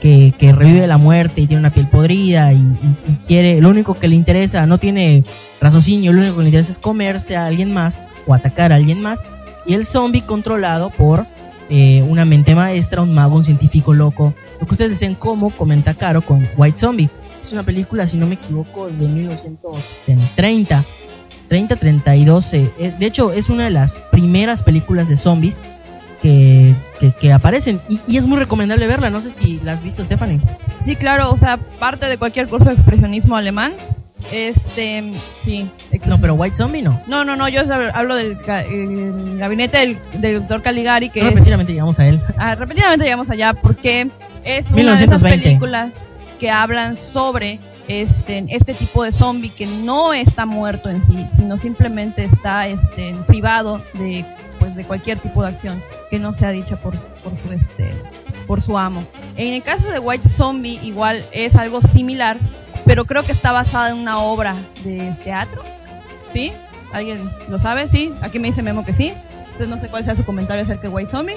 que, 0.00 0.32
que 0.38 0.52
revive 0.52 0.86
la 0.86 0.96
muerte 0.98 1.40
y 1.40 1.46
tiene 1.46 1.60
una 1.60 1.70
piel 1.72 1.88
podrida 1.88 2.52
y, 2.52 2.56
y- 2.58 3.16
quiere, 3.26 3.60
lo 3.60 3.70
único 3.70 3.94
que 3.98 4.06
le 4.06 4.16
interesa, 4.16 4.66
no 4.66 4.78
tiene 4.78 5.24
raciocinio, 5.60 6.12
lo 6.12 6.20
único 6.20 6.36
que 6.36 6.42
le 6.42 6.48
interesa 6.50 6.70
es 6.70 6.78
comerse 6.78 7.36
a 7.36 7.46
alguien 7.46 7.72
más 7.72 8.06
o 8.26 8.34
atacar 8.34 8.70
a 8.72 8.76
alguien 8.76 9.00
más. 9.02 9.24
Y 9.66 9.74
el 9.74 9.84
zombie 9.86 10.22
controlado 10.22 10.90
por 10.90 11.26
eh, 11.70 12.02
una 12.02 12.24
mente 12.24 12.54
maestra, 12.54 13.02
un 13.02 13.14
mago, 13.14 13.36
un 13.36 13.44
científico 13.44 13.94
loco. 13.94 14.34
Lo 14.60 14.66
que 14.66 14.72
ustedes 14.72 14.90
dicen 14.92 15.14
como 15.14 15.50
comenta 15.56 15.94
Caro 15.94 16.22
con 16.22 16.46
White 16.56 16.78
Zombie. 16.78 17.10
Es 17.40 17.52
una 17.52 17.62
película, 17.62 18.06
si 18.06 18.16
no 18.16 18.26
me 18.26 18.34
equivoco, 18.34 18.88
de 18.88 19.08
1930. 19.08 20.84
30, 21.48 21.76
32. 21.76 22.54
eh, 22.54 22.72
eh, 22.78 22.94
de 22.98 23.06
hecho, 23.06 23.32
es 23.32 23.50
una 23.50 23.64
de 23.64 23.70
las 23.70 23.98
primeras 24.10 24.62
películas 24.62 25.08
de 25.08 25.16
zombies 25.16 25.62
que, 26.22 26.74
que, 27.00 27.12
que 27.12 27.32
aparecen. 27.32 27.80
Y, 27.88 28.00
y 28.06 28.16
es 28.16 28.24
muy 28.24 28.38
recomendable 28.38 28.86
verla. 28.86 29.10
No 29.10 29.20
sé 29.20 29.30
si 29.30 29.60
la 29.62 29.72
has 29.72 29.82
visto, 29.82 30.04
Stephanie. 30.04 30.40
Sí, 30.80 30.96
claro, 30.96 31.30
o 31.30 31.36
sea, 31.36 31.58
parte 31.78 32.06
de 32.06 32.16
cualquier 32.16 32.48
curso 32.48 32.68
de 32.70 32.74
expresionismo 32.74 33.36
alemán. 33.36 33.74
Este, 34.32 35.12
sí. 35.42 35.70
No, 36.06 36.20
pero 36.20 36.34
White 36.34 36.56
Zombie 36.56 36.82
no. 36.82 37.00
No, 37.06 37.24
no, 37.24 37.36
no, 37.36 37.48
yo 37.48 37.62
hab- 37.62 37.90
hablo 37.94 38.14
del 38.14 38.36
el 38.70 39.38
gabinete 39.38 39.78
del, 39.78 39.98
del 40.20 40.38
doctor 40.40 40.62
Caligari, 40.62 41.10
que 41.10 41.22
No, 41.22 41.28
es... 41.30 41.46
llegamos 41.66 41.98
a 42.00 42.06
él. 42.08 42.20
Ah, 42.36 42.54
repetidamente 42.54 43.04
llegamos 43.04 43.30
allá 43.30 43.54
porque 43.54 44.10
es 44.44 44.70
una 44.70 44.96
de 44.96 45.04
esas 45.04 45.22
1920. 45.22 45.42
películas 45.44 45.92
que 46.38 46.50
hablan 46.50 46.96
sobre 46.96 47.60
este, 47.86 48.44
este 48.48 48.74
tipo 48.74 49.04
de 49.04 49.12
zombie 49.12 49.50
que 49.50 49.66
no 49.66 50.12
está 50.12 50.46
muerto 50.46 50.88
en 50.88 51.04
sí, 51.06 51.26
sino 51.36 51.58
simplemente 51.58 52.24
está 52.24 52.66
este, 52.66 53.14
privado 53.26 53.82
de, 53.94 54.24
pues, 54.58 54.74
de 54.74 54.84
cualquier 54.84 55.18
tipo 55.18 55.42
de 55.42 55.48
acción 55.48 55.82
que 56.10 56.18
no 56.18 56.34
sea 56.34 56.50
dicha 56.50 56.76
por, 56.76 56.98
por, 57.22 57.32
su, 57.42 57.52
este, 57.52 57.92
por 58.46 58.62
su 58.62 58.76
amo. 58.78 59.06
En 59.36 59.54
el 59.54 59.62
caso 59.62 59.90
de 59.90 59.98
White 59.98 60.28
Zombie 60.28 60.80
igual 60.82 61.24
es 61.32 61.56
algo 61.56 61.80
similar, 61.82 62.38
pero 62.84 63.04
creo 63.04 63.22
que 63.24 63.32
está 63.32 63.52
basada 63.52 63.90
en 63.90 63.96
una 63.98 64.18
obra 64.18 64.56
de 64.84 65.14
teatro. 65.24 65.62
¿Sí? 66.32 66.52
¿Alguien 66.92 67.28
lo 67.48 67.58
sabe? 67.58 67.88
¿Sí? 67.88 68.12
Aquí 68.22 68.38
me 68.38 68.48
dice 68.48 68.62
Memo 68.62 68.84
que 68.84 68.92
sí. 68.92 69.12
Entonces 69.52 69.68
no 69.68 69.80
sé 69.80 69.88
cuál 69.88 70.04
sea 70.04 70.16
su 70.16 70.24
comentario 70.24 70.64
acerca 70.64 70.82
de 70.82 70.88
White 70.88 71.10
Zombie. 71.10 71.36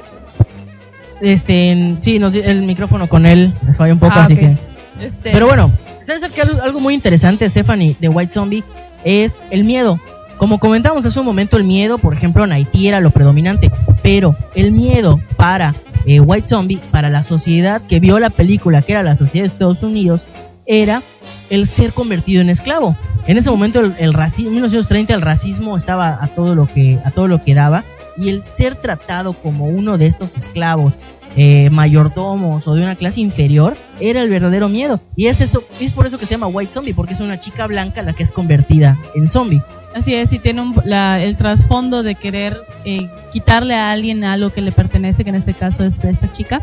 Este, 1.21 1.95
sí, 1.99 2.19
nos, 2.19 2.35
el 2.35 2.61
micrófono 2.63 3.07
con 3.07 3.25
él 3.25 3.53
les 3.65 3.75
falla 3.77 3.93
un 3.93 3.99
poco, 3.99 4.13
Ah, 4.15 4.23
así 4.23 4.35
que. 4.35 4.57
Este- 4.99 5.31
Pero 5.31 5.47
bueno, 5.47 5.71
¿sabes 6.01 6.23
que 6.31 6.41
algo, 6.41 6.61
algo 6.61 6.79
muy 6.79 6.93
interesante, 6.93 7.47
Stephanie, 7.49 7.95
de 7.99 8.09
White 8.09 8.33
Zombie? 8.33 8.63
Es 9.03 9.45
el 9.51 9.63
miedo. 9.63 9.99
Como 10.37 10.59
comentábamos 10.59 11.05
hace 11.05 11.19
un 11.19 11.25
momento, 11.25 11.57
el 11.57 11.63
miedo, 11.63 11.97
por 11.97 12.13
ejemplo, 12.13 12.43
en 12.43 12.51
Haití 12.51 12.87
era 12.87 12.99
lo 12.99 13.09
predominante. 13.09 13.71
Pero 14.03 14.35
el 14.53 14.71
miedo 14.71 15.19
para 15.35 15.75
eh, 16.05 16.19
White 16.19 16.47
Zombie, 16.47 16.79
para 16.91 17.09
la 17.09 17.23
sociedad 17.23 17.81
que 17.81 17.99
vio 17.99 18.19
la 18.19 18.29
película, 18.29 18.83
que 18.83 18.91
era 18.91 19.01
la 19.03 19.15
sociedad 19.15 19.43
de 19.43 19.47
Estados 19.47 19.81
Unidos, 19.81 20.27
era 20.67 21.03
el 21.49 21.65
ser 21.67 21.93
convertido 21.93 22.41
en 22.41 22.49
esclavo. 22.49 22.95
En 23.25 23.37
ese 23.37 23.49
momento 23.49 23.79
el, 23.79 24.13
racismo, 24.13 24.49
en 24.49 24.53
1930 24.55 25.13
el 25.13 25.21
racismo 25.21 25.75
estaba 25.77 26.23
a 26.23 26.27
todo 26.27 26.55
lo 26.55 26.67
que 26.71 26.99
a 27.03 27.11
todo 27.11 27.27
lo 27.27 27.41
que 27.43 27.53
daba 27.53 27.83
y 28.17 28.29
el 28.29 28.43
ser 28.43 28.75
tratado 28.75 29.33
como 29.33 29.65
uno 29.65 29.97
de 29.97 30.07
estos 30.07 30.35
esclavos 30.37 30.97
eh, 31.35 31.69
mayordomos 31.69 32.67
o 32.67 32.73
de 32.73 32.81
una 32.83 32.95
clase 32.95 33.19
inferior 33.21 33.77
era 33.99 34.21
el 34.23 34.29
verdadero 34.29 34.69
miedo 34.69 35.01
y 35.15 35.27
es 35.27 35.39
eso 35.41 35.63
es 35.79 35.91
por 35.93 36.07
eso 36.07 36.17
que 36.17 36.25
se 36.25 36.31
llama 36.33 36.47
White 36.47 36.71
Zombie 36.71 36.93
porque 36.93 37.13
es 37.13 37.19
una 37.19 37.37
chica 37.37 37.67
blanca 37.67 38.01
la 38.01 38.13
que 38.13 38.23
es 38.23 38.31
convertida 38.31 38.97
en 39.15 39.27
zombie. 39.27 39.61
Así 39.93 40.13
es, 40.13 40.31
y 40.33 40.39
tiene 40.39 40.61
un- 40.61 40.75
la- 40.85 41.21
el 41.21 41.35
trasfondo 41.37 42.03
de 42.03 42.15
querer 42.15 42.57
eh, 42.89 43.09
quitarle 43.33 43.75
a 43.75 43.91
alguien 43.91 44.23
algo 44.23 44.49
que 44.51 44.61
le 44.61 44.71
pertenece, 44.71 45.25
que 45.25 45.29
en 45.31 45.35
este 45.35 45.53
caso 45.53 45.83
es 45.83 46.01
de 46.01 46.09
esta 46.09 46.31
chica. 46.31 46.61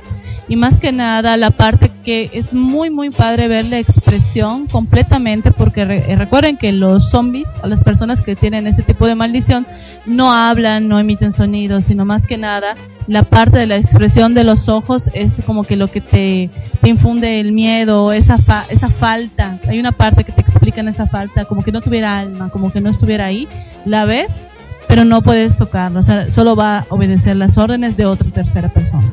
Y 0.48 0.56
más 0.56 0.80
que 0.80 0.90
nada, 0.90 1.36
la 1.36 1.50
parte 1.50 1.90
que 2.02 2.30
es 2.32 2.54
muy, 2.54 2.88
muy 2.88 3.10
padre 3.10 3.46
ver 3.46 3.66
la 3.66 3.78
expresión 3.78 4.66
completamente, 4.66 5.50
porque 5.50 5.82
eh, 5.82 6.16
recuerden 6.16 6.56
que 6.56 6.72
los 6.72 7.10
zombies, 7.10 7.48
a 7.62 7.66
las 7.66 7.82
personas 7.82 8.22
que 8.22 8.36
tienen 8.36 8.66
este 8.66 8.82
tipo 8.82 9.06
de 9.06 9.14
maldición, 9.14 9.66
no 10.06 10.32
hablan, 10.32 10.88
no 10.88 10.98
emiten 10.98 11.30
sonidos, 11.30 11.84
sino 11.84 12.06
más 12.06 12.26
que 12.26 12.38
nada, 12.38 12.74
la 13.06 13.24
parte 13.24 13.58
de 13.58 13.66
la 13.66 13.76
expresión 13.76 14.32
de 14.32 14.44
los 14.44 14.70
ojos 14.70 15.10
es 15.12 15.42
como 15.44 15.64
que 15.64 15.76
lo 15.76 15.90
que 15.90 16.00
te, 16.00 16.48
infunde 16.84 17.40
el 17.40 17.52
miedo, 17.52 18.12
esa, 18.12 18.38
esa 18.70 18.88
falta. 18.88 19.60
Hay 19.68 19.78
una 19.78 19.92
parte 19.92 20.24
que 20.24 20.32
te 20.32 20.40
explican 20.40 20.88
esa 20.88 21.06
falta, 21.06 21.44
como 21.44 21.62
que 21.62 21.72
no 21.72 21.82
tuviera 21.82 22.18
alma, 22.18 22.48
como 22.48 22.72
que 22.72 22.80
no 22.80 22.88
estuviera 22.88 23.26
ahí. 23.26 23.46
La 23.84 24.06
ves, 24.06 24.46
pero 24.88 25.04
no 25.04 25.22
puedes 25.22 25.56
tocarlo. 25.56 26.00
O 26.00 26.02
sea, 26.02 26.30
solo 26.30 26.56
va 26.56 26.78
a 26.78 26.86
obedecer 26.90 27.36
las 27.36 27.58
órdenes 27.58 27.96
de 27.96 28.06
otra 28.06 28.30
tercera 28.30 28.68
persona. 28.68 29.12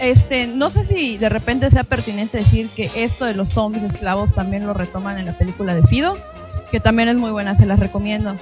Este, 0.00 0.46
no 0.46 0.70
sé 0.70 0.84
si 0.84 1.18
de 1.18 1.28
repente 1.28 1.70
sea 1.70 1.84
pertinente 1.84 2.38
decir 2.38 2.70
que 2.70 2.90
esto 2.94 3.24
de 3.24 3.34
los 3.34 3.48
zombies 3.48 3.84
esclavos 3.84 4.32
también 4.32 4.64
lo 4.66 4.72
retoman 4.72 5.18
en 5.18 5.26
la 5.26 5.36
película 5.36 5.74
de 5.74 5.82
Fido, 5.82 6.16
que 6.70 6.78
también 6.78 7.08
es 7.08 7.16
muy 7.16 7.32
buena, 7.32 7.56
se 7.56 7.66
las 7.66 7.80
recomiendo. 7.80 8.38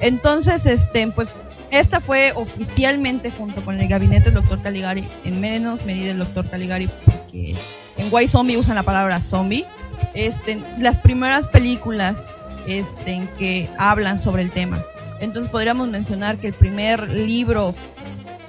Entonces, 0.00 0.66
este, 0.66 1.08
pues 1.08 1.30
esta 1.70 2.00
fue 2.00 2.32
oficialmente 2.34 3.30
junto 3.30 3.64
con 3.64 3.80
el 3.80 3.88
gabinete 3.88 4.30
del 4.30 4.34
Dr. 4.34 4.62
Caligari, 4.62 5.08
en 5.24 5.40
menos 5.40 5.84
medida 5.84 6.12
el 6.12 6.18
Dr. 6.18 6.48
Caligari, 6.48 6.90
porque 7.04 7.56
en 7.96 8.08
White 8.12 8.28
Zombie 8.28 8.56
usan 8.56 8.76
la 8.76 8.82
palabra 8.82 9.20
zombie. 9.20 9.66
Este, 10.14 10.62
las 10.78 10.98
primeras 10.98 11.46
películas 11.48 12.26
este, 12.66 13.12
en 13.12 13.28
que 13.36 13.70
hablan 13.78 14.22
sobre 14.22 14.42
el 14.42 14.50
tema. 14.50 14.82
Entonces 15.20 15.50
podríamos 15.50 15.88
mencionar 15.88 16.38
que 16.38 16.48
el 16.48 16.54
primer 16.54 17.08
libro 17.10 17.74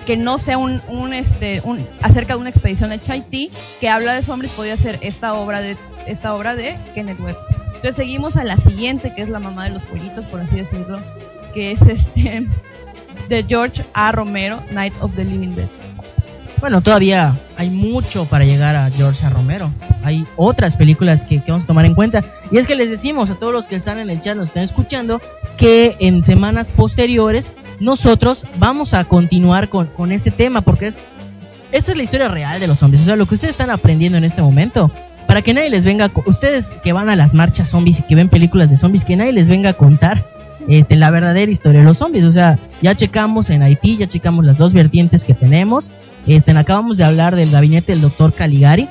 que 0.06 0.18
no 0.18 0.38
sea 0.38 0.58
un, 0.58 0.82
un, 0.90 1.14
este 1.14 1.62
un 1.64 1.88
acerca 2.02 2.34
de 2.34 2.40
una 2.40 2.50
expedición 2.50 2.92
hecha 2.92 3.14
a 3.14 3.16
Haití 3.16 3.52
que 3.80 3.90
habla 3.90 4.16
de 4.16 4.24
zombies 4.24 4.52
podría 4.54 4.78
ser 4.78 4.98
esta 5.02 5.36
obra 5.36 5.62
de 5.62 5.78
esta 6.08 6.34
obra 6.34 6.56
de 6.56 6.78
Kenneth 6.96 7.20
Webb. 7.20 7.38
Entonces 7.68 7.96
seguimos 7.96 8.38
a 8.38 8.44
la 8.44 8.58
siguiente 8.58 9.14
que 9.16 9.22
es 9.22 9.30
la 9.30 9.40
mamá 9.40 9.66
de 9.66 9.72
los 9.72 9.84
pollitos 9.84 10.26
por 10.26 10.40
así 10.40 10.56
decirlo, 10.56 11.00
que 11.54 11.72
es 11.74 11.82
este 11.82 12.48
de 13.30 13.44
George 13.44 13.86
A. 13.94 14.12
Romero, 14.12 14.62
Night 14.72 14.94
of 15.02 15.16
the 15.16 15.24
Living 15.24 15.56
Dead. 15.56 15.81
Bueno, 16.62 16.82
todavía 16.82 17.40
hay 17.58 17.72
mucho 17.72 18.26
para 18.26 18.46
llegar 18.46 18.76
a 18.76 18.90
George. 18.92 19.28
Romero. 19.30 19.74
Hay 20.04 20.26
otras 20.38 20.78
películas 20.78 21.26
que, 21.26 21.42
que 21.42 21.52
vamos 21.52 21.64
a 21.64 21.68
tomar 21.68 21.86
en 21.86 21.96
cuenta. 21.96 22.24
Y 22.52 22.60
es 22.60 22.68
que 22.68 22.76
les 22.76 22.92
decimos 22.92 23.32
a 23.32 23.36
todos 23.36 23.52
los 23.52 23.68
que 23.68 23.76
están 23.76 23.98
en 23.98 24.12
el 24.12 24.22
chat, 24.22 24.38
nos 24.38 24.50
están 24.50 24.64
escuchando, 24.64 25.20
que 25.58 25.98
en 26.00 26.22
semanas 26.22 26.70
posteriores 26.70 27.52
nosotros 27.80 28.46
vamos 28.58 28.94
a 28.94 29.04
continuar 29.06 29.70
con, 29.70 29.88
con 29.88 30.12
este 30.12 30.30
tema, 30.30 30.62
porque 30.62 30.86
es 30.86 31.04
esta 31.72 31.92
es 31.92 31.98
la 31.98 32.04
historia 32.04 32.28
real 32.28 32.60
de 32.60 32.68
los 32.68 32.80
zombies. 32.80 33.02
O 33.02 33.06
sea, 33.06 33.16
lo 33.16 33.26
que 33.26 33.36
ustedes 33.36 33.54
están 33.54 33.70
aprendiendo 33.70 34.18
en 34.18 34.24
este 34.24 34.42
momento. 34.42 34.92
Para 35.28 35.42
que 35.42 35.54
nadie 35.54 35.70
les 35.70 35.84
venga, 35.84 36.12
ustedes 36.26 36.78
que 36.84 36.94
van 36.94 37.10
a 37.10 37.16
las 37.16 37.34
marchas 37.34 37.70
zombies 37.70 38.00
y 38.00 38.04
que 38.04 38.16
ven 38.16 38.28
películas 38.28 38.70
de 38.70 38.78
zombies, 38.78 39.06
que 39.06 39.16
nadie 39.16 39.32
les 39.32 39.48
venga 39.48 39.70
a 39.70 39.74
contar 39.74 40.28
este, 40.68 40.96
la 40.96 41.10
verdadera 41.10 41.52
historia 41.52 41.80
de 41.80 41.86
los 41.86 41.98
zombies. 41.98 42.26
O 42.26 42.32
sea, 42.32 42.60
ya 42.82 42.96
checamos 42.96 43.50
en 43.50 43.64
Haití, 43.64 43.98
ya 43.98 44.08
checamos 44.08 44.46
las 44.46 44.58
dos 44.58 44.74
vertientes 44.74 45.24
que 45.24 45.34
tenemos. 45.34 45.94
Este, 46.28 46.52
acabamos 46.52 46.98
de 46.98 47.04
hablar 47.04 47.36
del 47.36 47.52
gabinete 47.52 47.92
del 47.94 48.02
doctor 48.02 48.34
Caligari. 48.34 48.88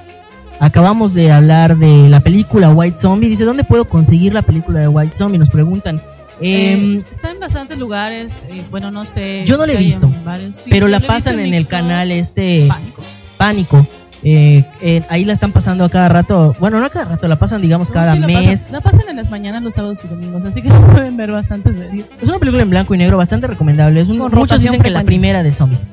Acabamos 0.59 1.14
de 1.14 1.33
hablar 1.33 1.76
de 1.76 2.09
la 2.09 2.20
película 2.20 2.70
White 2.70 2.99
Zombie. 2.99 3.28
Dice, 3.28 3.45
¿dónde 3.45 3.64
puedo 3.64 3.87
conseguir 3.87 4.35
la 4.35 4.43
película 4.43 4.81
de 4.81 4.89
White 4.89 5.16
Zombie? 5.16 5.39
Nos 5.39 5.49
preguntan. 5.51 6.03
Em, 6.43 6.99
Eh, 6.99 7.05
está 7.11 7.31
en 7.31 7.41
bastantes 7.41 7.78
lugares, 7.78 8.43
eh, 8.49 8.64
bueno, 8.70 8.91
no 8.91 9.05
sé. 9.07 9.43
yo 9.45 9.57
no 9.59 9.66
la 9.66 9.72
he 9.74 9.76
visto, 9.76 10.11
sí, 10.53 10.70
pero 10.70 10.89
la 10.89 11.01
pasan 11.01 11.39
en 11.39 11.53
el 11.55 11.66
canal 11.68 12.11
este 12.11 12.66
Pánico. 12.66 13.03
Pánico. 13.37 13.87
Eh, 14.22 14.64
eh, 14.83 15.03
ahí 15.09 15.24
la 15.24 15.33
están 15.35 15.53
pasando 15.53 15.85
a 15.85 15.89
cada 15.91 16.09
rato. 16.11 16.55
Bueno, 16.59 16.78
no 16.81 16.87
a 16.87 16.91
cada 16.91 17.07
rato, 17.07 17.26
la 17.28 17.39
pasan, 17.39 17.61
digamos, 17.62 17.91
cada 17.91 18.12
Sí, 18.14 18.18
la 18.20 18.26
mes. 18.26 18.37
pasan- 18.61 18.72
la 18.72 18.81
pasan 18.81 19.09
en 19.11 19.16
las 19.16 19.31
mañanas, 19.31 19.62
los 19.62 19.74
sábados 19.74 20.03
y 20.05 20.09
domingos, 20.09 20.45
así 20.45 20.61
que 20.62 20.68
se 20.70 20.78
pueden 20.78 21.16
ver 21.16 21.31
bastantes 21.33 21.78
veces. 21.78 22.05
Es 22.20 22.28
una 22.28 22.39
película 22.39 22.62
en 22.62 22.70
blanco 22.70 22.95
y 22.95 22.99
negro 22.99 23.16
bastante 23.18 23.47
recomendable. 23.47 24.01
Es 24.01 24.09
un- 24.09 24.18
muchos 24.18 24.61
dicen 24.61 24.81
que 24.83 24.91
la 24.91 25.05
primera 25.05 25.43
de 25.43 25.53
zombies. 25.55 25.91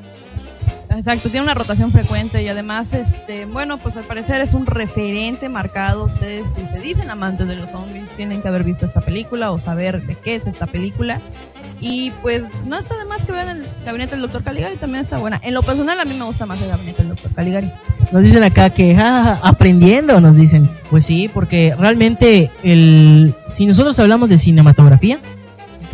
Exacto, 0.90 1.30
tiene 1.30 1.44
una 1.44 1.54
rotación 1.54 1.92
frecuente 1.92 2.42
y 2.42 2.48
además, 2.48 2.92
este, 2.92 3.44
bueno, 3.44 3.78
pues 3.78 3.96
al 3.96 4.04
parecer 4.04 4.40
es 4.40 4.54
un 4.54 4.66
referente 4.66 5.48
marcado. 5.48 6.06
Ustedes, 6.06 6.44
si 6.54 6.66
se 6.68 6.78
dicen 6.80 7.10
amantes 7.10 7.46
de 7.46 7.56
los 7.56 7.70
zombies, 7.70 8.08
tienen 8.16 8.42
que 8.42 8.48
haber 8.48 8.64
visto 8.64 8.86
esta 8.86 9.00
película 9.00 9.50
o 9.52 9.58
saber 9.58 10.02
de 10.06 10.16
qué 10.16 10.36
es 10.36 10.46
esta 10.46 10.66
película. 10.66 11.20
Y 11.80 12.10
pues 12.22 12.42
no 12.64 12.78
está 12.78 12.96
de 12.98 13.04
más 13.04 13.24
que 13.24 13.32
vean 13.32 13.48
el 13.48 13.68
gabinete 13.84 14.16
del 14.16 14.22
Dr. 14.22 14.42
Caligari, 14.42 14.76
también 14.76 15.02
está 15.02 15.18
buena. 15.18 15.40
En 15.44 15.54
lo 15.54 15.62
personal, 15.62 16.00
a 16.00 16.04
mí 16.04 16.14
me 16.14 16.24
gusta 16.24 16.46
más 16.46 16.60
el 16.60 16.68
gabinete 16.68 17.02
del 17.02 17.14
Dr. 17.14 17.34
Caligari. 17.34 17.70
Nos 18.10 18.22
dicen 18.22 18.42
acá 18.42 18.70
que 18.70 18.96
ah, 18.98 19.40
aprendiendo, 19.42 20.20
nos 20.20 20.36
dicen. 20.36 20.70
Pues 20.90 21.04
sí, 21.04 21.30
porque 21.32 21.74
realmente 21.78 22.50
el 22.62 23.34
si 23.46 23.66
nosotros 23.66 23.98
hablamos 23.98 24.30
de 24.30 24.38
cinematografía, 24.38 25.20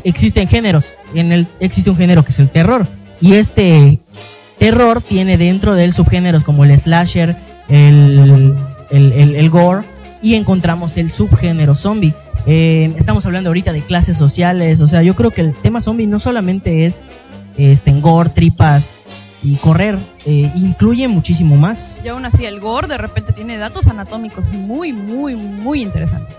existen 0.05 0.47
géneros. 0.49 0.95
En 1.15 1.33
el 1.33 1.47
existe 1.61 1.91
un 1.91 1.97
género 1.97 2.25
que 2.25 2.31
es 2.31 2.39
el 2.39 2.49
terror 2.49 2.87
y 3.21 3.35
este 3.35 3.99
terror 4.59 5.03
tiene 5.03 5.37
dentro 5.39 5.75
de 5.75 5.85
él 5.85 5.93
subgéneros 5.93 6.45
como 6.45 6.65
el 6.65 6.79
slasher, 6.79 7.37
el, 7.69 8.57
el, 8.91 9.13
el- 9.13 9.35
el 9.37 9.51
gore 9.51 9.87
y 10.23 10.35
encontramos 10.35 10.97
el 10.97 11.11
subgénero 11.11 11.75
zombie. 11.75 12.15
Eh, 12.47 12.93
estamos 12.97 13.25
hablando 13.27 13.49
ahorita 13.51 13.73
de 13.73 13.83
clases 13.85 14.17
sociales, 14.19 14.81
o 14.81 14.87
sea, 14.87 15.03
yo 15.03 15.15
creo 15.17 15.31
que 15.31 15.41
el 15.41 15.55
tema 15.63 15.81
zombie 15.81 16.07
no 16.07 16.19
solamente 16.19 16.85
es 16.87 17.11
este 17.57 17.91
en 17.91 18.01
gore, 18.03 18.31
tripas 18.31 19.07
y 19.43 19.57
correr, 19.57 19.99
eh, 20.27 20.51
incluye 20.55 21.07
muchísimo 21.09 21.57
más. 21.57 21.97
Y 22.05 22.09
aún 22.09 22.25
así, 22.25 22.45
el 22.45 22.61
gore 22.61 22.89
de 22.89 22.99
repente 22.99 23.33
tiene 23.33 23.57
datos 23.59 23.87
anatómicos 23.87 24.49
muy, 24.51 24.93
muy, 24.93 25.37
muy 25.37 25.83
interesantes. 25.83 26.37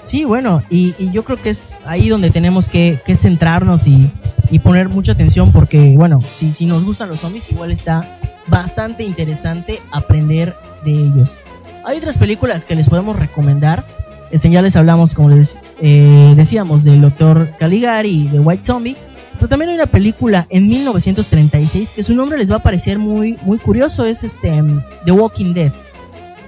Sí, 0.00 0.24
bueno, 0.24 0.62
y, 0.70 0.94
y 0.98 1.10
yo 1.12 1.24
creo 1.24 1.40
que 1.40 1.50
es 1.50 1.72
ahí 1.84 2.08
donde 2.08 2.30
tenemos 2.30 2.68
que, 2.68 3.00
que 3.04 3.16
centrarnos 3.16 3.86
y, 3.86 4.10
y 4.54 4.60
poner 4.60 4.88
mucha 4.88 5.10
atención 5.10 5.50
porque, 5.50 5.94
bueno, 5.96 6.20
si, 6.32 6.52
si 6.52 6.64
nos 6.64 6.84
gustan 6.84 7.08
los 7.08 7.18
zombies, 7.18 7.50
igual 7.50 7.72
está 7.72 8.20
bastante 8.46 9.02
interesante 9.02 9.80
aprender 9.90 10.54
de 10.84 10.92
ellos. 10.92 11.40
Hay 11.84 11.98
otras 11.98 12.18
películas 12.18 12.64
que 12.64 12.76
les 12.76 12.88
podemos 12.88 13.18
recomendar. 13.18 13.84
Este, 14.30 14.48
ya 14.50 14.62
les 14.62 14.76
hablamos, 14.76 15.12
como 15.12 15.30
les 15.30 15.58
eh, 15.80 16.34
decíamos, 16.36 16.84
del 16.84 17.00
Doctor 17.00 17.50
Caligari 17.58 18.26
y 18.26 18.28
de 18.28 18.38
White 18.38 18.62
Zombie. 18.62 18.96
Pero 19.32 19.48
también 19.48 19.70
hay 19.70 19.74
una 19.74 19.86
película 19.86 20.46
en 20.50 20.68
1936 20.68 21.90
que 21.90 22.04
su 22.04 22.14
nombre 22.14 22.38
les 22.38 22.48
va 22.48 22.56
a 22.56 22.62
parecer 22.62 23.00
muy, 23.00 23.36
muy 23.42 23.58
curioso. 23.58 24.04
Es 24.04 24.22
este 24.22 24.52
um, 24.52 24.80
The 25.04 25.10
Walking 25.10 25.52
Dead. 25.52 25.72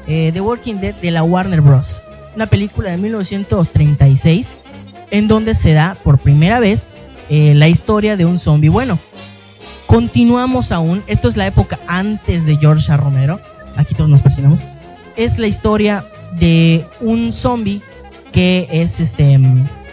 Eh, 0.06 0.30
The 0.32 0.40
Walking 0.40 0.76
Dead 0.76 0.94
de 0.94 1.10
la 1.10 1.24
Warner 1.24 1.60
Bros. 1.60 2.04
Una 2.36 2.46
película 2.46 2.92
de 2.92 2.98
1936 2.98 4.56
en 5.10 5.26
donde 5.26 5.56
se 5.56 5.72
da 5.72 5.96
por 6.04 6.18
primera 6.18 6.60
vez 6.60 6.92
eh, 7.28 7.54
la 7.54 7.68
historia 7.68 8.16
de 8.16 8.24
un 8.24 8.38
zombie. 8.38 8.68
Bueno, 8.68 8.98
continuamos 9.86 10.72
aún. 10.72 11.02
Esto 11.06 11.28
es 11.28 11.36
la 11.36 11.46
época 11.46 11.78
antes 11.86 12.46
de 12.46 12.56
George. 12.56 12.96
Romero. 12.96 13.40
Aquí 13.76 13.94
todos 13.94 14.10
nos 14.10 14.22
persinamos. 14.22 14.60
Es 15.16 15.38
la 15.38 15.46
historia 15.46 16.04
de 16.38 16.86
un 17.00 17.32
zombie 17.32 17.82
que 18.32 18.68
es 18.70 19.00
este 19.00 19.40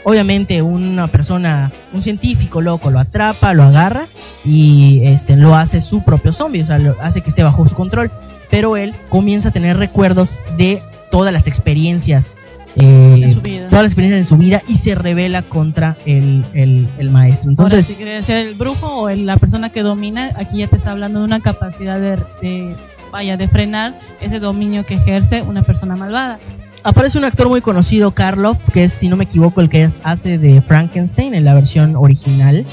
obviamente 0.04 0.62
una 0.62 1.08
persona 1.08 1.72
un 1.94 2.02
científico 2.02 2.60
loco 2.60 2.90
lo 2.90 3.00
atrapa 3.00 3.54
lo 3.54 3.64
agarra 3.64 4.08
y 4.44 5.00
este 5.04 5.38
lo 5.38 5.56
hace 5.56 5.80
su 5.80 6.04
propio 6.04 6.34
zombie 6.34 6.62
o 6.62 6.66
sea 6.66 6.78
lo 6.78 7.00
hace 7.00 7.22
que 7.22 7.30
esté 7.30 7.44
bajo 7.44 7.66
su 7.68 7.76
control 7.76 8.12
pero 8.50 8.76
él 8.76 8.94
comienza 9.10 9.50
a 9.50 9.52
tener 9.54 9.78
recuerdos 9.78 10.38
de 10.58 10.82
todas 11.10 11.32
las 11.32 11.48
experiencias 11.48 12.38
eh, 12.76 13.36
todas 13.70 13.84
las 13.84 13.92
experiencias 13.92 14.20
de 14.22 14.24
su 14.26 14.38
vida 14.38 14.62
y 14.68 14.76
se 14.76 14.96
revela 14.96 15.44
contra 15.44 15.98
el, 16.06 16.46
el, 16.54 16.90
el 16.98 17.10
maestro 17.12 17.50
Entonces, 17.52 17.78
entonces 17.80 17.86
si 17.86 17.96
quiere 17.96 18.24
ser 18.24 18.38
el 18.38 18.56
brujo 18.56 18.88
o 18.88 19.10
el- 19.10 19.26
la 19.26 19.38
persona 19.38 19.70
que 19.72 19.84
domina, 19.84 20.32
aquí 20.38 20.58
ya 20.60 20.68
te 20.68 20.78
está 20.78 20.92
hablando 20.92 21.20
de 21.20 21.26
una 21.26 21.40
capacidad 21.40 22.00
de, 22.00 22.18
de, 22.42 22.76
vaya, 23.12 23.38
de 23.38 23.48
frenar 23.48 24.00
ese 24.22 24.40
dominio 24.40 24.86
que 24.86 24.96
ejerce 24.96 25.42
una 25.44 25.62
persona 25.64 25.96
malvada. 25.96 26.40
Aparece 26.84 27.18
un 27.18 27.24
actor 27.26 27.48
muy 27.48 27.62
conocido, 27.62 28.12
Karloff, 28.12 28.58
que 28.72 28.86
es, 28.86 28.94
si 28.94 29.08
no 29.08 29.16
me 29.16 29.24
equivoco, 29.26 29.62
el 29.62 29.70
que 29.70 29.84
es- 29.84 30.00
hace 30.04 30.38
de 30.38 30.62
Frankenstein 30.62 31.34
en 31.36 31.46
la 31.46 31.54
versión 31.54 31.96
original. 31.96 32.66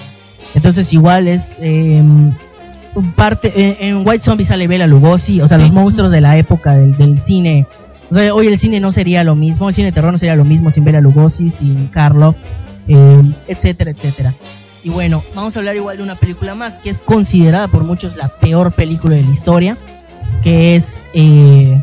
Entonces, 0.55 0.93
igual 0.93 1.29
es. 1.29 1.59
eh, 1.63 2.03
parte, 3.15 3.53
en, 3.55 3.77
en 3.99 4.07
White 4.07 4.25
Zombie 4.25 4.45
sale 4.45 4.67
Bela 4.67 4.87
Lugosi, 4.87 5.41
o 5.41 5.47
sea, 5.47 5.59
los 5.59 5.71
monstruos 5.73 6.11
de 6.11 6.21
la 6.21 6.37
época 6.39 6.75
del, 6.75 6.97
del 6.97 7.19
cine 7.21 7.67
O 8.11 8.15
sea, 8.15 8.35
hoy 8.35 8.49
el 8.49 8.59
cine 8.59 8.81
no 8.81 8.91
sería 8.91 9.23
lo 9.23 9.37
mismo, 9.37 9.69
el 9.69 9.75
cine 9.75 9.87
de 9.87 9.93
terror 9.93 10.11
no 10.11 10.19
sería 10.19 10.35
lo 10.35 10.45
mismo 10.45 10.71
sin 10.71 10.85
ver 10.85 10.97
a 10.97 11.01
Lugosi, 11.01 11.51
sin 11.51 11.89
Carlo, 11.89 12.35
eh, 12.89 13.23
etcétera, 13.47 13.93
etcétera. 13.93 14.35
Y 14.83 14.91
bueno, 14.91 15.23
vamos 15.35 15.57
a 15.57 15.61
hablar 15.61 15.77
igual 15.77 15.99
de 15.99 16.03
una 16.03 16.17
película 16.17 16.55
más 16.55 16.79
que 16.79 16.91
es 16.91 16.99
considerada 16.99 17.69
por 17.69 17.85
muchos 17.85 18.17
la 18.17 18.29
peor 18.29 18.73
película 18.73 19.15
de 19.15 19.23
la 19.23 19.31
historia, 19.31 19.79
que 20.43 20.75
es 20.75 21.03
eh, 21.15 21.81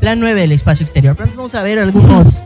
Plan 0.00 0.20
9 0.20 0.40
del 0.40 0.52
espacio 0.52 0.84
exterior. 0.84 1.16
Pero 1.16 1.24
antes 1.24 1.36
vamos 1.36 1.54
a 1.54 1.62
ver 1.62 1.78
algunos 1.78 2.44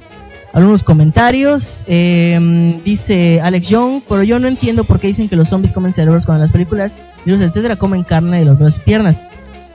algunos 0.53 0.83
comentarios. 0.83 1.85
Eh, 1.87 2.81
dice 2.85 3.41
Alex 3.43 3.68
Young, 3.68 4.03
pero 4.09 4.22
yo 4.22 4.39
no 4.39 4.49
entiendo 4.49 4.85
por 4.85 5.01
qué 5.01 5.09
dicen 5.09 5.29
que 5.29 5.37
los 5.37 5.49
zombies 5.49 5.72
comen 5.72 5.93
cerebros 5.93 6.26
cuando 6.26 6.43
las 6.43 6.53
películas, 6.53 6.99
virus, 7.24 7.43
etcétera, 7.43 7.76
comen 7.76 8.05
carne 8.05 8.39
de 8.39 8.45
los 8.45 8.59
brazos 8.59 8.81
piernas. 8.81 9.20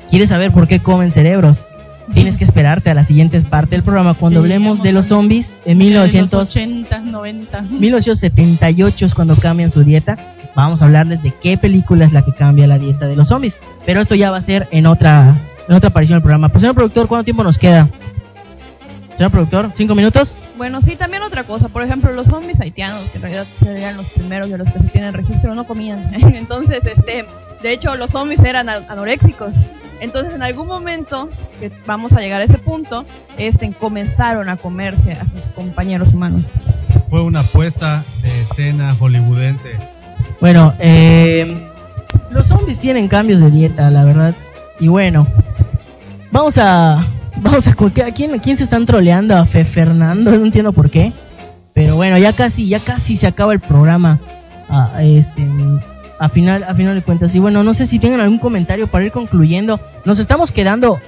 ¿Quieres 0.10 0.30
saber 0.30 0.52
por 0.52 0.68
qué 0.68 0.80
comen 0.80 1.12
cerebros? 1.12 1.66
Tienes 2.14 2.38
que 2.38 2.44
esperarte 2.44 2.90
a 2.90 2.94
la 2.94 3.04
siguiente 3.04 3.42
parte 3.42 3.72
del 3.72 3.84
programa 3.84 4.14
cuando 4.14 4.40
Sí, 4.40 4.44
hablemos 4.44 4.84
de 4.84 4.94
los 4.94 5.08
zombies 5.08 5.56
en 5.66 5.80
De 5.80 5.86
1900, 5.86 6.32
los 6.34 6.50
80, 6.50 7.00
90. 7.00 7.62
1978 7.62 9.06
es 9.06 9.14
cuando 9.14 9.36
cambian 9.38 9.70
su 9.70 9.84
dieta. 9.84 10.18
Vamos 10.56 10.82
a 10.82 10.86
hablarles 10.86 11.24
de 11.24 11.32
qué 11.32 11.58
película 11.58 12.06
es 12.06 12.14
la 12.14 12.24
que 12.24 12.34
cambia 12.34 12.68
la 12.68 12.78
dieta 12.78 13.08
de 13.08 13.16
los 13.16 13.30
zombies. 13.30 13.58
Pero 13.86 14.02
esto 14.02 14.16
ya 14.16 14.30
va 14.30 14.38
a 14.38 14.42
ser 14.42 14.68
en 14.72 14.86
otra, 14.86 15.42
en 15.68 15.76
otra 15.76 15.90
aparición 15.90 16.18
del 16.18 16.24
programa. 16.24 16.50
Pues 16.50 16.62
señor 16.62 16.76
productor, 16.76 17.08
¿cuánto 17.08 17.26
tiempo 17.26 17.44
nos 17.44 17.58
queda? 17.58 17.90
Señor 19.16 19.32
productor, 19.32 19.72
¿cinco 19.76 19.96
minutos? 19.96 20.36
Bueno, 20.58 20.82
sí, 20.82 20.96
también 20.96 21.24
otra 21.24 21.44
cosa. 21.44 21.70
Por 21.70 21.84
ejemplo, 21.84 22.12
los 22.14 22.28
zombies 22.28 22.62
haitianos, 22.62 23.10
que 23.10 23.18
en 23.18 23.24
realidad 23.24 23.48
serían 23.60 23.98
los 23.98 24.08
primeros 24.10 24.50
de 24.50 24.58
los 24.58 24.72
que 24.72 24.80
se 24.80 24.86
tienen 24.86 25.14
registro, 25.14 25.56
no 25.56 25.66
comían. 25.66 26.14
Entonces, 26.14 26.82
este, 26.84 27.26
de 27.62 27.74
hecho, 27.74 27.96
los 27.96 28.12
zombies 28.12 28.44
eran 28.44 28.70
anoréxicos. 28.70 29.56
Entonces, 30.04 30.34
en 30.34 30.44
algún 30.44 30.68
momento, 30.68 31.30
que 31.62 31.72
vamos 31.88 32.12
a 32.12 32.20
llegar 32.20 32.42
a 32.42 32.44
ese 32.44 32.58
punto, 32.58 33.06
este, 33.38 33.72
comenzaron 33.72 34.50
a 34.50 34.58
comerse 34.58 35.14
a 35.14 35.24
sus 35.24 35.46
compañeros 35.52 36.14
humanos. 36.14 36.44
Fue 37.10 37.24
una 37.24 37.40
apuesta 37.40 38.04
de 38.22 38.42
escena 38.42 38.96
hollywoodense. 38.96 39.70
Bueno, 40.42 40.74
eh, 40.80 41.70
los 42.32 42.48
zombies 42.48 42.82
tienen 42.82 43.08
cambios 43.08 43.40
de 43.40 43.50
dieta, 43.50 43.90
la 43.90 44.04
verdad. 44.04 44.36
Y 44.78 44.90
bueno, 44.90 45.26
vamos 46.32 46.58
a. 46.58 47.08
Vamos 47.38 47.66
a. 47.70 47.72
¿A 47.72 48.12
quién, 48.12 48.34
a 48.34 48.42
quién 48.42 48.58
se 48.58 48.66
están 48.66 48.86
troleando? 48.86 49.38
A 49.38 49.46
Fe 49.46 49.64
Fernando, 49.64 50.38
no 50.38 50.46
entiendo 50.46 50.74
por 50.74 50.92
qué. 50.92 51.14
Pero 51.74 51.96
bueno, 51.96 52.18
ya 52.18 52.34
casi, 52.34 52.68
ya 52.68 52.84
casi 52.84 53.16
se 53.16 53.26
acaba 53.26 53.54
el 53.54 53.62
programa. 53.62 54.20
A, 54.68 54.98
a 54.98 55.04
este, 55.04 55.48
a 56.20 56.30
final, 56.30 56.64
a 56.64 56.76
final 56.76 56.96
de 56.96 57.02
cuentas. 57.02 57.34
Y 57.36 57.40
bueno, 57.40 57.64
no 57.64 57.74
sé 57.74 57.86
si 57.86 58.00
tengan 58.00 58.22
algún 58.22 58.40
comentario 58.40 58.88
para 58.88 59.06
ir 59.06 59.12
concluyendo. 59.12 59.80
Nos 60.06 60.20
estamos 60.20 60.52
quedando 60.52 61.00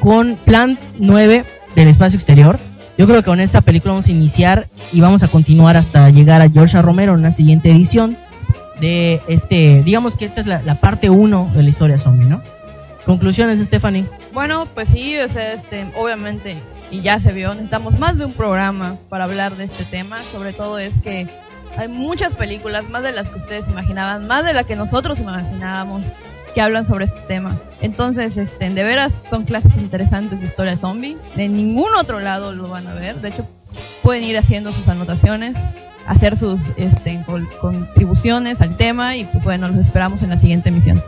con 0.00 0.36
Plan 0.44 0.78
9 0.98 1.44
del 1.74 1.88
espacio 1.88 2.16
exterior. 2.16 2.58
Yo 2.98 3.06
creo 3.06 3.18
que 3.18 3.24
con 3.24 3.40
esta 3.40 3.60
película 3.62 3.92
vamos 3.92 4.08
a 4.08 4.12
iniciar 4.12 4.68
y 4.92 5.00
vamos 5.00 5.22
a 5.22 5.28
continuar 5.28 5.76
hasta 5.76 6.10
llegar 6.10 6.42
a 6.42 6.50
George 6.50 6.76
A. 6.76 6.82
Romero 6.82 7.14
en 7.14 7.20
una 7.20 7.30
siguiente 7.30 7.70
edición 7.70 8.18
de 8.80 9.22
este, 9.28 9.82
digamos 9.82 10.16
que 10.16 10.24
esta 10.24 10.40
es 10.40 10.46
la, 10.46 10.62
la 10.62 10.80
parte 10.80 11.10
1 11.10 11.52
de 11.54 11.62
la 11.62 11.68
historia 11.68 11.98
zombie, 11.98 12.26
¿no? 12.26 12.42
Conclusiones, 13.06 13.58
Stephanie. 13.60 14.06
Bueno, 14.32 14.66
pues 14.74 14.88
sí, 14.88 15.16
o 15.18 15.28
sea, 15.28 15.54
este, 15.54 15.90
obviamente, 15.96 16.56
y 16.90 17.02
ya 17.02 17.20
se 17.20 17.32
vio, 17.32 17.54
necesitamos 17.54 17.98
más 17.98 18.18
de 18.18 18.26
un 18.26 18.34
programa 18.34 18.98
para 19.08 19.24
hablar 19.24 19.56
de 19.56 19.64
este 19.64 19.84
tema. 19.84 20.22
Sobre 20.32 20.52
todo 20.52 20.78
es 20.78 21.00
que 21.00 21.26
hay 21.76 21.88
muchas 21.88 22.34
películas, 22.34 22.88
más 22.88 23.02
de 23.02 23.12
las 23.12 23.28
que 23.30 23.38
ustedes 23.38 23.68
imaginaban, 23.68 24.26
más 24.26 24.44
de 24.44 24.52
las 24.52 24.66
que 24.66 24.76
nosotros 24.76 25.18
imaginábamos, 25.18 26.02
que 26.54 26.60
hablan 26.60 26.84
sobre 26.84 27.04
este 27.04 27.20
tema. 27.28 27.60
Entonces, 27.80 28.36
este, 28.36 28.70
de 28.70 28.82
veras 28.82 29.12
son 29.30 29.44
clases 29.44 29.76
interesantes 29.76 30.40
de 30.40 30.46
historia 30.46 30.76
zombie. 30.76 31.16
De 31.36 31.48
ningún 31.48 31.94
otro 31.94 32.20
lado 32.20 32.52
lo 32.52 32.68
van 32.68 32.88
a 32.88 32.94
ver. 32.94 33.20
De 33.20 33.28
hecho, 33.28 33.46
pueden 34.02 34.24
ir 34.24 34.36
haciendo 34.36 34.72
sus 34.72 34.88
anotaciones, 34.88 35.56
hacer 36.06 36.36
sus 36.36 36.60
este, 36.76 37.24
contribuciones 37.60 38.60
al 38.60 38.76
tema 38.76 39.16
y 39.16 39.24
pues 39.24 39.44
bueno, 39.44 39.68
los 39.68 39.78
esperamos 39.78 40.22
en 40.22 40.30
la 40.30 40.38
siguiente 40.38 40.70
emisión. 40.70 41.02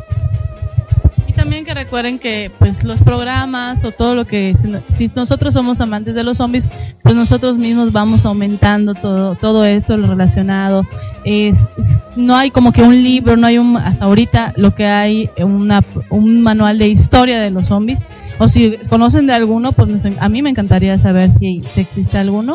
También 1.43 1.65
que 1.65 1.75
recuerden 1.75 2.21
que 2.21 2.53
pues 2.61 2.85
los 2.85 3.03
programas 3.03 3.83
o 3.85 3.91
todo 3.91 4.15
lo 4.15 4.25
que 4.27 4.55
si, 4.55 4.71
si 4.89 5.13
nosotros 5.17 5.53
somos 5.55 5.81
amantes 5.81 6.15
de 6.15 6.23
los 6.23 6.37
zombies, 6.37 6.71
pues 7.03 7.17
nosotros 7.17 7.57
mismos 7.59 7.91
vamos 7.91 8.25
aumentando 8.27 8.95
todo 8.95 9.35
todo 9.35 9.65
esto 9.65 9.97
lo 9.97 10.07
relacionado. 10.07 10.85
Es, 11.25 11.67
es- 11.77 12.13
no 12.15 12.37
hay 12.37 12.53
como 12.53 12.71
que 12.73 12.83
un 12.85 12.95
libro, 12.95 13.37
no 13.37 13.49
hay 13.49 13.59
un 13.59 13.77
hasta 13.77 14.05
ahorita 14.05 14.53
lo 14.57 14.73
que 14.77 14.87
hay 14.87 15.31
una, 15.39 15.85
un 16.11 16.43
manual 16.45 16.79
de 16.79 16.87
historia 16.87 17.41
de 17.41 17.51
los 17.51 17.67
zombies. 17.67 18.05
O 18.39 18.47
si 18.47 18.77
conocen 18.89 19.27
de 19.27 19.33
alguno, 19.33 19.73
pues 19.73 20.07
a 20.21 20.29
mí 20.29 20.43
me 20.43 20.51
encantaría 20.51 20.97
saber 20.97 21.29
si, 21.29 21.65
si 21.69 21.81
existe 21.81 22.19
alguno 22.19 22.55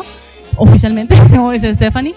oficialmente, 0.56 1.14
como 1.30 1.50
dice 1.52 1.74
Stephanie. 1.74 2.14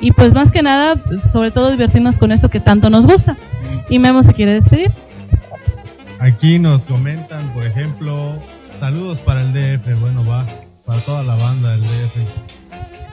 Y 0.00 0.12
pues 0.12 0.32
más 0.32 0.52
que 0.52 0.62
nada, 0.62 1.02
sobre 1.32 1.50
todo 1.50 1.72
divertirnos 1.72 2.16
con 2.16 2.30
esto 2.30 2.48
que 2.48 2.60
tanto 2.60 2.90
nos 2.90 3.06
gusta. 3.06 3.36
Y 3.90 3.98
Memo 3.98 4.22
se 4.22 4.34
quiere 4.34 4.52
despedir. 4.52 4.92
Aquí 6.22 6.60
nos 6.60 6.86
comentan, 6.86 7.52
por 7.52 7.66
ejemplo, 7.66 8.40
saludos 8.68 9.18
para 9.18 9.40
el 9.40 9.52
DF. 9.52 10.00
Bueno, 10.00 10.24
va, 10.24 10.46
para 10.86 11.00
toda 11.04 11.24
la 11.24 11.34
banda 11.34 11.72
del 11.72 11.82
DF. 11.82 12.14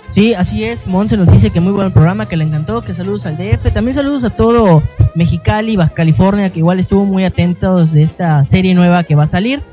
Sí, 0.06 0.36
así 0.36 0.64
es. 0.64 0.86
Monse 0.86 1.18
nos 1.18 1.28
dice 1.28 1.50
que 1.50 1.60
muy 1.60 1.74
buen 1.74 1.92
programa, 1.92 2.28
que 2.28 2.38
le 2.38 2.44
encantó, 2.44 2.84
que 2.84 2.94
saludos 2.94 3.26
al 3.26 3.36
DF. 3.36 3.74
También 3.74 3.96
saludos 3.96 4.24
a 4.26 4.30
todo 4.30 4.84
Mexicali, 5.16 5.76
Baja 5.76 5.96
California, 5.96 6.52
que 6.52 6.60
igual 6.60 6.80
estuvo 6.80 7.04
muy 7.04 7.26
atentos 7.26 7.94
de 7.94 8.04
esta 8.04 8.44
serie 8.44 8.76
nueva 8.76 9.04
que 9.04 9.16
va 9.16 9.24
a 9.24 9.28
salir. 9.28 9.64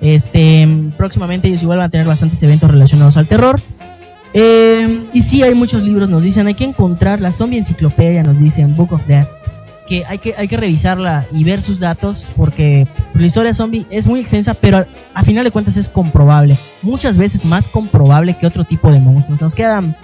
Este, 0.00 0.66
próximamente 0.96 1.46
ellos 1.46 1.62
igual 1.62 1.78
van 1.78 1.86
a 1.86 1.90
tener 1.90 2.08
bastantes 2.08 2.42
eventos 2.42 2.68
relacionados 2.68 3.16
al 3.16 3.28
terror. 3.28 3.62
Eh, 4.34 5.06
y 5.12 5.22
sí, 5.22 5.44
hay 5.44 5.54
muchos 5.54 5.84
libros, 5.84 6.10
nos 6.10 6.24
dicen, 6.24 6.48
hay 6.48 6.54
que 6.54 6.64
encontrar 6.64 7.20
la 7.20 7.30
zombie 7.30 7.58
enciclopedia, 7.58 8.24
nos 8.24 8.40
dicen, 8.40 8.74
Book 8.74 8.92
of 8.92 9.06
Death. 9.06 9.28
Que 9.92 10.06
hay 10.06 10.16
que, 10.16 10.34
hay 10.38 10.48
que 10.48 10.56
revisarla 10.56 11.26
y 11.32 11.44
ver 11.44 11.60
sus 11.60 11.78
datos, 11.78 12.32
porque 12.34 12.88
la 13.12 13.26
historia 13.26 13.52
zombie 13.52 13.84
es 13.90 14.06
muy 14.06 14.20
extensa, 14.20 14.54
pero 14.54 14.86
a, 15.12 15.22
final 15.22 15.44
de 15.44 15.50
cuentas 15.50 15.76
es 15.76 15.86
comprobable. 15.86 16.58
Muchas 16.80 17.18
veces 17.18 17.44
más 17.44 17.68
comprobable 17.68 18.32
que 18.38 18.46
otro 18.46 18.64
tipo 18.64 18.90
de 18.90 19.00
monstruos. 19.00 19.38
Nos 19.42 19.54
quedan, 19.54 19.94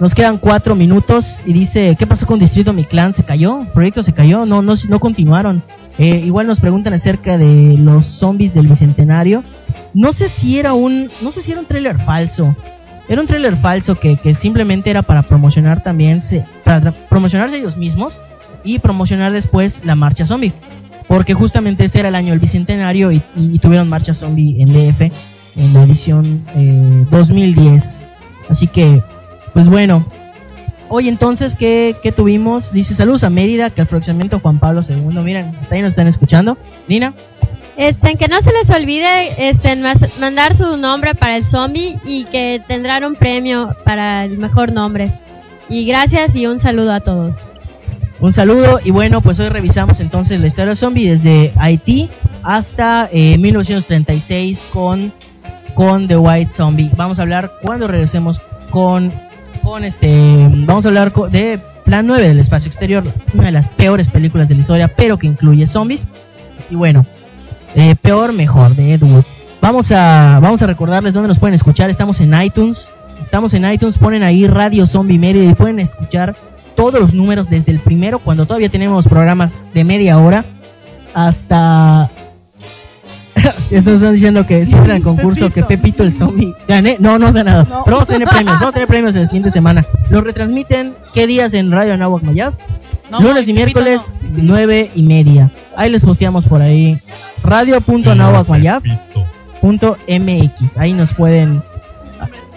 nos 0.00 0.16
quedan 0.16 0.38
cuatro 0.38 0.74
minutos 0.74 1.38
y 1.46 1.52
dice, 1.52 1.94
¿qué 1.96 2.08
pasó 2.08 2.26
con 2.26 2.40
Distrito 2.40 2.72
Mi 2.72 2.82
Clan? 2.82 3.12
¿Se 3.12 3.22
cayó? 3.22 3.60
¿El 3.60 3.68
proyecto 3.68 4.02
se 4.02 4.12
cayó? 4.12 4.46
No, 4.46 4.62
no, 4.62 4.74
no 4.88 4.98
continuaron. 4.98 5.62
Eh, 5.96 6.22
igual 6.24 6.48
nos 6.48 6.58
preguntan 6.58 6.92
acerca 6.92 7.38
de 7.38 7.76
los 7.78 8.06
zombies 8.06 8.52
del 8.52 8.66
bicentenario. 8.66 9.44
No 9.92 10.10
sé 10.10 10.26
si 10.26 10.58
era 10.58 10.72
un, 10.72 11.08
no 11.22 11.30
sé 11.30 11.40
si 11.40 11.52
era 11.52 11.60
un 11.60 11.68
tráiler 11.68 12.00
falso. 12.00 12.56
Era 13.08 13.20
un 13.20 13.28
tráiler 13.28 13.54
falso 13.54 13.94
que, 13.94 14.16
que 14.16 14.34
simplemente 14.34 14.90
era 14.90 15.02
para 15.02 15.22
promocionar 15.22 15.84
también, 15.84 16.20
se, 16.20 16.44
para 16.64 16.90
promocionarse 17.08 17.58
ellos 17.58 17.76
mismos 17.76 18.20
y 18.64 18.78
promocionar 18.78 19.32
después 19.32 19.80
la 19.84 19.94
marcha 19.94 20.26
zombie. 20.26 20.54
Porque 21.06 21.34
justamente 21.34 21.84
este 21.84 22.00
era 22.00 22.08
el 22.08 22.14
año 22.14 22.30
del 22.30 22.40
bicentenario 22.40 23.12
y, 23.12 23.22
y 23.36 23.58
tuvieron 23.58 23.88
marcha 23.88 24.14
zombie 24.14 24.56
en 24.60 24.72
DF 24.72 25.12
en 25.56 25.74
la 25.74 25.82
edición 25.82 26.44
eh, 26.54 27.06
2010. 27.10 28.08
Así 28.48 28.66
que, 28.66 29.02
pues 29.52 29.68
bueno. 29.68 30.06
Hoy 30.90 31.08
entonces, 31.08 31.56
¿qué, 31.56 31.96
qué 32.02 32.12
tuvimos? 32.12 32.72
Dice 32.72 32.94
saludos 32.94 33.24
a 33.24 33.30
Mérida, 33.30 33.70
que 33.70 33.80
el 33.80 33.86
fraccionamiento 33.86 34.38
Juan 34.38 34.60
Pablo 34.60 34.80
II. 34.86 35.18
Miren, 35.22 35.52
ahí 35.70 35.80
nos 35.80 35.90
están 35.90 36.06
escuchando. 36.06 36.58
Nina. 36.88 37.14
Este, 37.76 38.16
que 38.16 38.28
no 38.28 38.40
se 38.40 38.52
les 38.52 38.70
olvide 38.70 39.48
este, 39.48 39.74
mandar 40.18 40.56
su 40.56 40.76
nombre 40.76 41.14
para 41.14 41.36
el 41.36 41.44
zombie 41.44 41.98
y 42.04 42.24
que 42.26 42.62
tendrán 42.68 43.02
un 43.04 43.16
premio 43.16 43.74
para 43.84 44.24
el 44.24 44.38
mejor 44.38 44.72
nombre. 44.72 45.18
Y 45.68 45.84
gracias 45.86 46.36
y 46.36 46.46
un 46.46 46.58
saludo 46.58 46.92
a 46.92 47.00
todos. 47.00 47.36
Un 48.24 48.32
saludo 48.32 48.80
y 48.82 48.90
bueno, 48.90 49.20
pues 49.20 49.38
hoy 49.38 49.50
revisamos 49.50 50.00
entonces 50.00 50.40
la 50.40 50.46
historia 50.46 50.74
zombie 50.74 51.10
desde 51.10 51.52
Haití 51.56 52.08
hasta 52.42 53.06
eh, 53.12 53.36
1936 53.36 54.66
con, 54.72 55.12
con 55.74 56.08
The 56.08 56.16
White 56.16 56.50
Zombie. 56.50 56.90
Vamos 56.96 57.18
a 57.18 57.22
hablar 57.22 57.52
cuando 57.60 57.86
regresemos 57.86 58.40
con, 58.70 59.12
con 59.62 59.84
este, 59.84 60.48
vamos 60.50 60.86
a 60.86 60.88
hablar 60.88 61.12
de 61.30 61.60
Plan 61.84 62.06
9 62.06 62.26
del 62.26 62.38
espacio 62.38 62.68
exterior, 62.68 63.04
una 63.34 63.44
de 63.44 63.52
las 63.52 63.68
peores 63.68 64.08
películas 64.08 64.48
de 64.48 64.54
la 64.54 64.60
historia, 64.62 64.88
pero 64.88 65.18
que 65.18 65.26
incluye 65.26 65.66
zombies. 65.66 66.10
Y 66.70 66.76
bueno, 66.76 67.04
eh, 67.74 67.94
peor, 67.94 68.32
mejor, 68.32 68.74
de 68.74 68.94
Ed 68.94 69.02
Wood. 69.02 69.24
Vamos 69.60 69.92
a, 69.92 70.38
vamos 70.40 70.62
a 70.62 70.66
recordarles 70.66 71.12
dónde 71.12 71.28
nos 71.28 71.38
pueden 71.38 71.56
escuchar. 71.56 71.90
Estamos 71.90 72.22
en 72.22 72.32
iTunes. 72.42 72.88
Estamos 73.20 73.52
en 73.52 73.70
iTunes, 73.70 73.98
ponen 73.98 74.22
ahí 74.22 74.46
Radio 74.46 74.86
Zombie 74.86 75.18
Mérida 75.18 75.50
y 75.50 75.54
pueden 75.54 75.78
escuchar 75.78 76.53
todos 76.76 77.00
los 77.00 77.14
números 77.14 77.48
desde 77.48 77.72
el 77.72 77.80
primero, 77.80 78.18
cuando 78.18 78.46
todavía 78.46 78.68
tenemos 78.68 79.06
programas 79.08 79.56
de 79.74 79.84
media 79.84 80.18
hora, 80.18 80.44
hasta... 81.14 82.10
Estos 83.70 83.94
están 83.94 84.14
diciendo 84.14 84.46
que 84.46 84.64
siempre 84.66 84.92
en 84.92 84.98
el 84.98 85.02
concurso 85.04 85.50
que 85.50 85.62
Pepito 85.64 86.02
el 86.02 86.12
zombie 86.12 86.54
gané. 86.68 86.96
No, 87.00 87.18
no 87.18 87.32
sé 87.32 87.44
nada. 87.44 87.64
Pero 87.84 87.96
vamos 87.96 88.08
a 88.08 88.12
tener 88.12 88.28
premios, 88.28 88.54
vamos 88.54 88.68
a 88.68 88.72
tener 88.72 88.88
premios 88.88 89.14
en 89.14 89.22
la 89.22 89.26
siguiente 89.26 89.50
semana. 89.50 89.86
Los 90.10 90.22
retransmiten, 90.22 90.94
¿qué 91.12 91.26
días 91.26 91.54
en 91.54 91.72
Radio 91.72 91.94
Anáhuac 91.94 92.22
Mayab? 92.22 92.54
Lunes 93.20 93.48
y 93.48 93.52
miércoles, 93.52 94.12
nueve 94.22 94.90
y 94.94 95.02
media. 95.02 95.50
Ahí 95.76 95.90
les 95.90 96.04
posteamos 96.04 96.46
por 96.46 96.62
ahí. 96.62 97.00
Radio.anahuacmayab. 97.42 98.82
molina.mx. 99.62 100.76
Ahí 100.76 100.92
nos 100.92 101.12
pueden 101.12 101.62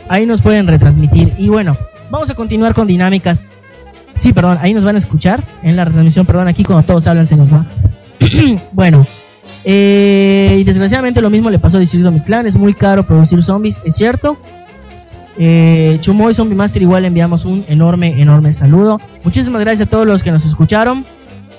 ahí 0.10 0.26
nos 0.26 0.42
pueden 0.42 0.68
retransmitir. 0.68 1.34
Y 1.38 1.50
bueno, 1.50 1.78
vamos 2.10 2.30
a 2.30 2.36
continuar 2.36 2.74
con 2.74 2.88
dinámicas. 2.88 3.44
Sí, 4.18 4.34
perdón, 4.34 4.58
ahí 4.62 4.74
nos 4.74 4.84
van 4.84 4.96
a 4.96 5.00
escuchar 5.00 5.44
en 5.64 5.76
la 5.76 5.86
retransmisión, 5.86 6.26
perdón, 6.26 6.48
aquí 6.48 6.64
cuando 6.64 6.84
todos 6.86 7.06
hablan 7.08 7.28
se 7.28 7.36
nos 7.38 7.54
va. 7.54 7.66
bueno, 8.74 9.06
eh, 9.64 10.58
y 10.60 10.64
desgraciadamente 10.64 11.22
lo 11.22 11.30
mismo 11.30 11.50
le 11.50 11.60
pasó 11.60 11.78
a 11.78 11.80
Distrito 11.80 12.12
Mi 12.12 12.22
Clan, 12.22 12.48
es 12.48 12.56
muy 12.58 12.74
caro 12.74 13.06
producir 13.06 13.44
zombies, 13.44 13.80
es 13.86 13.96
cierto. 13.96 14.38
Eh, 15.40 15.98
Chumoy 16.02 16.34
Zombie 16.34 16.56
Master 16.56 16.82
igual 16.82 17.04
le 17.04 17.10
enviamos 17.10 17.46
un 17.46 17.64
enorme, 17.68 18.20
enorme 18.20 18.54
saludo. 18.54 19.00
Muchísimas 19.24 19.62
gracias 19.62 19.88
a 19.88 19.90
todos 19.90 20.08
los 20.08 20.24
que 20.24 20.32
nos 20.32 20.46
escucharon. 20.46 21.06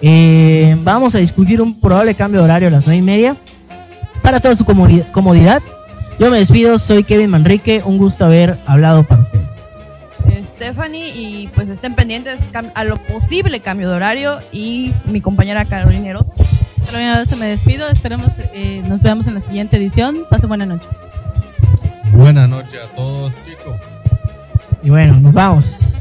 Eh, 0.03 0.77
vamos 0.83 1.15
a 1.15 1.19
discutir 1.19 1.63
un 1.63 1.79
probable 1.81 2.15
cambio 2.15 2.41
de 2.41 2.45
horario 2.47 2.69
a 2.69 2.71
las 2.73 2.87
nueve 2.87 2.99
y 2.99 3.03
media. 3.03 3.37
Para 4.23 4.41
toda 4.41 4.57
su 4.57 4.65
comodi- 4.65 5.09
comodidad. 5.13 5.63
Yo 6.19 6.29
me 6.29 6.39
despido, 6.39 6.77
soy 6.79 7.05
Kevin 7.05 7.31
Manrique, 7.31 7.83
un 7.85 7.99
gusto 7.99 8.25
haber 8.25 8.59
hablado 8.67 9.05
para 9.05 9.23
ustedes. 9.23 9.78
Stephanie 10.59 11.13
y 11.15 11.49
pues 11.55 11.69
estén 11.69 11.95
pendientes 11.95 12.41
a 12.75 12.85
lo 12.85 12.97
posible 12.97 13.61
cambio 13.61 13.89
de 13.89 13.95
horario 13.95 14.41
y 14.51 14.93
mi 15.05 15.21
compañera 15.21 15.65
Carolina 15.67 16.09
Erosa. 16.09 16.33
Carolina 16.85 17.17
Rosa, 17.17 17.37
me 17.37 17.47
despido. 17.47 17.89
Esperemos 17.89 18.41
eh, 18.53 18.83
nos 18.85 19.01
veamos 19.01 19.29
en 19.29 19.35
la 19.35 19.41
siguiente 19.41 19.77
edición. 19.77 20.27
Pase 20.29 20.49
buena 20.49 20.67
noche. 20.67 20.89
Buenas 22.13 22.49
noches 22.49 22.81
a 22.83 22.97
todos, 22.97 23.33
chicos. 23.43 23.77
Y 24.83 24.91
bueno, 24.91 25.21
nos 25.21 25.35
vamos. 25.35 26.01